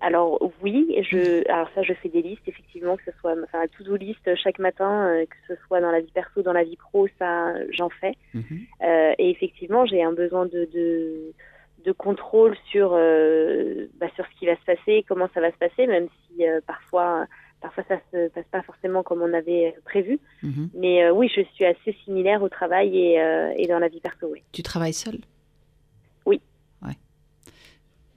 [0.00, 3.66] Alors oui, je, alors ça, je fais des listes effectivement, que ce soit, enfin, un
[3.66, 6.76] to-do list chaque matin, euh, que ce soit dans la vie perso, dans la vie
[6.76, 8.14] pro, ça, j'en fais.
[8.34, 8.60] Mhm.
[8.84, 11.32] Euh, et effectivement, j'ai un besoin de, de,
[11.84, 15.56] de contrôle sur, euh, bah, sur ce qui va se passer, comment ça va se
[15.58, 17.26] passer, même si euh, parfois,
[17.60, 20.18] parfois ça se passe pas forcément comme on avait prévu.
[20.42, 20.70] Mhm.
[20.74, 24.00] Mais euh, oui, je suis assez similaire au travail et, euh, et dans la vie
[24.00, 24.28] perso.
[24.30, 24.42] Oui.
[24.52, 25.18] Tu travailles seul
[26.26, 26.40] Oui.
[26.82, 26.96] Ouais.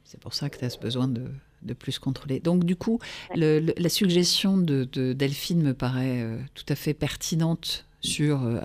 [0.03, 1.23] C'est pour ça que tu as ce besoin de,
[1.63, 2.39] de plus contrôler.
[2.39, 2.99] Donc, du coup,
[3.35, 8.43] le- le- la suggestion de, de Delphine me paraît euh, tout à fait pertinente sur
[8.45, 8.59] euh,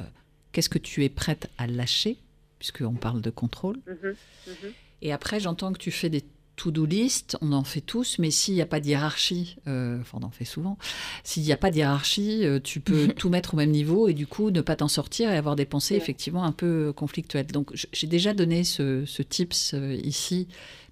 [0.52, 2.18] qu'est-ce que tu es prête à lâcher,
[2.58, 3.76] puisqu'on parle de contrôle.
[3.86, 4.14] Mhm,
[4.48, 4.72] mhm.
[5.02, 6.24] Et après, j'entends que tu fais des
[6.56, 10.18] to-do list, on en fait tous, mais s'il n'y a pas de hiérarchie, euh, enfin
[10.20, 10.76] on en fait souvent,
[11.24, 14.12] s'il n'y a pas de hiérarchie, euh, tu peux tout mettre au même niveau et
[14.12, 16.00] du coup ne pas t'en sortir et avoir des pensées Ouais.
[16.02, 17.46] effectivement un peu conflictuelles.
[17.46, 20.48] Donc j'ai déjà donné ce, ce tips euh, ici,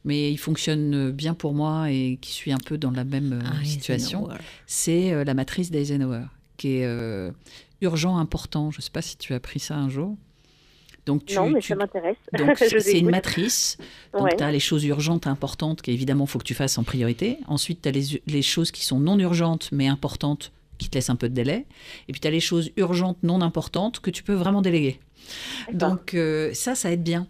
[0.07, 3.41] mais il fonctionne bien pour moi et qui suis un peu dans la même euh,
[3.61, 4.27] Ah, situation.
[4.67, 6.25] C'est euh, la matrice d'Eisenhower,
[6.57, 7.31] qui est euh,
[7.83, 8.71] urgent, important.
[8.71, 10.17] Je ne sais pas si tu as appris ça un jour.
[11.09, 12.17] Donc tu, non, mais tu- ça m'intéresse.
[12.37, 13.79] donc, c'est une matrice.
[14.13, 14.37] Donc, Ouais.
[14.37, 17.39] tu as les choses urgentes, importantes, qu'évidemment, il faut que tu fasses en priorité.
[17.49, 21.09] Ensuite, tu as les, les choses qui sont non urgentes, mais importantes, qui te laissent
[21.11, 21.65] un peu de délai.
[22.09, 25.01] Et puis, tu as les choses urgentes, non importantes, que tu peux vraiment déléguer.
[25.73, 27.27] Donc, euh, ça, ça aide bien.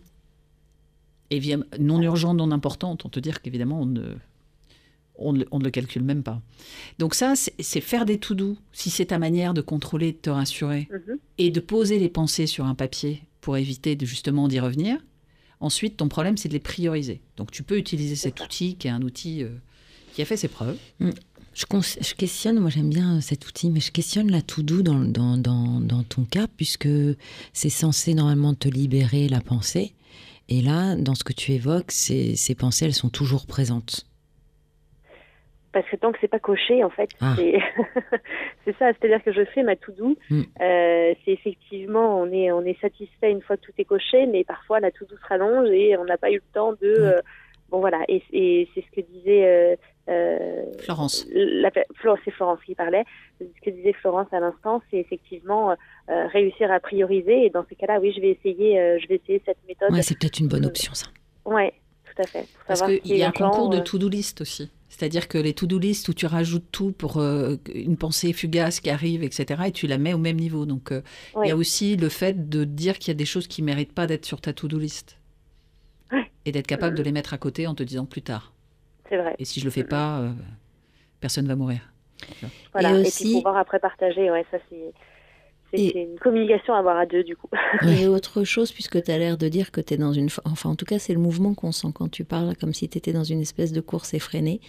[1.30, 4.14] Et bien, non urgente, non importante, on te dire qu'évidemment, on ne,
[5.16, 6.40] on, ne, on ne le calcule même pas.
[6.98, 10.30] Donc, ça, c'est faire des tout doux, si c'est ta manière de contrôler, de te
[10.30, 11.18] rassurer Mhm.
[11.38, 14.98] et de poser les pensées sur un papier pour éviter de justement d'y revenir.
[15.60, 17.20] Ensuite, ton problème, c'est de les prioriser.
[17.36, 19.48] Donc, tu peux utiliser cet outil qui est un outil euh,
[20.14, 20.76] qui a fait ses preuves.
[21.00, 24.82] Je, cons- je questionne, moi j'aime bien euh, cet outil, mais je questionne la to-do
[24.82, 26.88] dans, dans, dans, dans ton cas, puisque
[27.52, 29.94] c'est censé normalement te libérer la pensée.
[30.48, 34.06] Et là, dans ce que tu évoques, ces, ces pensées, elles sont toujours présentes.
[35.80, 37.34] Parce que tant que c'est pas coché, en fait, Ah.
[37.36, 37.58] c'est
[38.78, 38.90] ça.
[38.92, 40.16] C'est-à-dire que je fais ma to-do.
[40.30, 40.42] Mm.
[40.60, 44.44] Euh, c'est effectivement, on est, on est satisfait une fois que tout est coché, mais
[44.44, 46.88] parfois la to-do se rallonge et on n'a pas eu le temps de.
[46.98, 47.02] Mm.
[47.02, 47.20] euh,
[47.70, 48.00] bon, voilà.
[48.08, 49.46] Et, et c'est ce que disait.
[49.46, 49.76] euh,
[50.10, 51.26] euh, Florence.
[51.34, 53.04] la, Flo- c'est Florence qui parlait.
[53.40, 57.44] Ce que disait Florence à l'instant, c'est effectivement euh, réussir à prioriser.
[57.44, 59.92] Et dans ces cas-là, oui, je vais essayer, euh, je vais essayer cette méthode.
[59.92, 61.08] Ouais, c'est peut-être une bonne option, ça.
[61.44, 61.74] Ouais,
[62.06, 62.40] tout à fait.
[62.54, 64.72] Pour Parce qu'il qui y a un concours de to-do list aussi.
[64.98, 68.90] C'est-à-dire que les to-do list où tu rajoutes tout pour euh, une pensée fugace qui
[68.90, 70.66] arrive, etc., et tu la mets au même niveau.
[70.66, 71.02] Donc, euh,
[71.44, 73.92] il y a aussi le fait de dire qu'il y a des choses qui méritent
[73.92, 75.16] pas d'être sur ta to-do list.
[76.46, 78.52] Et d'être capable de les mettre à côté en te disant plus tard.
[79.08, 79.36] C'est vrai.
[79.38, 80.32] Et si je le fais pas, euh,
[81.20, 81.80] personne va mourir.
[82.72, 82.90] Voilà.
[82.94, 84.92] Et Et, aussi- puis pouvoir après partager, ouais, ça c'est.
[85.70, 87.48] C'est Et- une communication à avoir à deux, du coup.
[87.86, 90.28] Et autre chose, puisque tu as l'air de dire que tu es dans une...
[90.44, 92.96] Enfin, en tout cas, c'est le mouvement qu'on sent quand tu parles, comme si tu
[92.96, 94.60] étais dans une espèce de course effrénée.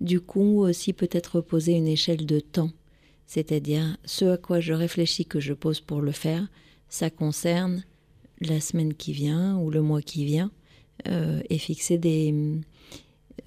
[0.00, 2.70] Du coup, aussi peut-être poser une échelle de temps.
[3.26, 6.46] C'est-à-dire, ce à quoi je réfléchis que je pose pour le faire,
[6.88, 7.82] ça concerne
[8.40, 10.50] la semaine qui vient ou le mois qui vient,
[11.08, 12.32] euh, et fixer des,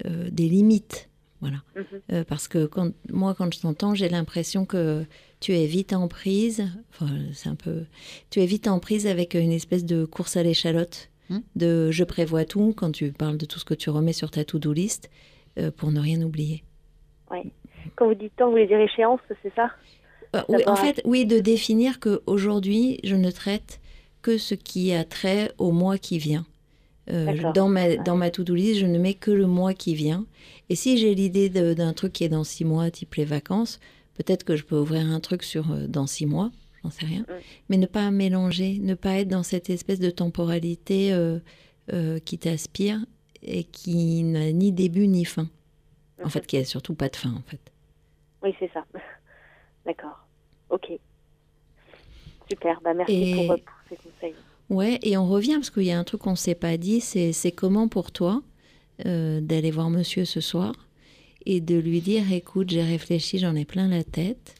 [0.04, 1.08] euh, des limites.
[1.40, 1.58] Voilà.
[1.76, 1.84] Mhm.
[2.12, 5.04] Euh, parce que quand, moi, quand je t'entends, j'ai l'impression que
[5.40, 6.68] tu es vite en prise.
[6.90, 7.84] Enfin, c'est un peu.
[8.30, 11.10] Tu es vite en prise avec une espèce de course à l'échalote.
[11.30, 11.40] Hmm.
[11.56, 14.44] De je prévois tout quand tu parles de tout ce que tu remets sur ta
[14.44, 15.10] to-do list
[15.58, 16.64] euh, pour ne rien oublier.
[17.96, 19.70] Quand vous dites temps, vous voulez dire échéance, c'est ça?
[20.34, 23.80] Euh, oui, en D'abord, fait, oui, de définir que aujourd'hui, je ne traite
[24.22, 26.46] que ce qui a trait au mois qui vient.
[27.10, 30.26] Euh, dans ma, dans ma to-do list, je ne mets que le mois qui vient.
[30.68, 33.80] Et si j'ai l'idée d'un truc qui est dans six mois, type les vacances,
[34.18, 36.50] peut-être que je peux ouvrir un truc sur euh, dans six mois,
[36.82, 37.24] j'en sais rien.
[37.70, 41.38] Mais ne pas mélanger, ne pas être dans cette espèce de temporalité euh,
[41.92, 42.98] euh, qui t'aspire
[43.42, 45.48] et qui n'a ni début ni fin.
[46.22, 47.60] En fait, qui a surtout pas de fin, en fait.
[48.42, 48.84] Oui, c'est ça.
[49.86, 50.26] D'accord.
[50.68, 50.90] Ok.
[52.50, 52.80] Super.
[52.82, 54.34] Bah, merci Et- pour, pour ces conseils.
[54.68, 57.00] Ouais, et on revient parce qu'il y a un truc qu'on ne s'est pas dit,
[57.00, 58.42] c'est c'est comment pour toi
[59.06, 60.74] euh, d'aller voir monsieur ce soir
[61.48, 64.54] et de lui dire écoute, j'ai réfléchi, j'en ai plein la tête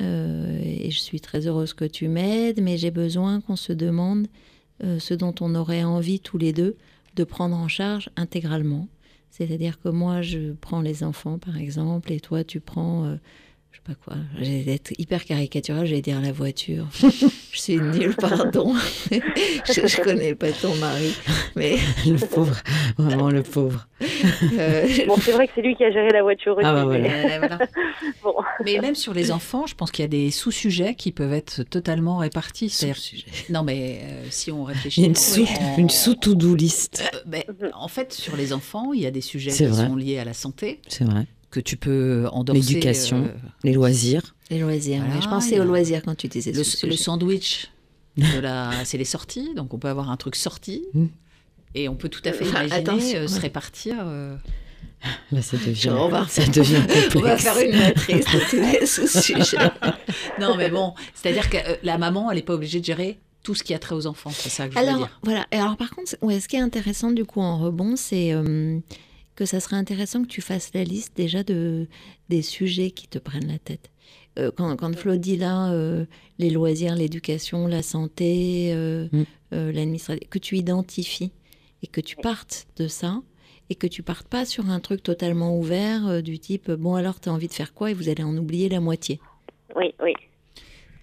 [0.00, 4.26] euh, et je suis très heureuse que tu m'aides, mais j'ai besoin qu'on se demande
[4.82, 6.76] euh, ce dont on aurait envie tous les deux
[7.14, 8.88] de prendre en charge intégralement.
[9.30, 13.16] C'est-à-dire que moi, je prends les enfants, par exemple, et toi, tu prends, euh,
[13.74, 16.86] je sais pas quoi, j'ai d'être hyper caricatural, j'allais dire la voiture.
[17.02, 18.72] je suis nulle, pardon.
[19.10, 21.12] je, je connais pas ton mari,
[21.56, 21.76] mais
[22.06, 22.56] le pauvre,
[22.96, 23.88] vraiment le pauvre.
[24.00, 26.64] euh, Bon, c'est vrai que c'est lui qui a géré la voiture aussi.
[26.66, 27.34] Ah bah mais- voilà.
[27.34, 27.58] Euh, voilà.
[28.22, 28.34] Bon.
[28.64, 31.62] Mais même sur les enfants, je pense qu'il y a des sous-sujets qui peuvent être
[31.64, 32.70] totalement répartis.
[32.70, 33.26] C'est-à-dire- Sous-sujet.
[33.50, 35.00] Non, mais euh, si on Il réfléchit.
[35.02, 37.02] y a une sous, en- une sous-to-do list.
[37.12, 37.42] Euh, ben,
[37.74, 39.86] en fait, sur les enfants, il y a des sujets qui vrai.
[39.86, 41.26] sont liés à la santé C'est vrai.
[41.54, 42.60] Que tu peux endorser.
[42.60, 43.24] L'éducation.
[43.24, 43.28] euh,
[43.62, 44.34] Les loisirs.
[44.50, 45.02] les loisirs.
[45.04, 47.70] Voilà, je pensais aux loisirs quand tu disais le, le sandwich,
[48.16, 49.50] de la, c'est les sorties.
[49.54, 50.82] Donc, on peut avoir un truc sorti.
[50.94, 51.06] Mm.
[51.76, 53.96] Et on peut tout à fait Enfin, imaginer attention, euh, se répartir.
[54.00, 54.36] euh,
[55.32, 56.30] Là, ça devient, Je remarque.
[56.30, 56.80] ça devient
[57.12, 57.14] complexe.
[57.16, 59.70] On va faire une matrice de les sous-sujets.
[60.40, 63.54] Non, mais bon, c'est-à-dire que euh, la maman, elle n'est pas obligée de gérer tout
[63.54, 64.30] ce qui a trait aux enfants.
[64.32, 65.20] C'est ça que je veux Alors, dire.
[65.22, 65.46] voilà.
[65.52, 68.78] Et alors, par contre, ouais, ce qui est intéressant, du coup, en rebond, c'est euh,
[69.36, 71.86] que ça serait intéressant que tu fasses la liste déjà de,
[72.28, 73.90] des sujets qui te prennent la tête.
[74.38, 76.06] Euh, quand, quand Flo dit là, euh,
[76.38, 79.22] les loisirs, l'éducation, la santé, euh, Mm.
[79.52, 81.32] euh, l'administration, que tu identifies
[81.82, 83.20] et que tu partes de ça
[83.70, 87.20] et que tu partes pas sur un truc totalement ouvert euh, du type bon alors
[87.20, 89.20] tu as envie de faire quoi et vous allez en oublier la moitié.
[89.76, 90.12] Oui, oui.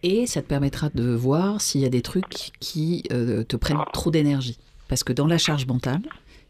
[0.04, 3.84] Et ça te permettra de voir s'il y a des trucs qui euh, te prennent
[3.94, 4.58] trop d'énergie.
[4.88, 6.02] Parce que dans la charge mentale,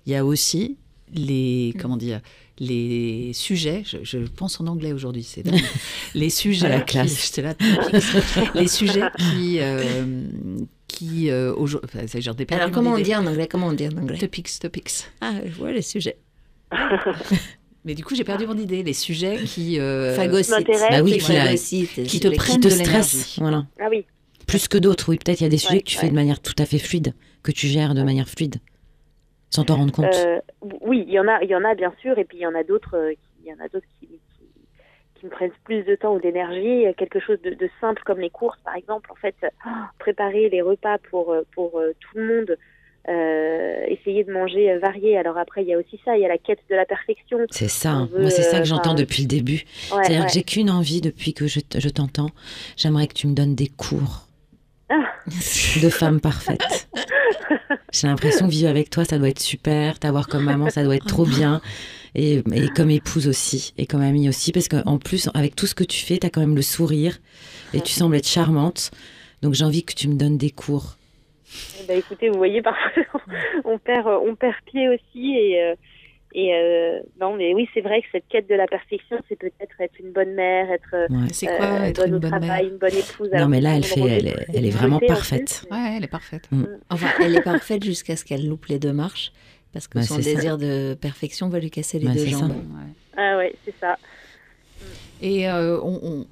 [0.06, 0.78] il y a aussi
[1.14, 2.22] les comment dire
[2.60, 3.84] les sujets.
[3.86, 5.44] Je, je pense en anglais aujourd'hui, c'est
[6.16, 6.68] les sujets.
[6.68, 7.38] À la qui- classe.
[7.42, 8.54] là, topics.
[8.56, 10.24] les sujets qui euh,
[10.88, 11.90] qui euh, aujourd'hui.
[11.96, 14.92] Enfin, des Alors comment on dit en anglais Comment on dit en anglais Topics, topics.
[15.22, 16.18] Ah, je vois les sujets.
[17.84, 18.84] Mais du coup, j'ai perdu mon idée.
[18.84, 23.14] Les sujets qui euh, Bah oui, qui la- qui te prennent Qui te de stresse.
[23.14, 23.36] l'énergie.
[23.40, 23.66] Voilà.
[23.80, 24.06] Ah oui.
[24.46, 25.18] Plus que d'autres, oui.
[25.18, 27.14] Peut-être il y a des sujets que tu fais de manière tout à fait fluide,
[27.42, 28.58] que tu gères de manière fluide,
[29.52, 30.14] sans t'en rendre compte.
[30.16, 30.40] Euh,
[30.82, 32.48] oui, il y en a, il y en a bien sûr, et puis il y
[32.48, 34.20] en a d'autres, euh, qui- il y en a d'autres qui, qui,
[35.16, 36.88] qui me prennent plus de temps ou d'énergie.
[36.88, 39.12] Euh, Quelque chose de, de simple comme les courses, par exemple.
[39.12, 39.36] En fait,
[40.00, 42.58] préparer les repas pour pour tout le monde,
[43.10, 45.18] euh, essayer de manger varié.
[45.18, 47.40] Alors après, il y a aussi ça, il y a la quête de la perfection.
[47.50, 48.08] C'est ça.
[48.12, 49.54] veut, Moi, c'est ça euh, que j'entends enfin, depuis le début.
[49.92, 50.28] Ouais, C'est-à-dire ouais.
[50.28, 51.60] que j'ai qu'une envie depuis que je,
[51.90, 52.30] t'entends.
[52.78, 54.28] J'aimerais que tu me donnes des cours.
[55.82, 56.90] De femme parfaite.
[57.92, 60.00] J'ai l'impression que vivre avec toi, ça doit être super.
[60.00, 61.62] T'avoir comme maman, ça doit être trop bien.
[62.16, 62.44] Et,
[62.76, 66.04] comme épouse aussi, et comme amie aussi, parce qu'en plus, avec tout ce que tu
[66.06, 67.18] fais, t'as quand même le sourire,
[67.74, 68.92] et tu sembles être charmante.
[69.42, 70.98] Donc j'ai envie que tu me donnes des cours.
[71.80, 73.04] Eh ben, écoutez, vous voyez, parfois,
[73.66, 75.36] on perd, on perd pied aussi.
[75.36, 75.76] Et, euh,
[76.34, 79.80] et euh, non, mais oui, c'est vrai que cette quête de la perfection, c'est peut-être
[79.80, 81.28] être une bonne mère, être euh, Ouais.
[81.34, 83.30] C'est quoi être bonne une bonne travail, mère une bonne épouse.
[83.34, 85.66] Non, mais là, elle, fait, est, elle est vraiment parfaite.
[85.70, 86.50] plus, Ouais, elle est parfaite.
[86.90, 89.32] Enfin, elle est parfaite jusqu'à ce qu'elle loupe les deux marches
[89.74, 90.22] parce que Bah, son ça.
[90.22, 92.52] désir de perfection va lui casser les Bah, deux jambes.
[92.52, 92.94] Ouais.
[93.18, 93.98] Ah ouais, c'est ça.
[95.22, 96.26] Et euh, on,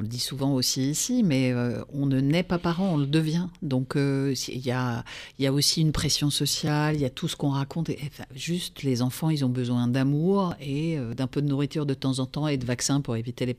[0.00, 3.48] le dit souvent aussi ici, mais euh, on ne naît pas parent, on le devient.
[3.60, 5.04] Donc euh, il y, a,
[5.52, 7.90] aussi une pression sociale, il y a tout ce qu'on raconte.
[8.34, 12.26] Juste, les enfants, ils ont besoin d'amour et d'un peu de nourriture de temps en
[12.26, 13.54] temps et de vaccins pour éviter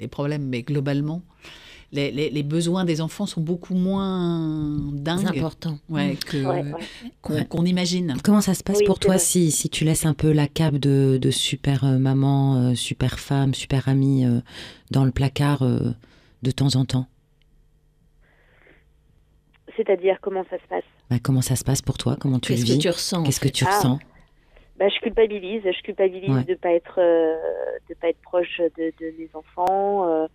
[0.00, 0.48] les problèmes.
[0.48, 1.22] Mais globalement,
[1.92, 5.78] les, les- les besoins des enfants sont beaucoup moins dingues important.
[5.90, 6.64] ouais, que- Ouais,
[7.30, 7.44] ouais.
[7.46, 8.14] qu'on imagine.
[8.24, 10.76] Comment ça se passe Oui, pour toi si, si tu laisses un peu la cape
[10.76, 14.40] de, de super euh, maman, euh, super femme, super amie euh,
[14.90, 15.92] dans le placard euh,
[16.42, 17.06] de temps en temps?
[19.76, 20.84] C'est-à-dire, comment ça se passe?
[21.10, 22.16] Bah, Comment ça se passe pour toi?
[22.20, 23.76] Comment tu le Qu'est-ce que tu ressens en Qu'est-ce que tu Ah.
[23.76, 23.98] ressens
[24.78, 26.44] bah, je culpabilise, je culpabilise Ouais.
[26.44, 27.36] de pas être euh,
[27.88, 30.08] de pas être proche de, de mes enfants.
[30.08, 30.26] euh,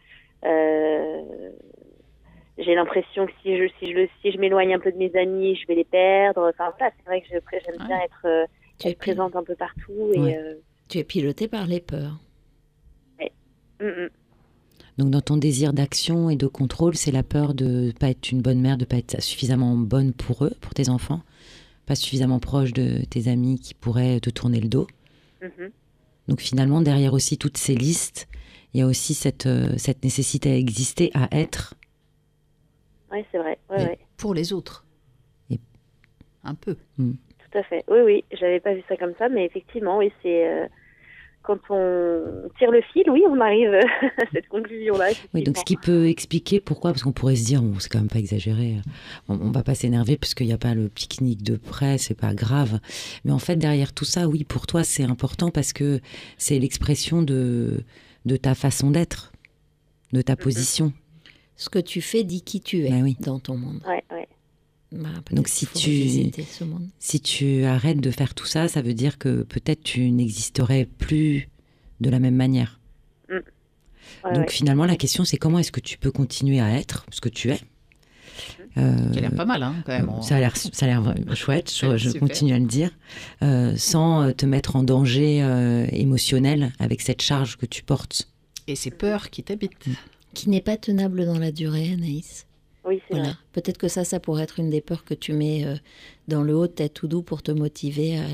[2.57, 5.55] j'ai l'impression que si je si je si je m'éloigne un peu de mes amis,
[5.55, 6.49] je vais les perdre.
[6.49, 8.45] Enfin voilà, c'est vrai que j'aime bien être, euh,
[8.79, 10.37] Tu es, être présente un peu partout et Ouais.
[10.37, 10.55] euh,
[10.89, 12.19] tu es piloté par les peurs.
[13.79, 14.09] mm, mm.
[14.97, 18.41] Donc dans ton désir d'action et de contrôle, c'est la peur de pas être une
[18.41, 21.21] bonne mère, de pas être suffisamment bonne pour eux, pour tes enfants,
[21.85, 24.87] pas suffisamment proche de tes amis qui pourraient te tourner le dos.
[25.43, 25.69] Mhm.
[26.27, 28.27] Donc finalement, derrière aussi toutes ces listes,
[28.73, 31.73] il y a aussi cette, euh, cette nécessité à exister, à être.
[33.11, 33.57] Ouais, c'est vrai.
[33.69, 34.85] Ouais, Mais- ouais, Pour les autres.
[35.49, 35.59] Et-
[36.43, 36.75] Un peu.
[36.97, 37.83] tout à fait.
[37.87, 40.67] Oui, oui, j'avais pas vu ça comme ça, mais effectivement, oui, c'est euh,
[41.43, 43.73] quand on tire le fil, oui, on arrive
[44.17, 45.11] à cette conclusion-là.
[45.33, 47.99] Oui, donc ce qui peut expliquer pourquoi, parce qu'on pourrait se dire, oh, c'est quand
[47.99, 48.75] même pas exagéré,
[49.29, 52.19] on, on va pas s'énerver parce qu'il n'y a pas le pique-nique de près, c'est
[52.19, 52.79] pas grave.
[53.23, 56.01] Mais en fait, derrière tout ça, oui, pour toi, c'est important parce que
[56.37, 57.81] c'est l'expression de,
[58.27, 59.31] de ta façon d'être,
[60.13, 60.93] de ta position.
[61.55, 63.17] Ce que tu fais dit qui tu es Bah oui.
[63.19, 63.81] dans ton monde.
[63.87, 64.27] Ouais, ouais.
[64.91, 66.87] Bah, Donc, si tu- revisiter ce monde.
[66.99, 71.49] Si tu arrêtes de faire tout ça, ça veut dire que peut-être tu n'existerais plus
[71.99, 72.79] de la même manière.
[73.29, 74.51] Ouais, Donc ouais.
[74.51, 77.49] finalement, la question, c'est comment est-ce que tu peux continuer à être ce que tu
[77.51, 77.59] es?
[79.11, 80.09] Qui a l'air pas mal, hein, quand même.
[80.21, 81.73] Ça a l'air, ça a l'air chouette.
[81.73, 82.91] Je, je continue à le dire,
[83.43, 88.29] euh, sans euh, te mettre en danger euh, émotionnel avec cette charge que tu portes.
[88.67, 89.71] Et ces peurs qui t'habitent.
[90.33, 92.45] Qui n'est pas tenable dans la durée, Anaïs.
[92.85, 93.29] Oui, c'est Voilà.
[93.29, 93.37] vrai.
[93.53, 95.75] Peut-être que ça, ça pourrait être une des peurs que tu mets euh,
[96.27, 98.25] dans le haut de ta tout doux pour te motiver à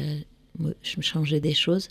[1.02, 1.88] changer des choses.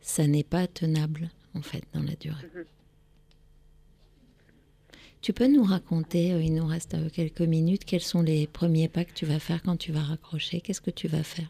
[0.00, 2.36] Ça n'est pas tenable, en fait, dans la durée.
[2.54, 2.64] Mhm.
[5.24, 8.90] Tu peux nous raconter, euh, il nous reste euh, quelques minutes, quels sont les premiers
[8.90, 10.60] pas que tu vas faire quand tu vas raccrocher?
[10.60, 11.48] Qu'est-ce que tu vas faire?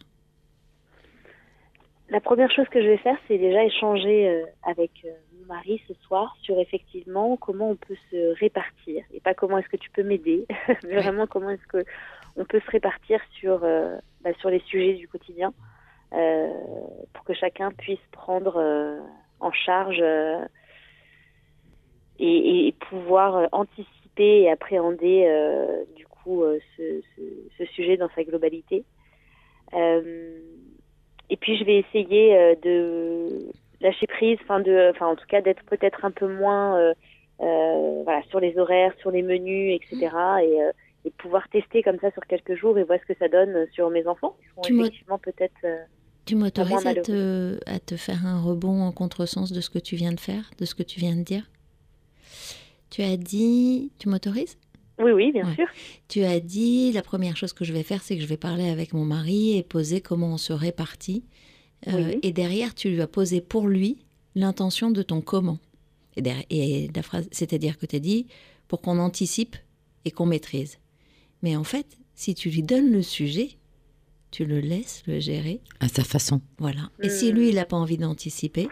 [2.07, 5.05] La première chose que je vais faire, c'est déjà échanger euh, avec
[5.37, 9.67] mon mari ce soir sur effectivement comment on peut se répartir et pas comment est-ce
[9.67, 10.45] que tu peux m'aider,
[10.87, 11.01] mais Ouais.
[11.01, 11.83] vraiment comment est-ce que
[12.37, 15.53] on peut se répartir sur euh, bah, sur les sujets du quotidien
[16.13, 16.47] euh,
[17.11, 18.99] pour que chacun puisse prendre euh,
[19.41, 20.01] en charge
[22.19, 27.21] et, et pouvoir euh, anticiper et appréhender euh, du coup euh, ce, ce,
[27.57, 28.83] ce sujet dans sa globalité.
[29.73, 30.39] Euh,
[31.29, 33.49] et puis je vais essayer de
[33.81, 36.93] lâcher prise, enfin de, enfin en tout cas d'être peut-être un peu moins,
[37.39, 40.15] voilà, sur les horaires, sur les menus, etc.
[40.43, 40.59] Et,
[41.07, 43.89] et pouvoir tester comme ça sur quelques jours et voir ce que ça donne sur
[43.89, 44.37] mes enfants.
[44.39, 45.65] Qui sont Tu effectivement peut-être.
[46.25, 49.95] Tu m'autorises à te, à te faire un rebond en contresens de ce que tu
[49.95, 51.43] viens de faire, de ce que tu viens de dire?
[52.89, 53.91] Tu as dit...
[53.99, 54.57] Tu m'autorises?
[54.99, 55.55] Oui, oui, bien Ouais.
[55.55, 55.67] sûr.
[56.07, 58.69] Tu as dit, la première chose que je vais faire, c'est que je vais parler
[58.69, 61.23] avec mon mari et poser comment on se répartit.
[61.87, 62.19] Euh, Oui.
[62.23, 63.97] Et derrière, tu lui as posé pour lui
[64.35, 65.59] l'intention de ton comment.
[66.15, 68.27] Et, derrière- et la phrase, c'est-à-dire que tu as dit
[68.69, 69.57] pour qu'on anticipe
[70.05, 70.77] et qu'on maîtrise.
[71.41, 73.49] Mais en fait, si tu lui donnes le sujet,
[74.31, 75.59] tu le laisses le gérer.
[75.81, 76.39] À sa façon.
[76.59, 76.89] Voilà.
[77.01, 78.69] Et si lui, il n'a pas envie d'anticiper,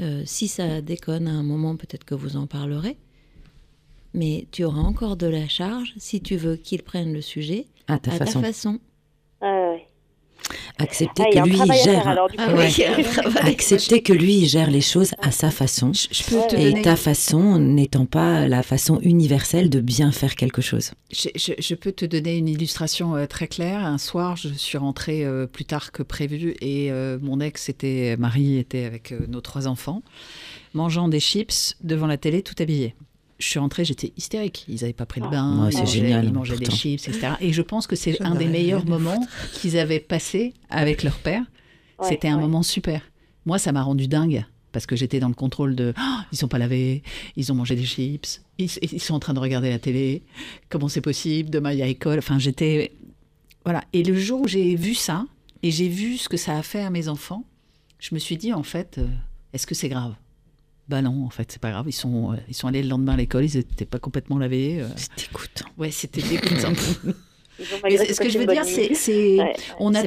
[0.00, 2.96] euh, si ça déconne à un moment, peut-être que vous en parlerez.
[4.12, 7.98] Mais tu auras encore de la charge si tu veux qu'il prenne le sujet À
[7.98, 8.40] ta à façon.
[8.40, 8.78] ta façon.
[9.40, 9.83] Ah, ouais.
[10.78, 12.26] Accepter Ah, il y a que lui gère.
[12.38, 13.46] Ah.
[13.46, 15.92] Accepter que lui gère les choses à sa façon.
[15.92, 20.10] Je, je peux te Et donner, ta façon n'étant pas la façon universelle de bien
[20.10, 20.90] faire quelque chose.
[21.12, 23.84] je, je- je peux te donner une illustration euh, très claire.
[23.84, 28.16] Un soir, je suis rentrée euh, plus tard que prévu et euh, mon ex était
[28.18, 30.02] mari était avec euh, nos trois enfants,
[30.72, 32.94] mangeant des chips devant la télé, tout habillé.
[33.38, 34.64] Je suis rentrée, j'étais hystérique.
[34.68, 37.08] Ils n'avaient pas pris le bain, Ouais, ils, c'est mangeaient, génial, ils mangeaient des chips,
[37.08, 37.32] etc.
[37.40, 39.20] Et je pense que c'est un des meilleurs moments
[39.54, 41.42] qu'ils avaient passé avec leur père.
[41.98, 42.42] Ouais, C'était un ouais.
[42.42, 43.02] moment super.
[43.46, 46.48] Moi, ça m'a rendu dingue parce que j'étais dans le contrôle de Oh, ils sont
[46.48, 47.02] pas lavés,
[47.36, 50.22] ils ont mangé des chips, ils, ils sont en train de regarder la télé.
[50.68, 52.18] Comment c'est possible Demain il y a école.
[52.18, 52.92] Enfin, j'étais
[53.64, 53.82] voilà.
[53.92, 55.26] Et le jour où j'ai vu ça
[55.62, 57.44] et j'ai vu ce que ça a fait à mes enfants,
[57.98, 59.06] je me suis dit en fait, euh,
[59.52, 60.14] est-ce que c'est grave?
[60.88, 61.86] Bah non, en fait, c'est pas grave.
[61.88, 64.80] Ils sont euh, ils sont allés le lendemain à l'école, ils n'étaient pas complètement lavés.
[64.82, 64.88] euh.
[64.96, 65.66] C'est dégoûtant.
[65.78, 66.72] Ouais, c'était dégoûtant.
[67.58, 68.96] Ce que je veux dire, c'est, nuit.
[68.96, 69.54] c'est- Ouais.
[69.78, 70.02] on a,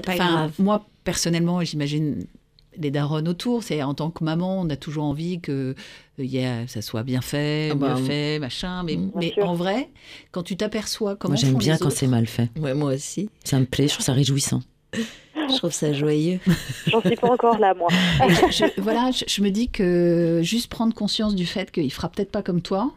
[0.59, 2.25] moi personnellement, j'imagine
[2.77, 3.63] les daronnes autour.
[3.63, 5.73] C'est en tant que maman, on a toujours envie que
[6.19, 8.83] il y a, ça soit bien fait, Ah bah, mieux fait, machin.
[8.83, 9.49] Mais, Bien mais sûr.
[9.49, 9.89] en vrai,
[10.31, 12.49] quand tu t'aperçois comment Moi j'aime bien les quand c'est mal fait.
[12.59, 13.29] Ouais, moi aussi.
[13.43, 14.61] Ça me plaît, je trouve ça réjouissant.
[15.49, 16.39] Je trouve ça joyeux.
[16.87, 17.87] J'en suis pas encore là, moi.
[18.29, 22.09] Je, je- voilà, je, je me dis que juste prendre conscience du fait qu'il fera
[22.09, 22.93] peut-être pas comme toi,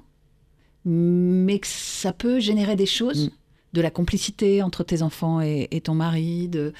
[0.85, 3.31] mais que ça peut générer des choses, Mm.
[3.75, 6.73] de la complicité entre tes enfants et, et ton mari, de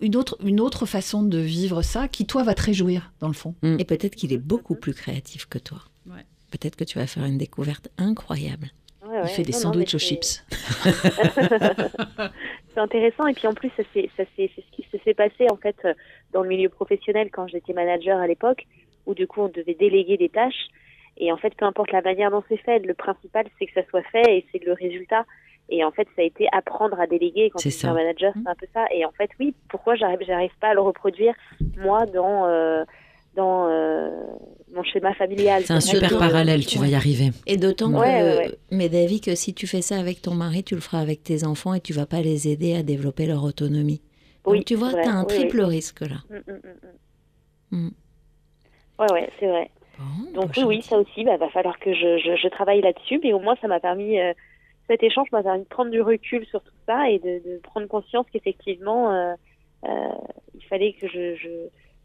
[0.00, 3.34] une autre, une autre façon de vivre ça qui toi va te réjouir dans le
[3.34, 3.54] fond.
[3.62, 5.78] Et peut-être qu'il est beaucoup plus créatif que toi.
[6.06, 6.24] Ouais.
[6.50, 8.70] Peut-être que tu vas faire une découverte incroyable.
[9.22, 10.44] Ouais, Il fait des Non, sandwichs aux chips.
[12.74, 14.30] C'est intéressant et puis en plus c'est ce
[14.72, 15.92] qui se s'est passé en fait euh,
[16.32, 18.64] dans le milieu professionnel quand j'étais manager à l'époque
[19.06, 20.68] où du coup on devait déléguer des tâches
[21.16, 23.84] et en fait peu importe la manière dont c'est fait le principal c'est que ça
[23.88, 25.24] soit fait et c'est le résultat
[25.68, 27.90] et en fait ça a été apprendre à déléguer quand j'étais ça.
[27.90, 30.74] un manager c'est un peu ça et en fait oui pourquoi j'arrive j'arrive pas à
[30.74, 31.34] le reproduire
[31.76, 32.84] moi dans euh,
[33.34, 34.10] dans euh,
[34.74, 37.30] mon schéma familial C'est un super parallèle, tu vas y arriver.
[37.46, 38.58] Et d'autant Ouais, que, ouais, ouais.
[38.70, 41.44] mais David, que si tu fais ça avec ton mari, tu le feras avec tes
[41.44, 44.00] enfants et tu vas pas les aider à développer leur autonomie.
[44.46, 45.36] Oui, Donc tu vois, tu as un Oui, oui.
[45.48, 46.16] triple risque là.
[46.30, 47.86] Mm, mm, mm, mm.
[47.86, 47.90] Mm.
[48.98, 49.70] ouais ouais c'est vrai
[50.34, 53.20] Bon, Donc bon oui, ça aussi, bah, va falloir que je, je, je travaille là-dessus.
[53.22, 54.32] Mais au moins, ça m'a permis, euh,
[54.88, 57.86] cet échange m'a permis de prendre du recul sur tout ça et de, de prendre
[57.86, 59.34] conscience qu'effectivement, euh,
[59.84, 59.88] euh,
[60.54, 61.48] il fallait que je, je,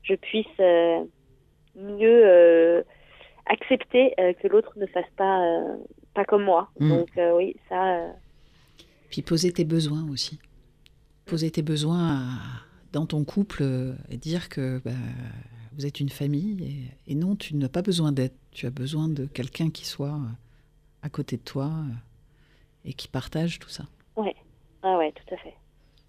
[0.04, 1.00] je puisse euh,
[1.76, 2.84] mieux euh,
[3.46, 5.78] accepter euh, que l'autre ne fasse pas, euh,
[6.14, 6.70] pas comme moi.
[6.80, 6.90] Mm.
[6.90, 8.12] Donc euh, oui, ça, euh,
[9.10, 10.40] Puis poser tes besoins aussi.
[11.26, 12.40] Poser tes besoins à-
[12.92, 13.64] dans ton couple
[14.10, 14.92] et dire que bah,
[15.74, 18.32] vous êtes une famille et, et non, tu n'as pas besoin d'aide.
[18.52, 20.18] Tu as besoin de quelqu'un qui soit
[21.02, 21.72] à côté de toi
[22.86, 23.86] et qui partage tout ça.
[24.88, 25.56] ah ouais, tout à fait.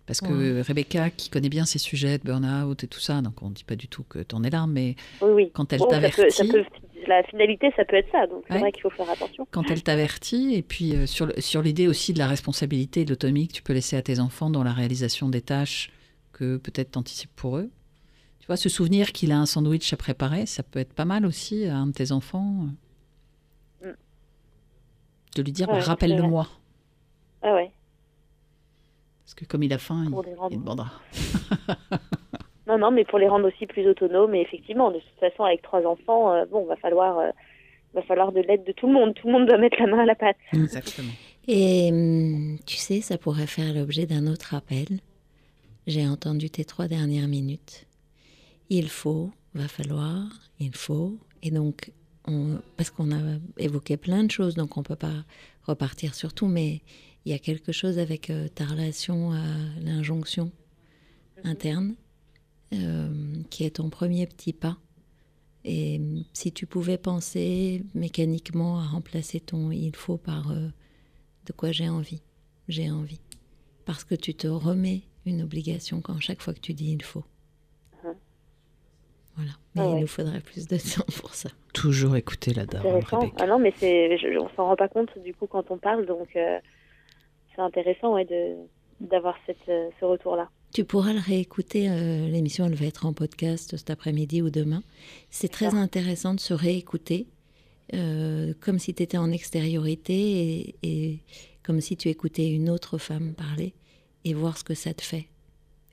[0.06, 0.60] Parce que Ouais.
[0.62, 3.64] Rebecca, qui connaît bien ces sujets de burn-out et tout ça, donc on ne dit
[3.64, 5.50] pas du tout que tu en es là, mais Oui, oui.
[5.52, 6.64] quand elle Bon, ça peut, ça t'avertit, peut,
[7.08, 8.26] la finalité, ça peut être ça.
[8.28, 8.60] Donc c'est Ouais.
[8.60, 9.48] vrai qu'il faut faire attention.
[9.50, 13.10] quand elle t'avertit, et puis euh, sur, sur l'idée aussi de la responsabilité et de
[13.10, 15.90] l'autonomie que tu peux laisser à tes enfants dans la réalisation des tâches
[16.32, 17.68] que peut-être t'anticipes pour eux.
[18.38, 21.26] Tu vois, se souvenir qu'il a un sandwich à préparer, ça peut être pas mal
[21.26, 22.66] aussi à un de tes enfants.
[23.82, 23.96] euh, Mm.
[25.36, 26.48] De lui dire, Ouais, bah, rappelle-le-moi.
[27.42, 27.72] Ah ouais.
[29.26, 30.92] Parce que comme il a faim, il, rendre- il demandera.
[32.68, 34.34] Non, non, mais pour les rendre aussi plus autonomes.
[34.34, 37.30] Et effectivement, de toute façon, avec trois enfants, euh, bon, va falloir, euh,
[37.94, 39.14] va falloir de l'aide de tout le monde.
[39.14, 40.36] Tout le monde doit mettre la main à la pâte.
[40.52, 41.12] Exactement.
[41.46, 44.98] Et hum, tu sais, ça pourrait faire l'objet d'un autre appel.
[45.86, 47.86] J'ai entendu tes trois dernières minutes.
[48.68, 50.24] Il faut, va falloir,
[50.58, 51.16] il faut.
[51.44, 51.92] Et donc,
[52.26, 53.20] on- parce qu'on a
[53.58, 55.22] évoqué plein de choses, donc on peut pas
[55.68, 56.80] repartir sur tout, mais
[57.26, 59.42] il y a quelque chose avec euh, ta relation à
[59.82, 60.50] l'injonction
[61.44, 61.94] interne.
[62.72, 63.08] euh,
[63.50, 64.76] qui est ton premier petit pas.
[65.64, 66.00] Et
[66.32, 70.68] si tu pouvais penser mécaniquement à remplacer ton il faut par euh,
[71.46, 72.22] de quoi j'ai envie,
[72.68, 73.20] j'ai envie.
[73.84, 77.24] Parce que tu te remets une obligation quand chaque fois que tu dis il faut.
[78.04, 78.14] Mhm.
[79.36, 79.52] Voilà.
[79.74, 80.00] Mais Ah il ouais.
[80.00, 81.50] nous faudrait plus de temps pour ça.
[81.72, 82.62] Toujours écouter la.
[82.80, 83.18] Rebecca.
[83.38, 86.06] Ah non, mais c'est, je- on s'en rend pas compte du coup quand on parle,
[86.06, 86.58] donc euh,
[87.56, 88.54] c'est intéressant ouais, de
[89.00, 90.48] d'avoir cette, euh, ce retour-là.
[90.72, 94.82] Tu pourras le réécouter, euh, l'émission elle va être en podcast cet après-midi ou demain.
[95.28, 97.26] C'est très intéressant de se réécouter,
[97.92, 101.18] euh, comme si tu étais en extériorité et, et
[101.62, 103.74] comme si tu écoutais une autre femme parler
[104.24, 105.28] et voir ce que ça te fait.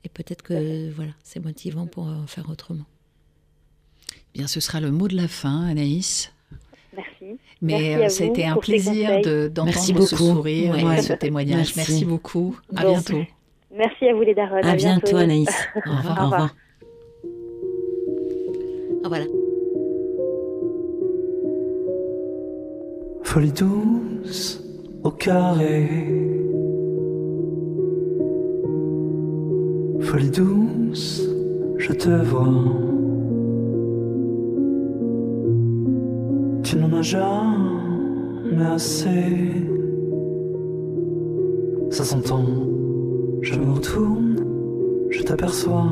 [0.04, 2.84] Et peut-être que voilà, c'est motivant pour euh, faire autrement.
[4.34, 6.32] Bien, ce sera le mot de la fin, Anaïs.
[6.96, 7.38] Merci.
[7.62, 9.22] Mais Merci euh, été un plaisir conseils.
[9.22, 10.34] de- Merci d'entendre ce beaucoup.
[10.34, 10.98] sourire Ouais.
[10.98, 11.74] et ce témoignage.
[11.76, 11.90] Merci.
[11.92, 12.56] Merci, beaucoup.
[12.76, 12.90] À Bon.
[12.92, 13.22] bientôt.
[13.76, 14.56] Merci à vous les darons.
[14.62, 15.48] À bientôt, Anaïs.
[15.86, 16.20] Au revoir.
[16.20, 16.54] Au revoir.
[19.04, 19.24] Voilà.
[23.22, 24.62] Folie douce
[25.02, 25.88] au carré.
[30.00, 31.22] Folie douce,
[31.78, 32.93] je te vois.
[36.74, 39.68] Tu n'en as jamais assez.
[41.88, 42.44] Ça s'entend.
[43.42, 44.44] Je me retourne,
[45.08, 45.86] je t'aperçois.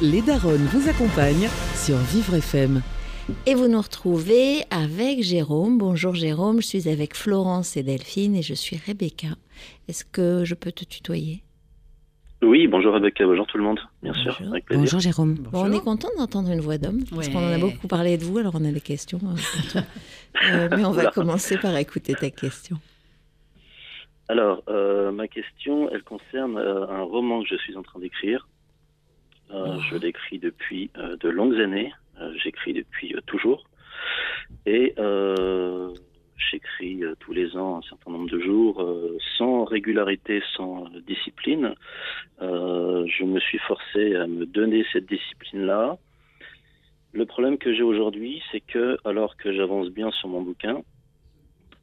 [0.00, 2.82] Les Daronnes vous accompagnent sur Vivre FM.
[3.46, 5.76] Et vous nous retrouvez avec Jérôme.
[5.78, 9.28] Bonjour Jérôme, je suis avec Florence et Delphine et je suis Rebecca.
[9.88, 11.42] Est-ce que je peux te tutoyer?
[12.40, 14.32] Oui, bonjour Rebecca, bonjour tout le monde, bien Bonjour.
[14.34, 14.84] sûr, avec plaisir.
[14.84, 15.34] Bonjour Jérôme.
[15.34, 18.22] Bon, on est content d'entendre une voix d'homme, parce qu'on en a beaucoup parlé de
[18.24, 19.18] vous, alors on a des questions.
[19.24, 19.82] euh, toi.
[20.52, 22.76] Euh, mais on va commencer par écouter ta question.
[24.28, 28.46] Alors, euh, ma question, elle concerne euh, un roman que je suis en train d'écrire.
[29.50, 31.92] Euh, Je l'écris depuis euh, de longues années.
[32.20, 33.64] Euh, J'écris depuis toujours.
[34.66, 35.92] Et euh,
[36.36, 38.86] j'écris tous les ans un certain nombre de jours,
[39.36, 41.74] sans régularité, sans discipline.
[42.40, 45.98] Je me suis forcé à me donner cette discipline-là.
[47.12, 50.82] Le problème que j'ai aujourd'hui, c'est que, alors que j'avance bien sur mon bouquin,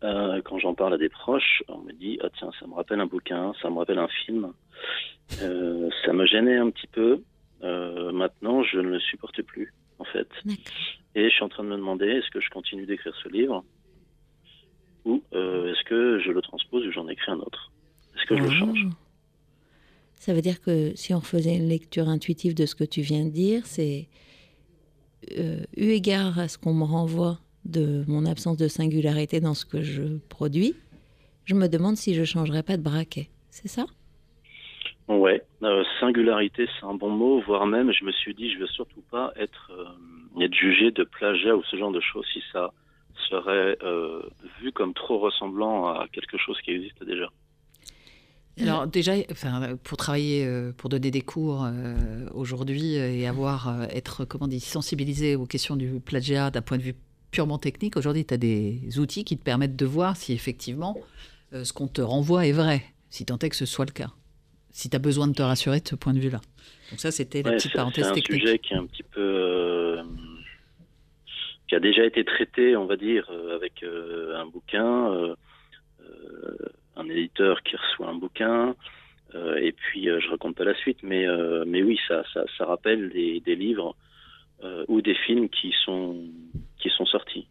[0.03, 2.99] euh, quand j'en parle à des proches, on me dit ah tiens ça me rappelle
[2.99, 4.53] un bouquin, ça me rappelle un film.
[5.41, 7.21] Euh, ça me gênait un petit peu.
[7.65, 10.27] Euh, maintenant je ne le supporte plus en fait.
[11.15, 13.63] Et je suis en train de me demander est-ce que je continue d'écrire ce livre
[15.05, 17.71] ou euh, est-ce que je le transpose ou j'en écris un autre?
[18.15, 18.59] Est-ce que je le Ah.
[18.59, 18.87] change?
[20.19, 23.25] Ça veut dire que si on faisait une lecture intuitive de ce que tu viens
[23.25, 24.07] de dire, c'est
[25.37, 29.65] euh, eu égard à ce qu'on me renvoie de mon absence de singularité dans ce
[29.65, 30.75] que je produis,
[31.45, 33.29] je me demande si je changerais pas de braquet.
[33.49, 33.85] C'est ça?
[35.07, 38.67] Ouais, euh, singularité, c'est un bon mot, voire même, je me suis dit, je veux
[38.67, 42.71] surtout pas être, euh, jugé de plagiat ou ce genre de choses si ça
[43.29, 44.21] serait euh,
[44.61, 47.29] vu comme trop ressemblant à quelque chose qui existe déjà.
[48.59, 51.67] Alors déjà, enfin, pour travailler, pour donner des cours
[52.33, 56.95] aujourd'hui et avoir, être, comment dire, sensibilisé aux questions du plagiat d'un point de vue
[57.31, 60.95] purement technique, aujourd'hui, tu as des outils qui te permettent de voir si effectivement
[61.51, 64.11] ce qu'on te renvoie est vrai, si tant est que ce soit le cas.
[64.77, 66.41] Si tu as besoin de te rassurer de ce point de vue-là.
[66.91, 68.41] Donc ça, c'était la Ouais, petite parenthèse C'est un technique.
[68.41, 70.03] sujet qui est un petit peu, euh,
[71.67, 75.35] qui a déjà été traité, on va dire, euh, avec euh, un bouquin, euh,
[76.01, 76.57] euh,
[76.97, 78.75] un éditeur qui reçoit un bouquin,
[79.33, 82.43] euh, et puis euh, je raconte pas la suite, mais euh, mais oui, ça ça,
[82.57, 83.95] ça rappelle des, des livres
[84.63, 86.17] euh, ou des films qui sont
[86.79, 87.47] qui sont sortis.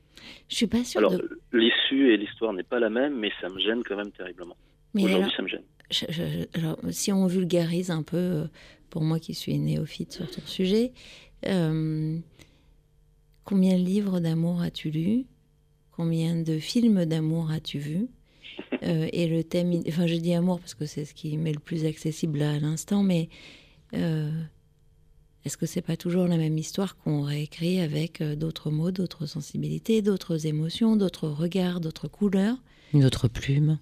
[0.49, 1.41] Je suis pas sûre Alors de...
[1.53, 4.57] l'issue et l'histoire n'est pas la même, mais ça me gêne quand même terriblement.
[4.95, 5.65] Aujourd'hui, alors- ça me gêne.
[5.91, 8.47] Je- je- alors, si on vulgarise un peu, euh,
[8.91, 10.93] pour moi qui suis néophyte sur ton sujet,
[11.47, 12.19] euh,
[13.45, 15.25] combien de livres d'amour as-tu lu?
[15.93, 18.09] Combien de films d'amour as-tu vu
[18.83, 21.53] Euh, Et le thème, in- enfin je dis amour parce que c'est ce qui m'est
[21.53, 23.29] le plus accessible là à l'instant, mais
[23.95, 24.31] euh,
[25.45, 30.03] est-ce que c'est pas toujours la même histoire qu'on réécrit avec d'autres mots, d'autres sensibilités,
[30.03, 32.57] d'autres émotions, d'autres regards, d'autres couleurs?
[32.93, 33.79] Une autre plume.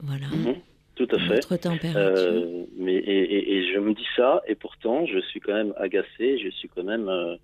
[0.00, 0.28] Voilà.
[0.28, 0.54] Mhm,
[0.96, 1.40] tout à fait.
[1.58, 1.96] Température.
[1.96, 5.72] Euh, mais et, et- et je me dis ça, et pourtant je suis quand même
[5.76, 7.36] agacé, je suis quand même euh,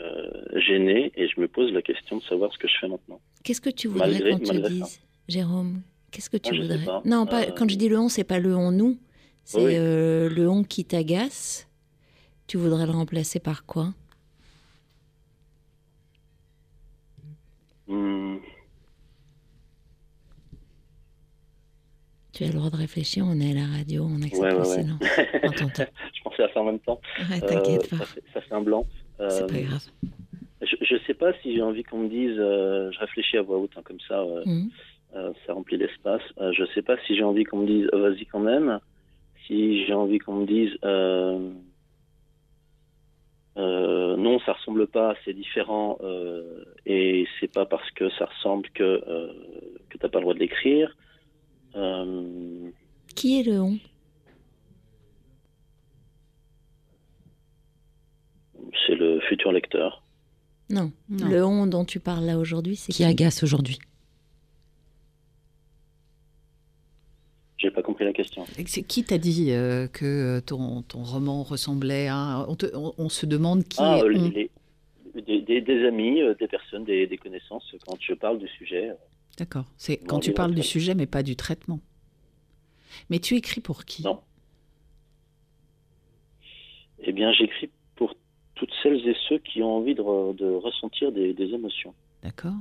[0.00, 3.20] euh, gêné, et je me pose la question de savoir ce que je fais maintenant.
[3.44, 4.98] Qu'est-ce que tu voudrais qu'on te malgré dise, ça.
[5.28, 7.02] Jérôme Qu'est-ce que tu Ah, voudrais pas.
[7.04, 8.98] Non, pas, quand je dis le on, c'est pas le on nous,
[9.44, 9.72] c'est Oui.
[9.76, 11.68] euh, le on qui t'agace.
[12.46, 13.92] Tu voudrais le remplacer par quoi?
[17.88, 18.36] Hmm,
[22.36, 24.84] Tu as le droit de réfléchir, on est à la radio, on accepte ouais, ouais,
[26.14, 27.00] je pensais à ça en même temps.
[27.40, 28.04] T'inquiète Euh, pas.
[28.04, 28.86] Ça fait, ça fait un blanc.
[29.18, 29.84] C'est pas Euh, grave.
[30.60, 33.58] Je, je sais pas si j'ai envie qu'on me dise, euh, je réfléchis à voix
[33.58, 34.70] haute, hein, comme ça, Mhm.
[35.46, 36.22] ça remplit l'espace.
[36.38, 38.80] Je sais pas si j'ai envie qu'on me dise, vas-y quand même.
[39.46, 41.50] Si j'ai envie qu'on me dise, euh,
[44.16, 48.82] non, ça ressemble pas, c'est différent, euh, et c'est pas parce que ça ressemble que
[48.82, 49.32] euh,
[49.88, 50.94] que t'as pas le droit de l'écrire.
[51.76, 52.70] Euh,
[53.14, 53.78] Qui est le on?
[58.86, 60.02] C'est le futur lecteur.
[60.70, 60.90] non.
[61.08, 61.28] Non.
[61.28, 63.78] le on dont tu parles là aujourd'hui, c'est Qui agace aujourd'hui?
[67.58, 68.44] J'ai pas compris la question.
[68.66, 72.44] C'est- Qui t'a dit euh, que ton, ton roman ressemblait à...
[72.48, 74.28] On, te- on- on se demande qui Ah, est euh, on.
[74.30, 74.50] les-
[75.26, 77.74] des, des- des amis, euh, des personnes, des, des connaissances.
[77.86, 78.94] Quand je parle du sujet, euh,
[79.36, 79.66] D'accord.
[79.76, 81.80] C'est quand tu parles du sujet, mais pas du traitement.
[83.10, 84.02] Mais tu écris pour qui?
[84.02, 84.20] Non.
[86.98, 88.14] eh bien, j'écris pour
[88.54, 91.94] toutes celles et ceux qui ont envie de, re- de ressentir des, des émotions.
[92.22, 92.54] D'accord.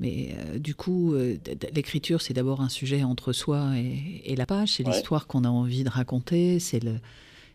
[0.00, 1.36] Mais euh, du coup, euh,
[1.72, 4.70] l'écriture, c'est d'abord un sujet entre soi et, et la page.
[4.70, 4.92] C'est Ouais.
[4.92, 6.58] l'histoire qu'on a envie de raconter.
[6.60, 6.98] C'est le,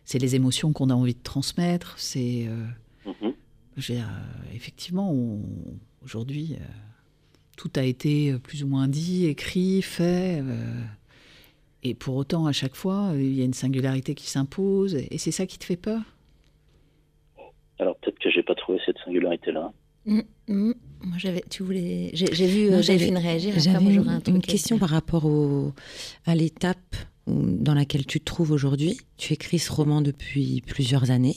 [0.04, 1.98] c'est les émotions qu'on a envie de transmettre.
[1.98, 2.66] C'est, euh,
[3.06, 3.34] Mhm.
[3.90, 4.02] euh,
[4.54, 5.14] effectivement,
[6.02, 6.56] aujourd'hui,
[7.60, 10.40] tout a été plus ou moins dit, écrit, fait.
[10.40, 10.80] euh,
[11.82, 14.94] et pour autant, à chaque fois, euh, il y a une singularité qui s'impose.
[14.94, 16.00] Et c'est ça qui te fait peur?
[17.78, 19.72] Alors peut-être que j'ai pas trouvé cette singularité-là.
[20.06, 20.72] Mm, mm.
[21.02, 23.54] Moi, j'avais, tu voulais, j'ai, j'ai vu Non, euh, j'avais- Delphine réagir.
[23.58, 24.34] J'avais une, j'aurais un truc.
[24.36, 25.72] une question par rapport au,
[26.24, 26.96] à l'étape
[27.26, 28.98] dans laquelle tu te trouves aujourd'hui.
[29.18, 31.36] Tu écris ce roman depuis plusieurs années.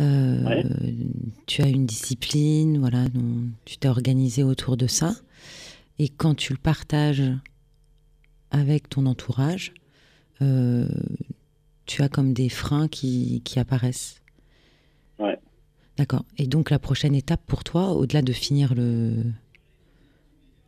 [0.00, 0.64] Euh, Ouais.
[1.46, 3.06] Tu as une discipline, voilà,
[3.64, 5.14] tu t'es organisé autour de ça.
[5.98, 7.22] Et quand tu le partages
[8.50, 9.72] avec ton entourage,
[10.42, 10.86] euh,
[11.86, 14.22] tu as comme des freins qui, qui apparaissent.
[15.18, 15.38] Ouais.
[15.96, 16.24] D'accord.
[16.36, 19.14] Et donc la prochaine étape pour toi, au-delà de finir le,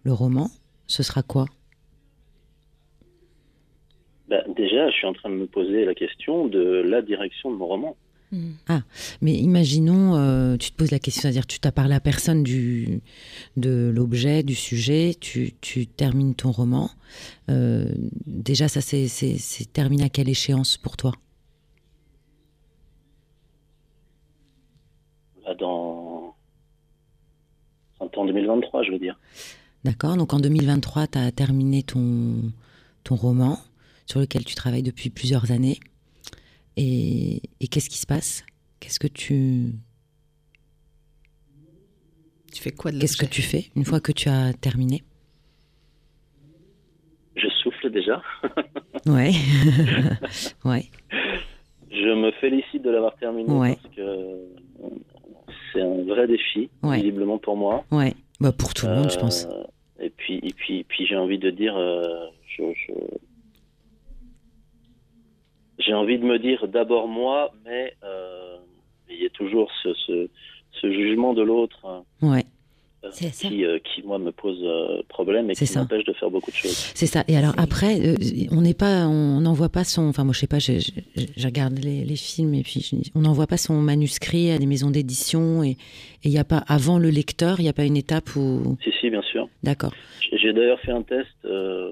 [0.02, 0.50] le roman,
[0.86, 1.44] ce sera quoi?
[4.28, 7.56] Bah, déjà, je suis en train de me poser la question de la direction de
[7.56, 7.96] mon roman.
[8.68, 8.82] Ah,
[9.20, 13.00] mais imaginons, euh, tu te poses la question, c'est-à-dire tu t'as parlé à personne du,
[13.56, 16.90] de l'objet, du sujet, tu, tu termines ton roman.
[17.48, 17.86] Euh,
[18.26, 21.12] déjà, ça c'est terminé à quelle échéance pour toi?
[25.44, 26.34] Là, dans.
[27.98, 29.18] En 2023, je veux dire.
[29.84, 32.52] D'accord Donc en 2023, tu as terminé ton,
[33.02, 33.58] ton roman
[34.06, 35.80] sur lequel tu travailles depuis plusieurs années.
[36.82, 38.42] Et, et qu'est-ce qui se passe?
[38.80, 39.72] Qu'est-ce que tu
[42.52, 45.02] Tu fais quoi de qu'est-ce que tu fais une fois que tu as terminé?
[47.36, 48.22] Je souffle déjà.
[49.06, 49.30] Ouais.
[50.66, 50.84] ouais.
[51.90, 53.76] Je me félicite de l'avoir terminé Ouais.
[53.82, 54.02] parce que
[55.72, 56.96] c'est un vrai défi, Ouais.
[56.98, 57.84] visiblement pour moi.
[57.90, 58.12] Ouais.
[58.40, 59.46] Bah pour tout le monde, je pense.
[59.46, 59.64] Euh,
[60.00, 62.26] Et puis, et puis, puis j'ai envie de dire, euh,
[62.56, 63.16] je, je-
[65.80, 68.56] j'ai envie de me dire d'abord moi, mais euh,
[69.10, 70.28] il y a toujours ce, ce,
[70.80, 72.44] ce jugement de l'autre Ouais.
[73.04, 76.50] euh, qui, euh, qui moi me pose euh, problème et qui m'empêche de faire beaucoup
[76.50, 76.92] de choses.
[76.94, 77.24] C'est ça.
[77.28, 78.14] Et alors après,
[78.52, 80.02] on n'est pas, on n'envoie pas son.
[80.08, 80.58] Enfin, moi, je sais pas.
[80.58, 84.50] Je, je- je regarde les, les films et puis je on n'envoie pas son manuscrit
[84.52, 85.76] à des maisons d'édition et
[86.24, 88.76] il n'y a pas avant le lecteur, il n'y a pas une étape où.
[88.84, 89.48] Si, si, bien sûr.
[89.62, 89.94] D'accord.
[90.32, 91.28] J'ai- d'ailleurs fait un test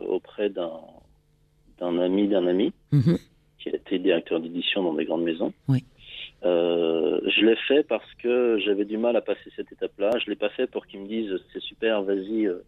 [0.09, 3.19] auprès d'un ami d'un ami Mhm.
[3.59, 5.53] Qui a été directeur d'édition dans des grandes maisons.
[5.69, 5.85] Oui.
[6.45, 10.11] Euh, je l'ai fait parce que j'avais du mal à passer cette étape-là.
[10.25, 12.65] Je l'ai pas fait pour qu'ils me disent c'est super, vas-y, euh,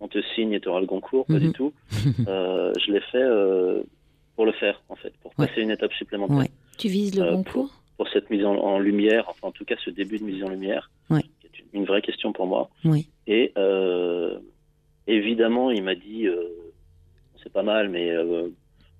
[0.00, 1.26] on te signe et tu auras le concours.
[1.26, 1.40] Pas Mhm.
[1.40, 1.72] du tout.
[2.28, 3.82] Euh, je l'ai fait euh,
[4.36, 5.46] pour le faire en fait, pour Ouais.
[5.46, 6.50] passer une étape supplémentaire, Ouais.
[6.78, 7.70] Tu vises le Euh, concours?
[7.98, 10.48] pour cette mise en, en lumière, enfin en tout cas ce début de mise en
[10.48, 11.20] lumière, Ouais.
[11.40, 12.70] qui est une, une vraie question pour moi.
[12.86, 13.08] Oui.
[13.26, 14.38] Et euh,
[15.06, 16.42] évidemment, il m'a dit, euh,
[17.42, 18.48] c'est pas mal, mais euh,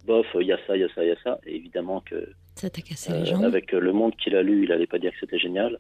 [0.06, 1.38] bof, il y a ça, il y a ça, il y a ça.
[1.46, 4.64] Et évidemment que Ça t'a cassé euh, les jambes avec le monde qu'il a lu,
[4.64, 5.78] il allait pas dire que c'était génial.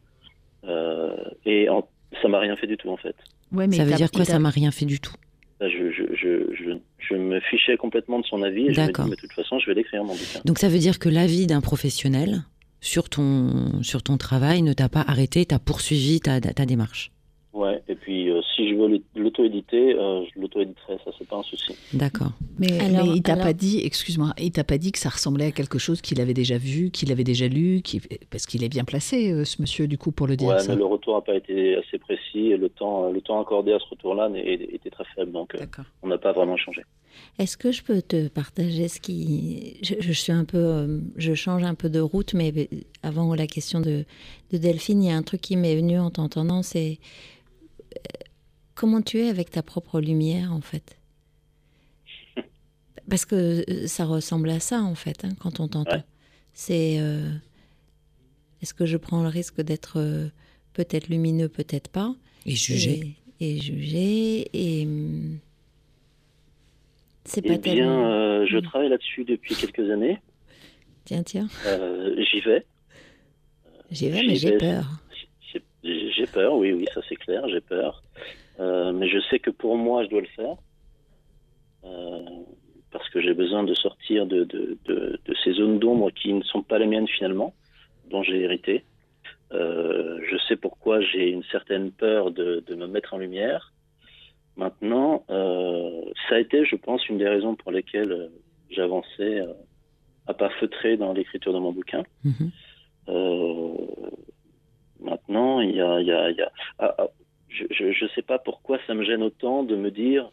[0.64, 1.88] Euh, et en-
[2.20, 3.16] ça m'a rien fait du tout en fait.
[3.52, 5.14] Ouais, mais ça veut dire quoi Ça m'a rien fait du tout?
[5.60, 8.86] Là, Je, je, je, je, je me fichais complètement de son avis et je me
[8.86, 9.04] dis, D'accord.
[9.06, 10.40] mais de toute façon, je vais l'écrire mon bouquin.
[10.44, 12.42] Donc ça veut dire que l'avis d'un professionnel
[12.80, 17.10] sur ton sur ton travail ne t'a pas arrêté, t'a poursuivi ta, ta démarche?
[17.52, 21.38] Ouais, et puis euh, si je veux l'au- l'auto-éditer, euh, je l'auto-éditerai, ça c'est pas
[21.38, 21.74] un souci.
[21.92, 22.30] D'accord.
[22.60, 25.08] Mais, Alors- mais il t'a alors- pas dit, excuse-moi, il t'a pas dit que ça
[25.08, 27.82] ressemblait à quelque chose qu'il avait déjà vu, qu'il avait déjà lu,
[28.30, 30.46] parce qu'il est bien placé, euh, ce monsieur, du coup, pour le dire.
[30.48, 30.68] Ouais, ça.
[30.72, 33.80] mais le retour n'a pas été assez précis et le temps, le temps accordé à
[33.80, 35.66] ce retour-là était très faible, donc euh,
[36.04, 36.82] on n'a pas vraiment changé.
[37.40, 39.76] Est-ce que je peux te partager ce qui.
[39.82, 41.02] Je, je suis un peu.
[41.16, 42.68] je change un peu de route, mais
[43.02, 44.04] avant la question de,
[44.52, 46.98] de Delphine, il y a un truc qui m'est venu en t'entendant c'est.
[48.80, 50.98] Comment tu es avec ta propre lumière, en fait?
[53.10, 55.96] Parce que euh, ça ressemble à ça, en fait, hein, quand on t'entend.
[55.98, 56.04] Ouais.
[56.54, 56.96] C'est.
[56.98, 57.28] euh,
[58.62, 60.28] Est-ce que je prends le risque d'être euh,
[60.72, 62.14] peut-être lumineux, peut-être pas?
[62.46, 63.16] Et jugé.
[63.38, 64.86] Et, et jugé, et.
[64.86, 65.38] hum,
[67.26, 68.10] C'est Eh pas bien, tellement.
[68.10, 68.62] euh, je Mm.
[68.62, 70.18] travaille là-dessus depuis quelques années.
[71.04, 72.64] Tiens, tiens, Euh, J'y vais.
[73.90, 74.86] j'y vais, mais j'ai peur.
[75.52, 78.02] J'ai- J'ai peur, oui, oui, ça c'est clair, j'ai peur.
[78.60, 80.56] Euh, mais je sais que pour moi, je dois le faire.
[81.84, 82.20] Euh,
[82.90, 86.42] parce que j'ai besoin de sortir de, de, de, de ces zones d'ombre qui ne
[86.42, 87.54] sont pas les miennes finalement,
[88.10, 88.84] dont j'ai hérité.
[89.52, 93.72] Euh, je sais pourquoi j'ai une certaine peur de, de me mettre en lumière.
[94.56, 98.30] Maintenant, ça a été, je pense, une des raisons pour lesquelles
[98.70, 99.40] j'avançais
[100.26, 102.02] à pas feutrer dans l'écriture de mon bouquin.
[102.24, 102.50] Mhm.
[105.00, 107.08] Maintenant, il y a, y a, y a- ah, ah,
[107.50, 110.28] je ne sais pas pourquoi ça me gêne autant de me dire,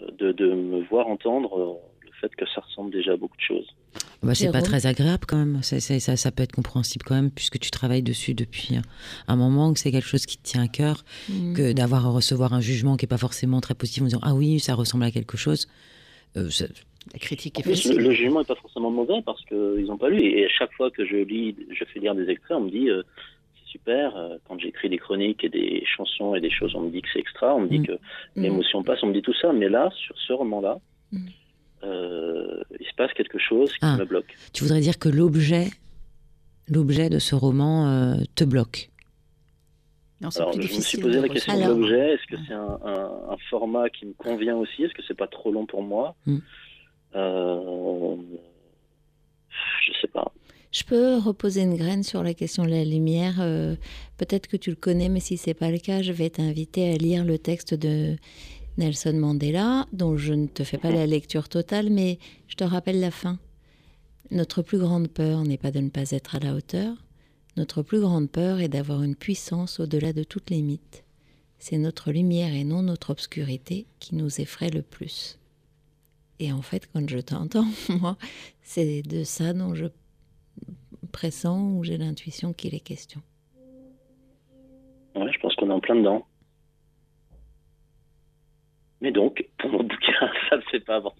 [0.00, 1.74] euh, de, de me voir entendre euh,
[2.04, 3.66] le fait que ça ressemble déjà à beaucoup de choses.
[4.22, 5.62] Bah, c'est pas très agréable quand même.
[5.62, 8.76] Ça, ça peut être compréhensible quand même, puisque tu travailles dessus depuis
[9.28, 11.54] un, moment, que c'est quelque chose qui te tient à cœur, Mm.
[11.54, 14.34] que d'avoir à recevoir un jugement qui est pas forcément très positif en disant ah
[14.34, 15.68] oui ça ressemble à quelque chose.
[16.36, 16.66] Euh, ça-
[17.12, 17.98] La critique est plus, le, facile.
[18.02, 20.20] le jugement n'est pas forcément mauvais parce qu'ils n'ont pas lu.
[20.24, 22.90] Et à chaque fois que je lis, je fais lire des extraits, on me dit
[22.90, 23.02] euh,
[23.76, 24.16] super.
[24.16, 27.08] Euh, Quand j'écris des chroniques et des chansons et des choses, on me dit que
[27.12, 27.54] c'est extra.
[27.54, 27.86] On me dit Mm.
[27.86, 27.92] que
[28.36, 28.42] Mm.
[28.42, 29.02] l'émotion passe.
[29.02, 29.52] On me dit tout ça.
[29.52, 30.78] Mais là, sur ce roman-là,
[31.12, 31.18] Mm.
[31.84, 33.96] euh, il se passe quelque chose qui Ah.
[33.98, 34.34] me bloque.
[34.52, 35.66] tu voudrais dire que l'objet,
[36.68, 38.90] l'objet de ce roman euh, te bloque?
[40.22, 42.14] Non, Alors, plus je me suis posé la question de l'objet.
[42.14, 45.26] Est-ce que c'est un, un- un format qui me convient aussi Est-ce que c'est pas
[45.26, 46.14] trop long pour moi?
[46.26, 46.38] Hmm.
[47.14, 48.16] Euh,
[49.86, 50.32] Je sais pas.
[50.76, 53.36] Je peux reposer une graine sur la question de la lumière.
[53.40, 53.76] euh,
[54.18, 56.98] Peut-être que tu le connais, mais si c'est pas le cas, je vais t'inviter à
[56.98, 58.18] lire le texte de
[58.76, 63.00] Nelson Mandela, dont je ne te fais pas la lecture totale, mais je te rappelle
[63.00, 63.38] la fin.
[64.30, 66.94] Notre plus grande peur n'est pas de ne pas être à la hauteur.
[67.56, 71.04] Notre plus grande peur est d'avoir une puissance au-delà de toutes les mythes.
[71.58, 75.38] C'est notre lumière et non notre obscurité qui nous effraie le plus.
[76.38, 78.18] Et en fait, quand je t'entends, moi,
[78.62, 79.86] c'est de ça dont je
[81.20, 83.22] pressens ou j'ai l'intuition qu'il est question?
[85.14, 86.26] Ouais, je pense qu'on est en plein dedans.
[89.00, 91.16] Mais donc, pour mon bouquin, ça ne fait pas avancer.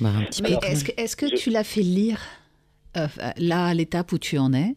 [0.00, 0.66] Bah, un petit Mais peu.
[0.66, 2.20] est-ce que, est-ce que Je- tu l'as fait lire
[2.96, 4.74] euh, là à l'étape où tu en es?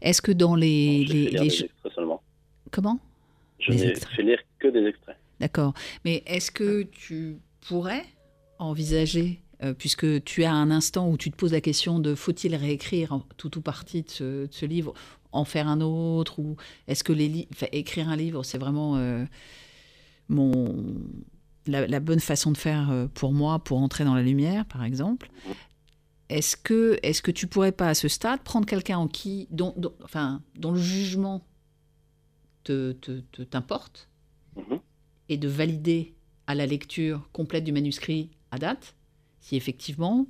[0.00, 2.22] Est-ce que dans les, Je les, les des extraits seulement.
[2.70, 2.98] comment?
[3.58, 5.16] Je n'ai fait lire que des extraits.
[5.38, 5.74] D'accord.
[6.04, 7.38] Mais est-ce que tu
[7.68, 8.04] pourrais
[8.58, 12.54] envisager, euh, puisque tu as un instant où tu te poses la question de faut-il
[12.54, 14.92] réécrire tout ou partie de ce, de ce livre,
[15.32, 16.56] en faire un autre, ou
[16.88, 19.24] est-ce que les enfin, écrire un livre, c'est vraiment euh,
[20.28, 20.74] mon
[21.66, 24.82] la, la bonne façon de faire euh, pour moi pour entrer dans la lumière, par
[24.84, 25.30] exemple.
[26.28, 29.74] Est-ce que, est-ce que tu pourrais pas à ce stade prendre quelqu'un en qui, dont,
[29.76, 31.44] dont- enfin, dont le jugement
[32.64, 34.08] te, te- te- t'importe
[34.56, 34.80] Mhm.
[35.30, 36.14] et de valider
[36.46, 38.94] à la lecture complète du manuscrit à date,
[39.42, 40.26] si effectivement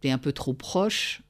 [0.00, 1.22] tu es un peu trop proche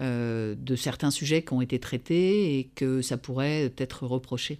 [0.00, 4.58] euh, de certains sujets qui ont été traités et que ça pourrait être reproché.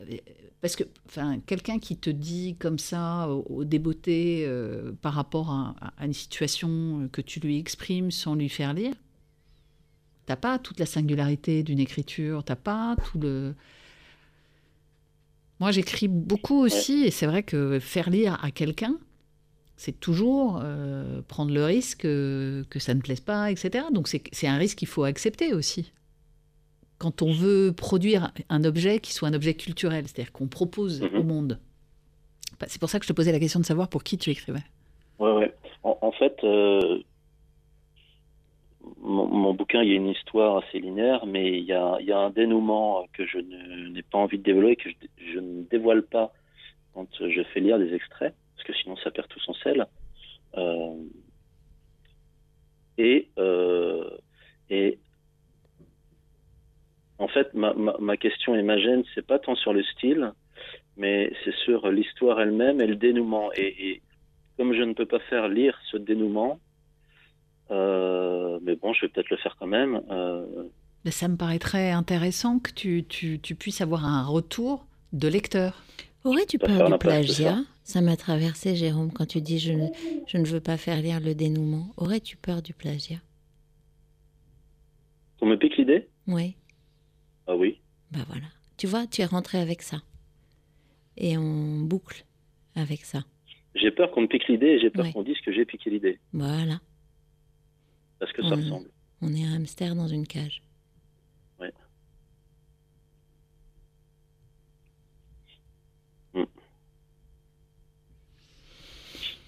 [0.00, 0.18] Euh,
[0.60, 5.50] Parce que enfin, quelqu'un qui te dit comme ça, au, au débeauté, euh, par rapport
[5.50, 8.94] à, à une situation que tu lui exprimes sans lui faire lire,
[10.26, 13.54] t'as pas toute la singularité d'une écriture, t'as pas tout le...
[15.60, 18.96] Moi, j'écris beaucoup aussi, et c'est vrai que faire lire à quelqu'un,
[19.84, 23.86] c'est toujours euh, prendre le risque euh, que ça ne plaise pas, etc.
[23.92, 25.92] Donc c'est un risque qu'il faut accepter aussi.
[26.98, 31.16] Quand on veut produire un objet qui soit un objet culturel, c'est-à-dire qu'on propose Mhm.
[31.18, 31.58] au monde.
[32.60, 34.30] Bah, C'est pour ça que je te posais la question de savoir pour qui tu
[34.30, 34.62] écrivais.
[35.18, 35.52] Ouais, ouais.
[35.82, 37.00] En, en fait, euh,
[39.00, 42.06] mon, mon bouquin, il y a une histoire assez linéaire, mais il y a, il
[42.06, 44.94] y a un dénouement que je n'ai pas envie de dévoiler, que je,
[45.34, 46.32] je ne dévoile pas
[46.94, 48.32] quand je fais lire des extraits,
[48.62, 49.86] parce que sinon ça perd tout son sel.
[50.56, 50.94] Euh,
[52.98, 54.10] et, euh,
[54.70, 54.98] et
[57.18, 60.32] en fait, ma, ma, ma question et ma gêne, c'est pas tant sur le style,
[60.96, 63.50] mais c'est sur l'histoire elle-même et le dénouement.
[63.54, 64.02] Et, et
[64.56, 66.60] comme je ne peux pas faire lire ce dénouement,
[67.70, 70.02] euh, mais bon, je vais peut-être le faire quand même.
[70.10, 70.64] euh,
[71.04, 75.82] Mais ça me paraîtrait intéressant que tu, tu- tu puisses avoir un retour de lecteur.
[76.24, 77.58] Aurais-tu peur du plagiat?
[77.84, 78.00] Ça.
[78.00, 79.88] M'a traversé, Jérôme, quand tu dis je ne,
[80.26, 81.92] je ne veux pas faire lire le dénouement.
[81.96, 83.20] Aurais-tu peur du plagiat?
[85.40, 86.08] On me pique l'idée?
[86.28, 86.54] Oui,
[87.46, 87.80] Ah oui.
[88.12, 88.46] bah voilà.
[88.76, 90.02] Tu vois, tu es rentré avec ça.
[91.16, 92.24] Et on boucle
[92.74, 93.24] avec ça.
[93.74, 95.12] J'ai peur qu'on me pique l'idée et j'ai peur Ouais.
[95.12, 96.18] qu'on dise que j'ai piqué l'idée.
[96.32, 96.80] Voilà.
[98.18, 98.56] Parce que ça Ouais.
[98.62, 98.88] ressemble.
[99.20, 100.62] On est un hamster dans une cage.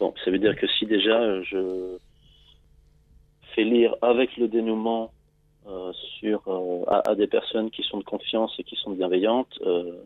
[0.04, 1.96] Bon, ça veut dire que si déjà euh, je
[3.54, 5.10] fais lire avec le dénouement
[5.66, 9.58] euh, sur euh, à, à des personnes qui sont de confiance et qui sont bienveillantes,
[9.66, 10.02] euh,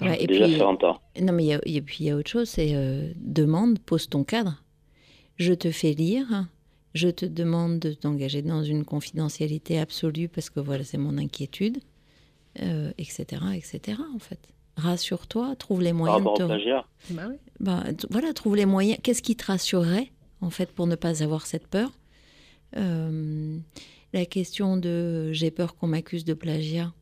[0.00, 1.00] Ouais, et déjà puis, faire un pas.
[1.20, 3.78] non, mais il y a- et puis il y a autre chose, c'est euh, demande,
[3.80, 4.62] pose ton cadre.
[5.36, 6.46] Je te fais lire,
[6.94, 11.78] je te demande de t'engager dans une confidentialité absolue parce que voilà, c'est mon inquiétude,
[12.62, 13.24] euh, etc.,
[13.56, 13.98] etc.
[14.14, 14.38] En fait,
[14.76, 17.22] rassure-toi, trouve les Par moyens rapport de au te plagiat, bah,
[17.64, 18.98] t- voilà, trouve les moyens.
[19.02, 20.10] Qu'est-ce qui te rassurerait,
[20.40, 21.92] en fait, pour ne pas avoir cette peur?
[22.76, 23.58] Euh,
[24.14, 26.92] La question de j'ai peur qu'on m'accuse de plagiat.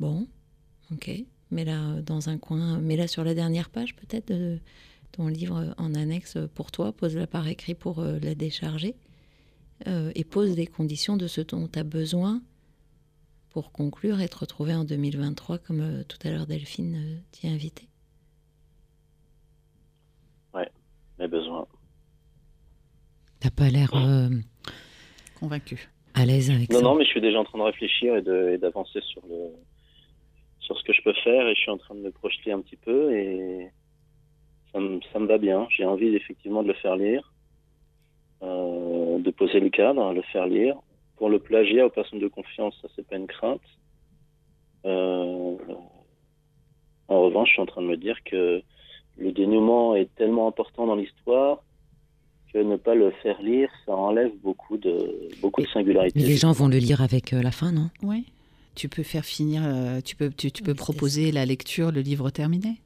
[0.00, 0.26] Bon,
[0.92, 1.10] ok.
[1.50, 4.58] Mais là, dans un coin, mais là, sur la dernière page, peut-être, de
[5.12, 8.96] ton livre en annexe pour toi, pose-la par écrit pour euh, la décharger.
[9.86, 12.42] Euh, et pose les conditions de ce dont tu as besoin
[13.50, 17.46] pour conclure et te retrouver en 2023, comme euh, tout à l'heure Delphine euh, t'y
[17.46, 17.88] a invité.
[21.18, 21.66] Mes besoins.
[23.40, 24.28] T'as pas l'air euh,
[25.40, 25.88] Convaincu.
[26.14, 26.82] à l'aise avec Non, ça.
[26.84, 29.50] non, mais je suis déjà en train de réfléchir et de- d'avancer sur le
[30.60, 32.60] sur ce que je peux faire et je suis en train de me projeter un
[32.60, 33.70] petit peu et
[34.72, 35.68] ça me, ça me va bien.
[35.70, 37.32] J'ai envie effectivement de le faire lire,
[38.42, 40.74] euh, de poser le cadre, le faire lire.
[41.18, 43.60] Pour le plagiat aux personnes de confiance, ça c'est pas une crainte.
[44.86, 45.56] Euh,
[47.08, 48.60] en revanche, je suis en train de me dire que
[49.18, 51.62] le dénouement est tellement important dans l'histoire
[52.52, 56.18] que ne pas le faire lire, ça enlève beaucoup de, beaucoup de singularité.
[56.18, 57.90] Mais les gens vont le lire avec euh, la fin, non?
[58.02, 58.24] Oui.
[58.74, 62.30] Tu peux faire finir, euh, tu peux, tu, tu peux proposer la lecture, le livre
[62.30, 62.80] terminé.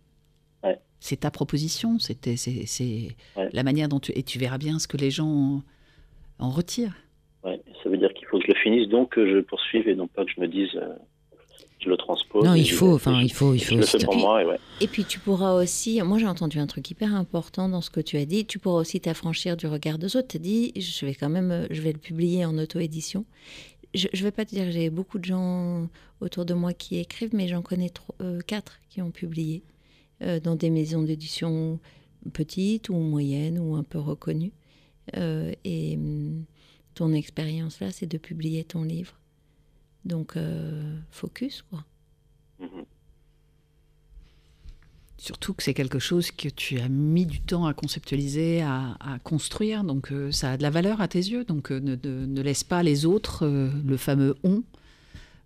[0.65, 0.79] Ouais.
[1.01, 3.49] C'est ta proposition, c'était, c'est, c'est Ouais.
[3.53, 5.63] la manière dont tu et tu verras bien ce que les gens en,
[6.39, 6.95] en retirent.
[7.45, 9.95] Ouais, ça veut dire qu'il faut que je le finisse, donc que je poursuive et
[9.95, 10.95] non pas que je me dise, euh,
[11.81, 12.45] je le transpose.
[12.45, 13.77] Non, il faut, enfin, il faut, il je faut.
[13.77, 14.59] le fais pour moi, et ouais.
[14.81, 18.01] Et puis tu pourras aussi, moi j'ai entendu un truc hyper important dans ce que
[18.01, 20.29] tu as dit, tu pourras aussi t'affranchir du regard des autres.
[20.29, 23.25] Tu as dit, je vais quand même, je vais le publier en auto-édition.
[23.95, 25.89] Je ne vais pas te dire que j'ai beaucoup de gens
[26.21, 29.65] autour de moi qui écrivent, mais j'en connais trois- euh, quatre qui ont publié
[30.23, 31.81] euh, dans des maisons d'édition
[32.33, 34.53] petites ou moyennes ou un peu reconnues.
[35.17, 36.45] Euh, et hum,
[36.95, 39.15] ton expérience là, c'est de publier ton livre.
[40.05, 41.85] Donc, euh, focus, quoi.
[42.61, 42.85] Mhm.
[45.19, 49.19] Surtout que c'est quelque chose que tu as mis du temps à conceptualiser, à, à
[49.19, 51.45] construire, donc euh, ça a de la valeur à tes yeux.
[51.45, 54.63] Donc euh, ne, ne- ne laisse pas les autres, euh, le fameux on,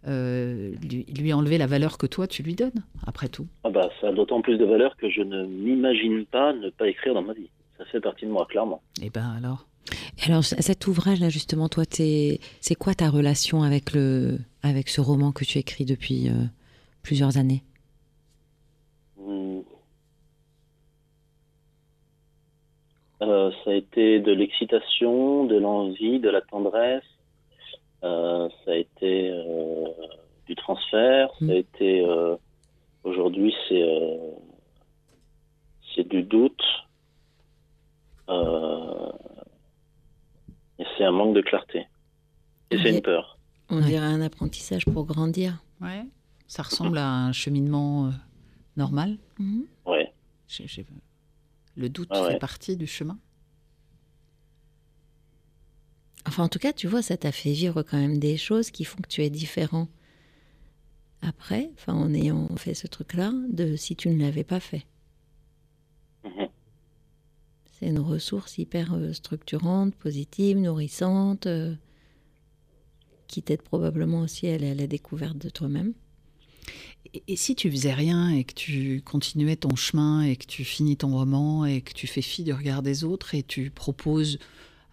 [0.07, 3.49] euh, lui, lui enlever la valeur que toi tu lui donnes, après tout.
[3.65, 6.87] Ah bah, ça a d'autant plus de valeur que je ne m'imagine pas ne pas
[6.87, 7.51] écrire dans ma vie.
[7.77, 8.81] Ça fait partie de moi, clairement.
[9.03, 9.67] Et ben alors
[10.27, 15.33] Alors cet ouvrage-là, justement, toi, t'es- c'est quoi ta relation avec le, avec ce roman
[15.33, 16.45] que tu écris depuis euh,
[17.03, 17.63] plusieurs années?
[23.23, 27.05] Euh, ça a été de l'excitation, de l'envie, de la tendresse.
[28.03, 29.33] Euh, ça a été
[30.47, 31.31] du transfert.
[31.39, 32.37] Ça a été euh,
[33.05, 34.19] aujourd'hui c'est
[35.95, 36.63] c'est du doute.
[38.29, 39.11] Euh,
[40.79, 41.87] et c'est un manque de clarté.
[42.71, 43.39] Et c'est une peur.
[43.69, 45.63] On dirait un apprentissage pour grandir.
[45.81, 46.05] Ouais.
[46.47, 48.11] Ça ressemble à un cheminement euh,
[48.77, 49.19] normal.
[49.87, 50.13] Ouais.
[50.49, 50.67] J'ai-
[51.77, 52.33] Le doute Ah ouais.
[52.33, 53.19] fait partie du chemin.
[56.27, 58.85] Enfin, en tout cas, tu vois, ça t'a fait vivre quand même des choses qui
[58.85, 59.89] font que tu es différent
[61.23, 64.85] après, enfin, en ayant fait ce truc-là, de si tu ne l'avais pas fait.
[67.79, 71.75] C'est une ressource hyper euh, structurante, positive, nourrissante, euh,
[73.27, 75.93] qui t'aide probablement aussi à aller à la découverte de toi-même.
[77.29, 80.97] Et, si tu faisais rien et que tu continuais ton chemin et que tu finis
[80.97, 84.39] ton roman et que tu fais fi du regard des autres et tu proposes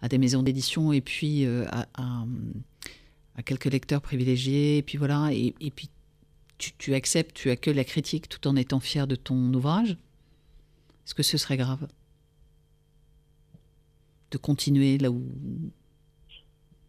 [0.02, 2.24] à des maisons d'édition et puis euh, à,
[3.44, 5.88] quelques lecteurs privilégiés et puis voilà et, et puis
[6.58, 9.96] tu, tu acceptes, tu accueilles la critique tout en étant fier de ton ouvrage,
[11.06, 11.88] est-ce que ce serait grave?
[14.32, 15.22] De continuer là où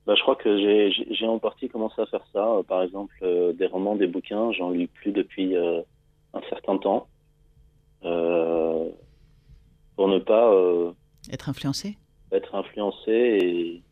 [0.05, 2.45] Bah, je crois que j'ai- en partie commencé à faire ça.
[2.57, 5.81] Euh, Par exemple, euh, des romans, des bouquins, j'en lis plus depuis euh,
[6.33, 7.07] un certain temps.
[8.03, 8.89] Euh,
[9.95, 10.91] pour ne pas euh,
[11.31, 11.97] être influencé?
[12.33, 13.83] être influencé et,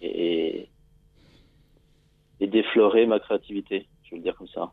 [0.00, 0.68] et,
[2.40, 4.70] et déflorer ma créativité, je veux le dire comme ça.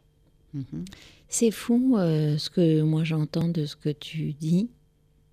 [0.53, 0.85] Mhm.
[1.27, 4.69] C'est fou euh, ce que moi j'entends de ce que tu dis.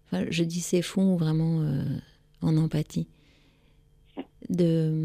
[0.07, 1.85] Enfin, je dis c'est fou vraiment euh,
[2.45, 3.09] en empathie.
[4.49, 5.03] De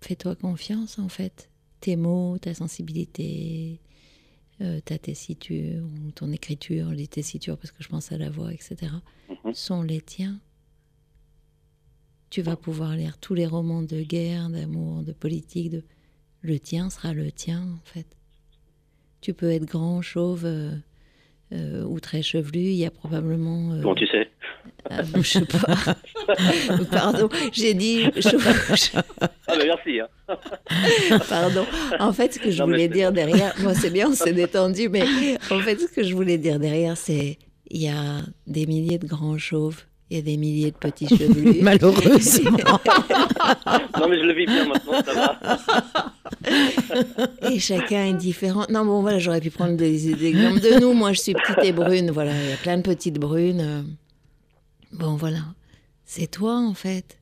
[0.00, 1.50] fais-toi confiance en fait.
[1.80, 3.80] Tes mots, ta sensibilité,
[4.60, 8.52] euh, ta tessiture ou ton écriture, les tessitures parce que je pense à la voix,
[8.52, 8.76] etc.
[9.44, 9.54] Mhm.
[9.54, 10.40] sont les tiens.
[12.30, 15.82] Tu vas pouvoir lire tous les romans de guerre, d'amour, de politique, de
[16.42, 18.06] le tien sera le tien en fait.
[19.20, 20.76] Tu peux être grand, chauve euh,
[21.52, 23.72] euh, ou très chevelu, il y a probablement.
[23.72, 24.28] euh, Comment tu sais
[24.90, 25.94] ah, je sais pas.
[26.90, 28.04] Pardon, j'ai dit.
[28.66, 29.12] Ah
[29.48, 30.00] bah merci.
[30.00, 30.08] Hein.
[31.28, 31.66] Pardon.
[31.98, 34.88] En fait, ce que je Non, voulais dire derrière, moi c'est bien, on s'est détendu,
[34.88, 35.04] mais
[35.50, 37.38] en fait, ce que je voulais dire derrière, c'est
[37.70, 41.08] il y a des milliers de grands chauves, il y a des milliers de petits
[41.08, 41.58] chevelus.
[41.62, 42.58] Malheureusement.
[44.00, 45.38] Non mais je le vis bien maintenant, ça va.
[47.50, 48.64] Et chacun est différent.
[48.70, 50.92] Non, bon, voilà, j'aurais pu prendre des, des exemples de nous.
[50.94, 52.10] Moi, je suis petite et brune.
[52.10, 53.84] Voilà, il y a plein de petites brunes.
[54.92, 54.96] Euh.
[54.96, 55.44] Bon, voilà.
[56.04, 57.18] C'est toi, en fait.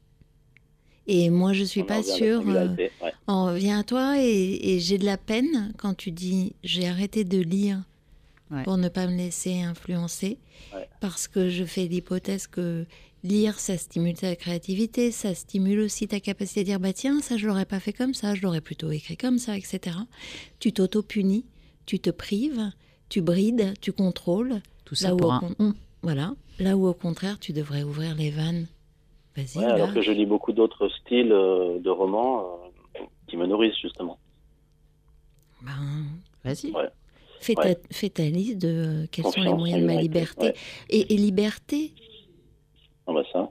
[1.06, 2.42] Et moi, je suis On pas sûre.
[2.48, 2.90] euh, ouais.
[3.28, 7.24] on revient à toi et, et j'ai de la peine quand tu dis j'ai arrêté
[7.24, 7.82] de lire
[8.48, 8.62] Ouais.
[8.62, 10.38] pour ne pas me laisser influencer.
[10.72, 10.88] Ouais.
[11.00, 12.86] Parce que je fais l'hypothèse que
[13.24, 17.36] lire, ça stimule ta créativité, ça stimule aussi ta capacité à dire bah tiens, ça
[17.36, 19.96] je l'aurais pas fait comme ça, je l'aurais plutôt écrit comme ça, etc.
[20.60, 21.44] Tu t'auto-punis,
[21.86, 22.70] tu te prives,
[23.08, 24.60] tu brides, tu contrôles.
[24.84, 25.74] Tout ça pour un.
[26.02, 26.32] Voilà.
[26.58, 28.66] Là où au contraire, tu devrais ouvrir les vannes.
[29.36, 32.58] Vas-y, Ouais, alors que je lis beaucoup d'autres styles euh, de romans
[32.96, 34.18] euh, qui me nourrissent justement.
[36.44, 36.70] Vas-y.
[36.70, 36.88] Ouais.
[37.40, 37.74] Fais, Ouais.
[37.74, 40.46] ta, fais ta liste de euh, quels sont les moyens de ma liberté.
[40.46, 40.54] ouais.
[40.88, 41.92] Et, et liberté,
[43.06, 43.50] Ah bah ça.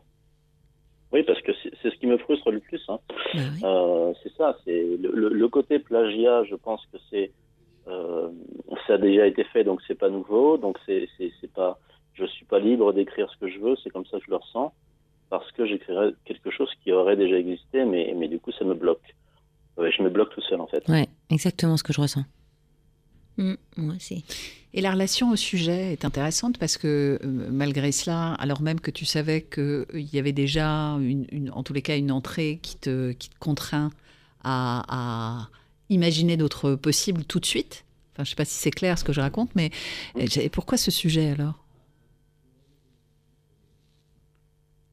[1.11, 2.81] Oui, parce que c'est ce qui me frustre le plus.
[2.89, 2.99] hein.
[3.35, 3.61] bah oui.
[3.63, 6.43] Euh, c'est ça, c'est le, le- le côté plagiat.
[6.45, 7.31] Je pense que c'est
[7.87, 8.29] euh,
[8.87, 10.57] ça a déjà été fait, donc c'est pas nouveau.
[10.57, 11.07] Donc c'est
[11.53, 11.79] pas,
[12.15, 13.75] je suis pas libre d'écrire ce que je veux.
[13.83, 14.73] C'est comme ça que je le ressens,
[15.29, 18.73] parce que j'écrirais quelque chose qui aurait déjà existé, mais mais du coup ça me
[18.73, 19.15] bloque.
[19.77, 20.87] Ouais, je me bloque tout seul en fait.
[20.87, 22.23] Ouais, exactement ce que je ressens.
[23.37, 24.23] Mm, moi aussi.
[24.73, 28.91] Et la relation au sujet est intéressante parce que euh, malgré cela, alors même que
[28.91, 32.77] tu savais qu'il y avait déjà, une, une- en tous les cas, une entrée qui
[32.77, 33.89] te, qui te contraint
[34.43, 34.83] à,
[35.43, 35.49] à
[35.89, 37.83] imaginer d'autres possibles tout de suite.
[38.13, 39.71] Enfin, je ne sais pas si c'est clair ce que je raconte, mais
[40.17, 41.64] euh, pourquoi ce sujet alors?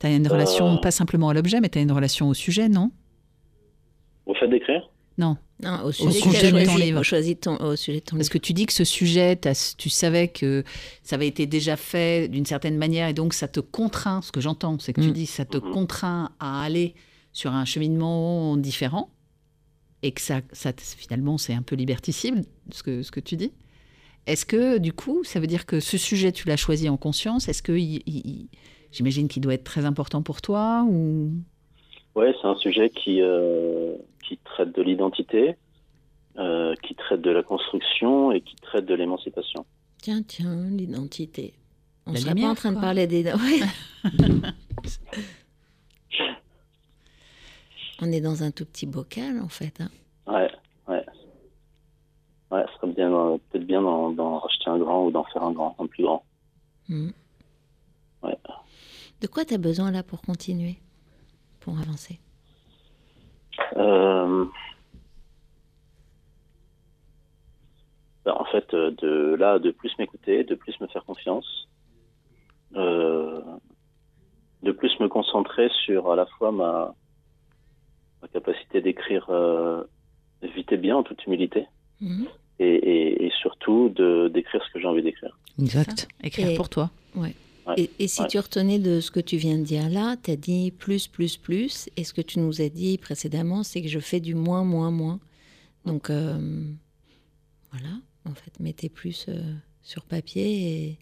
[0.02, 0.76] Tu as une relation Euh.
[0.78, 2.90] pas simplement à l'objet, mais tu as une relation au sujet, non?
[4.26, 4.90] Au fait d'écrire?
[5.16, 5.36] Non.
[5.62, 7.02] Non, au sujet, de ton choisi, livre.
[7.04, 8.32] choisi ton, au sujet de ton Parce livre.
[8.32, 9.38] que tu dis que ce sujet,
[9.78, 10.64] tu savais que
[11.04, 14.40] ça avait été déjà fait d'une certaine manière et donc ça te contraint, ce que
[14.40, 15.12] j'entends, c'est que tu Mm.
[15.12, 15.70] dis ça te Mhm.
[15.72, 16.94] contraint à aller
[17.32, 19.10] sur un cheminement différent
[20.02, 23.52] et que ça, ça finalement c'est un peu liberticide, ce que, ce que tu dis.
[24.26, 27.48] Est-ce que du coup, ça veut dire que ce sujet, tu l'as choisi en conscience?
[27.48, 28.48] Est-ce que il- il- il-
[28.92, 31.30] j'imagine qu'il doit être très important pour toi ou?
[32.14, 35.56] Ouais, c'est un sujet qui, euh, qui traite de l'identité,
[36.38, 39.64] euh, qui traite de la construction et qui traite de l'émancipation.
[40.02, 41.54] Tiens, tiens, l'identité.
[42.06, 43.24] On La serait pas lumière, en train de parler des...
[43.24, 43.60] Ouais.
[48.00, 49.80] On est dans un tout petit bocal, en fait.
[49.80, 49.88] hein.
[50.26, 50.50] Ouais,
[50.88, 51.04] ouais.
[52.50, 55.52] Ouais, ce serait bien, euh, peut-être bien d'en, racheter un grand ou d'en faire un
[55.52, 56.24] grand, un plus grand.
[56.88, 57.10] Mm.
[58.24, 58.36] Ouais.
[59.22, 60.76] De quoi tu as besoin là pour continuer
[61.60, 62.18] Pour avancer?
[63.76, 64.44] Euh,
[68.24, 71.68] ben, en fait, euh, de là, de plus m'écouter, de plus me faire confiance,
[72.74, 73.40] euh,
[74.62, 76.94] de plus me concentrer sur à la fois ma,
[78.22, 79.84] ma capacité d'écrire euh,
[80.42, 81.66] vite et bien, en toute humilité,
[82.00, 82.26] Mhm.
[82.58, 85.38] et, et- et surtout de d'écrire ce que j'ai envie d'écrire.
[85.60, 86.08] Exact.
[86.24, 87.34] écrire Et- pour toi Ouais.
[87.76, 88.28] Et, et si Ouais.
[88.28, 91.36] tu retenais de ce que tu viens de dire là, tu as dit plus, plus,
[91.36, 91.88] plus.
[91.96, 94.90] Et ce que tu nous as dit précédemment, c'est que je fais du moins, moins,
[94.90, 95.20] moins.
[95.84, 96.64] Donc, euh,
[97.70, 97.94] voilà,
[98.28, 99.40] en fait, mettez plus euh,
[99.82, 100.96] sur papier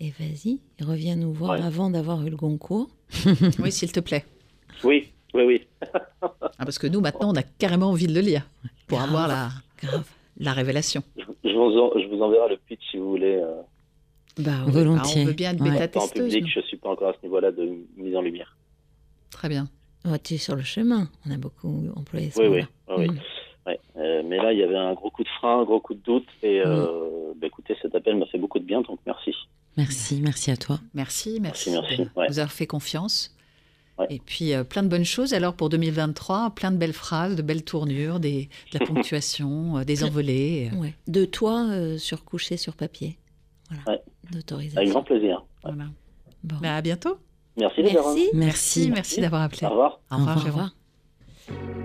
[0.00, 1.62] et, et vas-y, reviens nous voir Ouais.
[1.64, 2.88] avant d'avoir eu le Goncourt.
[3.58, 4.24] Oui, s'il te plaît.
[4.84, 5.66] Oui, oui, oui.
[6.22, 8.48] Ah, parce que nous, maintenant, on a carrément envie de le lire
[8.86, 9.08] pour Grave.
[9.10, 9.50] avoir la,
[9.82, 10.08] Grave.
[10.38, 11.02] la révélation.
[11.16, 13.36] Je, je vous, en- je vous enverrai le pitch si vous voulez.
[13.36, 13.60] euh,
[14.42, 14.64] Bah.
[14.66, 15.20] Volontiers.
[15.20, 15.78] Ah, on veut bien être Ouais.
[15.78, 18.56] bêta en public, je suis pas encore à ce niveau-là de mise en lumière.
[19.30, 19.68] Très bien.
[20.06, 21.08] Oh, tu es sur le chemin.
[21.26, 22.50] On a beaucoup employé ce Oui, oui,
[22.88, 22.96] mot-là.
[22.98, 23.14] oui, oui.
[23.16, 23.20] Mm.
[23.66, 25.92] Ouais, euh, mais là, il y avait un gros coup de frein, un gros coup
[25.94, 26.26] de doute.
[26.42, 26.62] Et Mm.
[26.66, 29.34] euh, bah, écoutez, cet appel m'a fait beaucoup de bien, donc merci.
[29.76, 30.80] Merci, merci à toi.
[30.94, 32.26] Merci, merci, Merci, merci, de ouais.
[32.28, 33.36] nous avoir fait confiance.
[33.98, 34.06] Ouais.
[34.08, 35.34] Et puis euh, plein de bonnes choses.
[35.34, 39.84] Alors pour 2023, plein de belles phrases, de belles tournures, des, de la ponctuation, euh,
[39.84, 40.70] des envolées.
[40.72, 40.94] euh, Ouais.
[41.06, 43.18] De toi euh, surcouché sur papier.
[43.70, 44.00] Voilà.
[44.32, 44.78] D'autorisation.
[44.78, 45.44] Avec grand plaisir.
[45.62, 45.84] voilà.
[46.44, 46.56] Bon.
[46.62, 47.18] Bah, à bientôt.
[47.56, 47.92] Merci, les.
[47.92, 48.28] Merci.
[48.34, 49.66] Merci, merci d'avoir appelé.
[49.66, 50.00] Au revoir.
[50.10, 50.70] Au revoir, Au Au Jérôme.
[50.70, 51.80] revoir.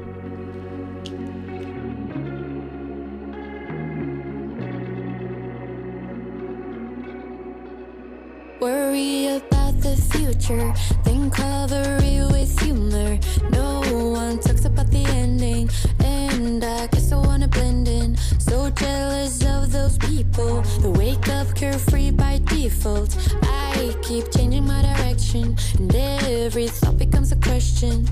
[8.61, 9.54] Worry about
[9.85, 13.19] the future, think cleverly with humor.
[13.51, 13.81] No
[14.19, 15.69] one talks about the ending,
[16.03, 18.17] and I guess I wanna blend in.
[18.39, 23.11] So jealous of those people that wake up carefree by default.
[23.43, 28.07] I keep changing my direction, and every thought becomes a question.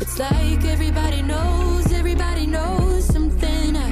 [0.00, 3.90] It's like everybody knows, everybody knows something I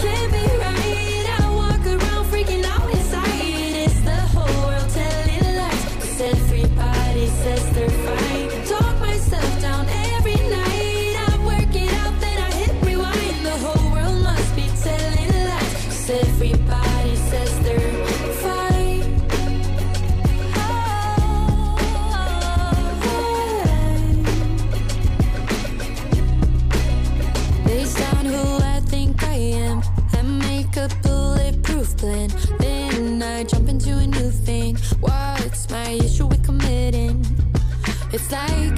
[0.00, 0.87] can't be right.
[38.30, 38.77] Like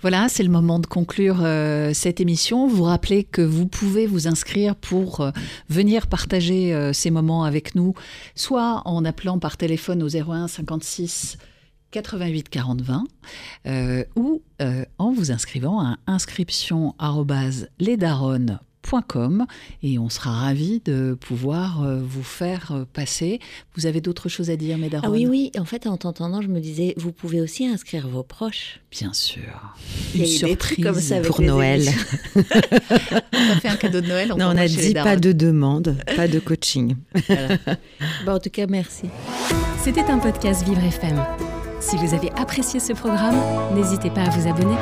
[0.00, 2.68] Voilà, c'est le moment de conclure euh, cette émission.
[2.68, 5.30] Vous rappelez que vous pouvez vous inscrire pour euh,
[5.70, 7.94] venir partager euh, ces moments avec nous,
[8.34, 11.38] soit en appelant par téléphone au 01 56
[11.90, 13.04] 88 40 20
[13.66, 14.42] euh, ou
[14.98, 18.58] en vous inscrivant à inscription@lesdaronnes.com
[19.82, 23.40] et on sera ravis de pouvoir euh, vous faire euh, passer.
[23.76, 25.50] Vous avez d'autres choses à dire, mesdames Ah oui, oui.
[25.58, 28.80] En fait, en t'entendant, je me disais, vous pouvez aussi inscrire vos proches.
[28.90, 29.74] Bien sûr.
[30.14, 31.88] Il y a Une surprise comme ça avec pour Noël.
[32.36, 34.28] On a fait un cadeau de Noël.
[34.28, 36.96] Non, on a dit pas de demande, pas de coaching.
[37.26, 37.58] Voilà.
[38.26, 39.04] En tout cas, merci.
[39.82, 41.20] C'était un podcast Vivre FM.
[41.80, 43.36] Si vous avez apprécié ce programme,
[43.74, 44.76] n'hésitez pas à vous abonner.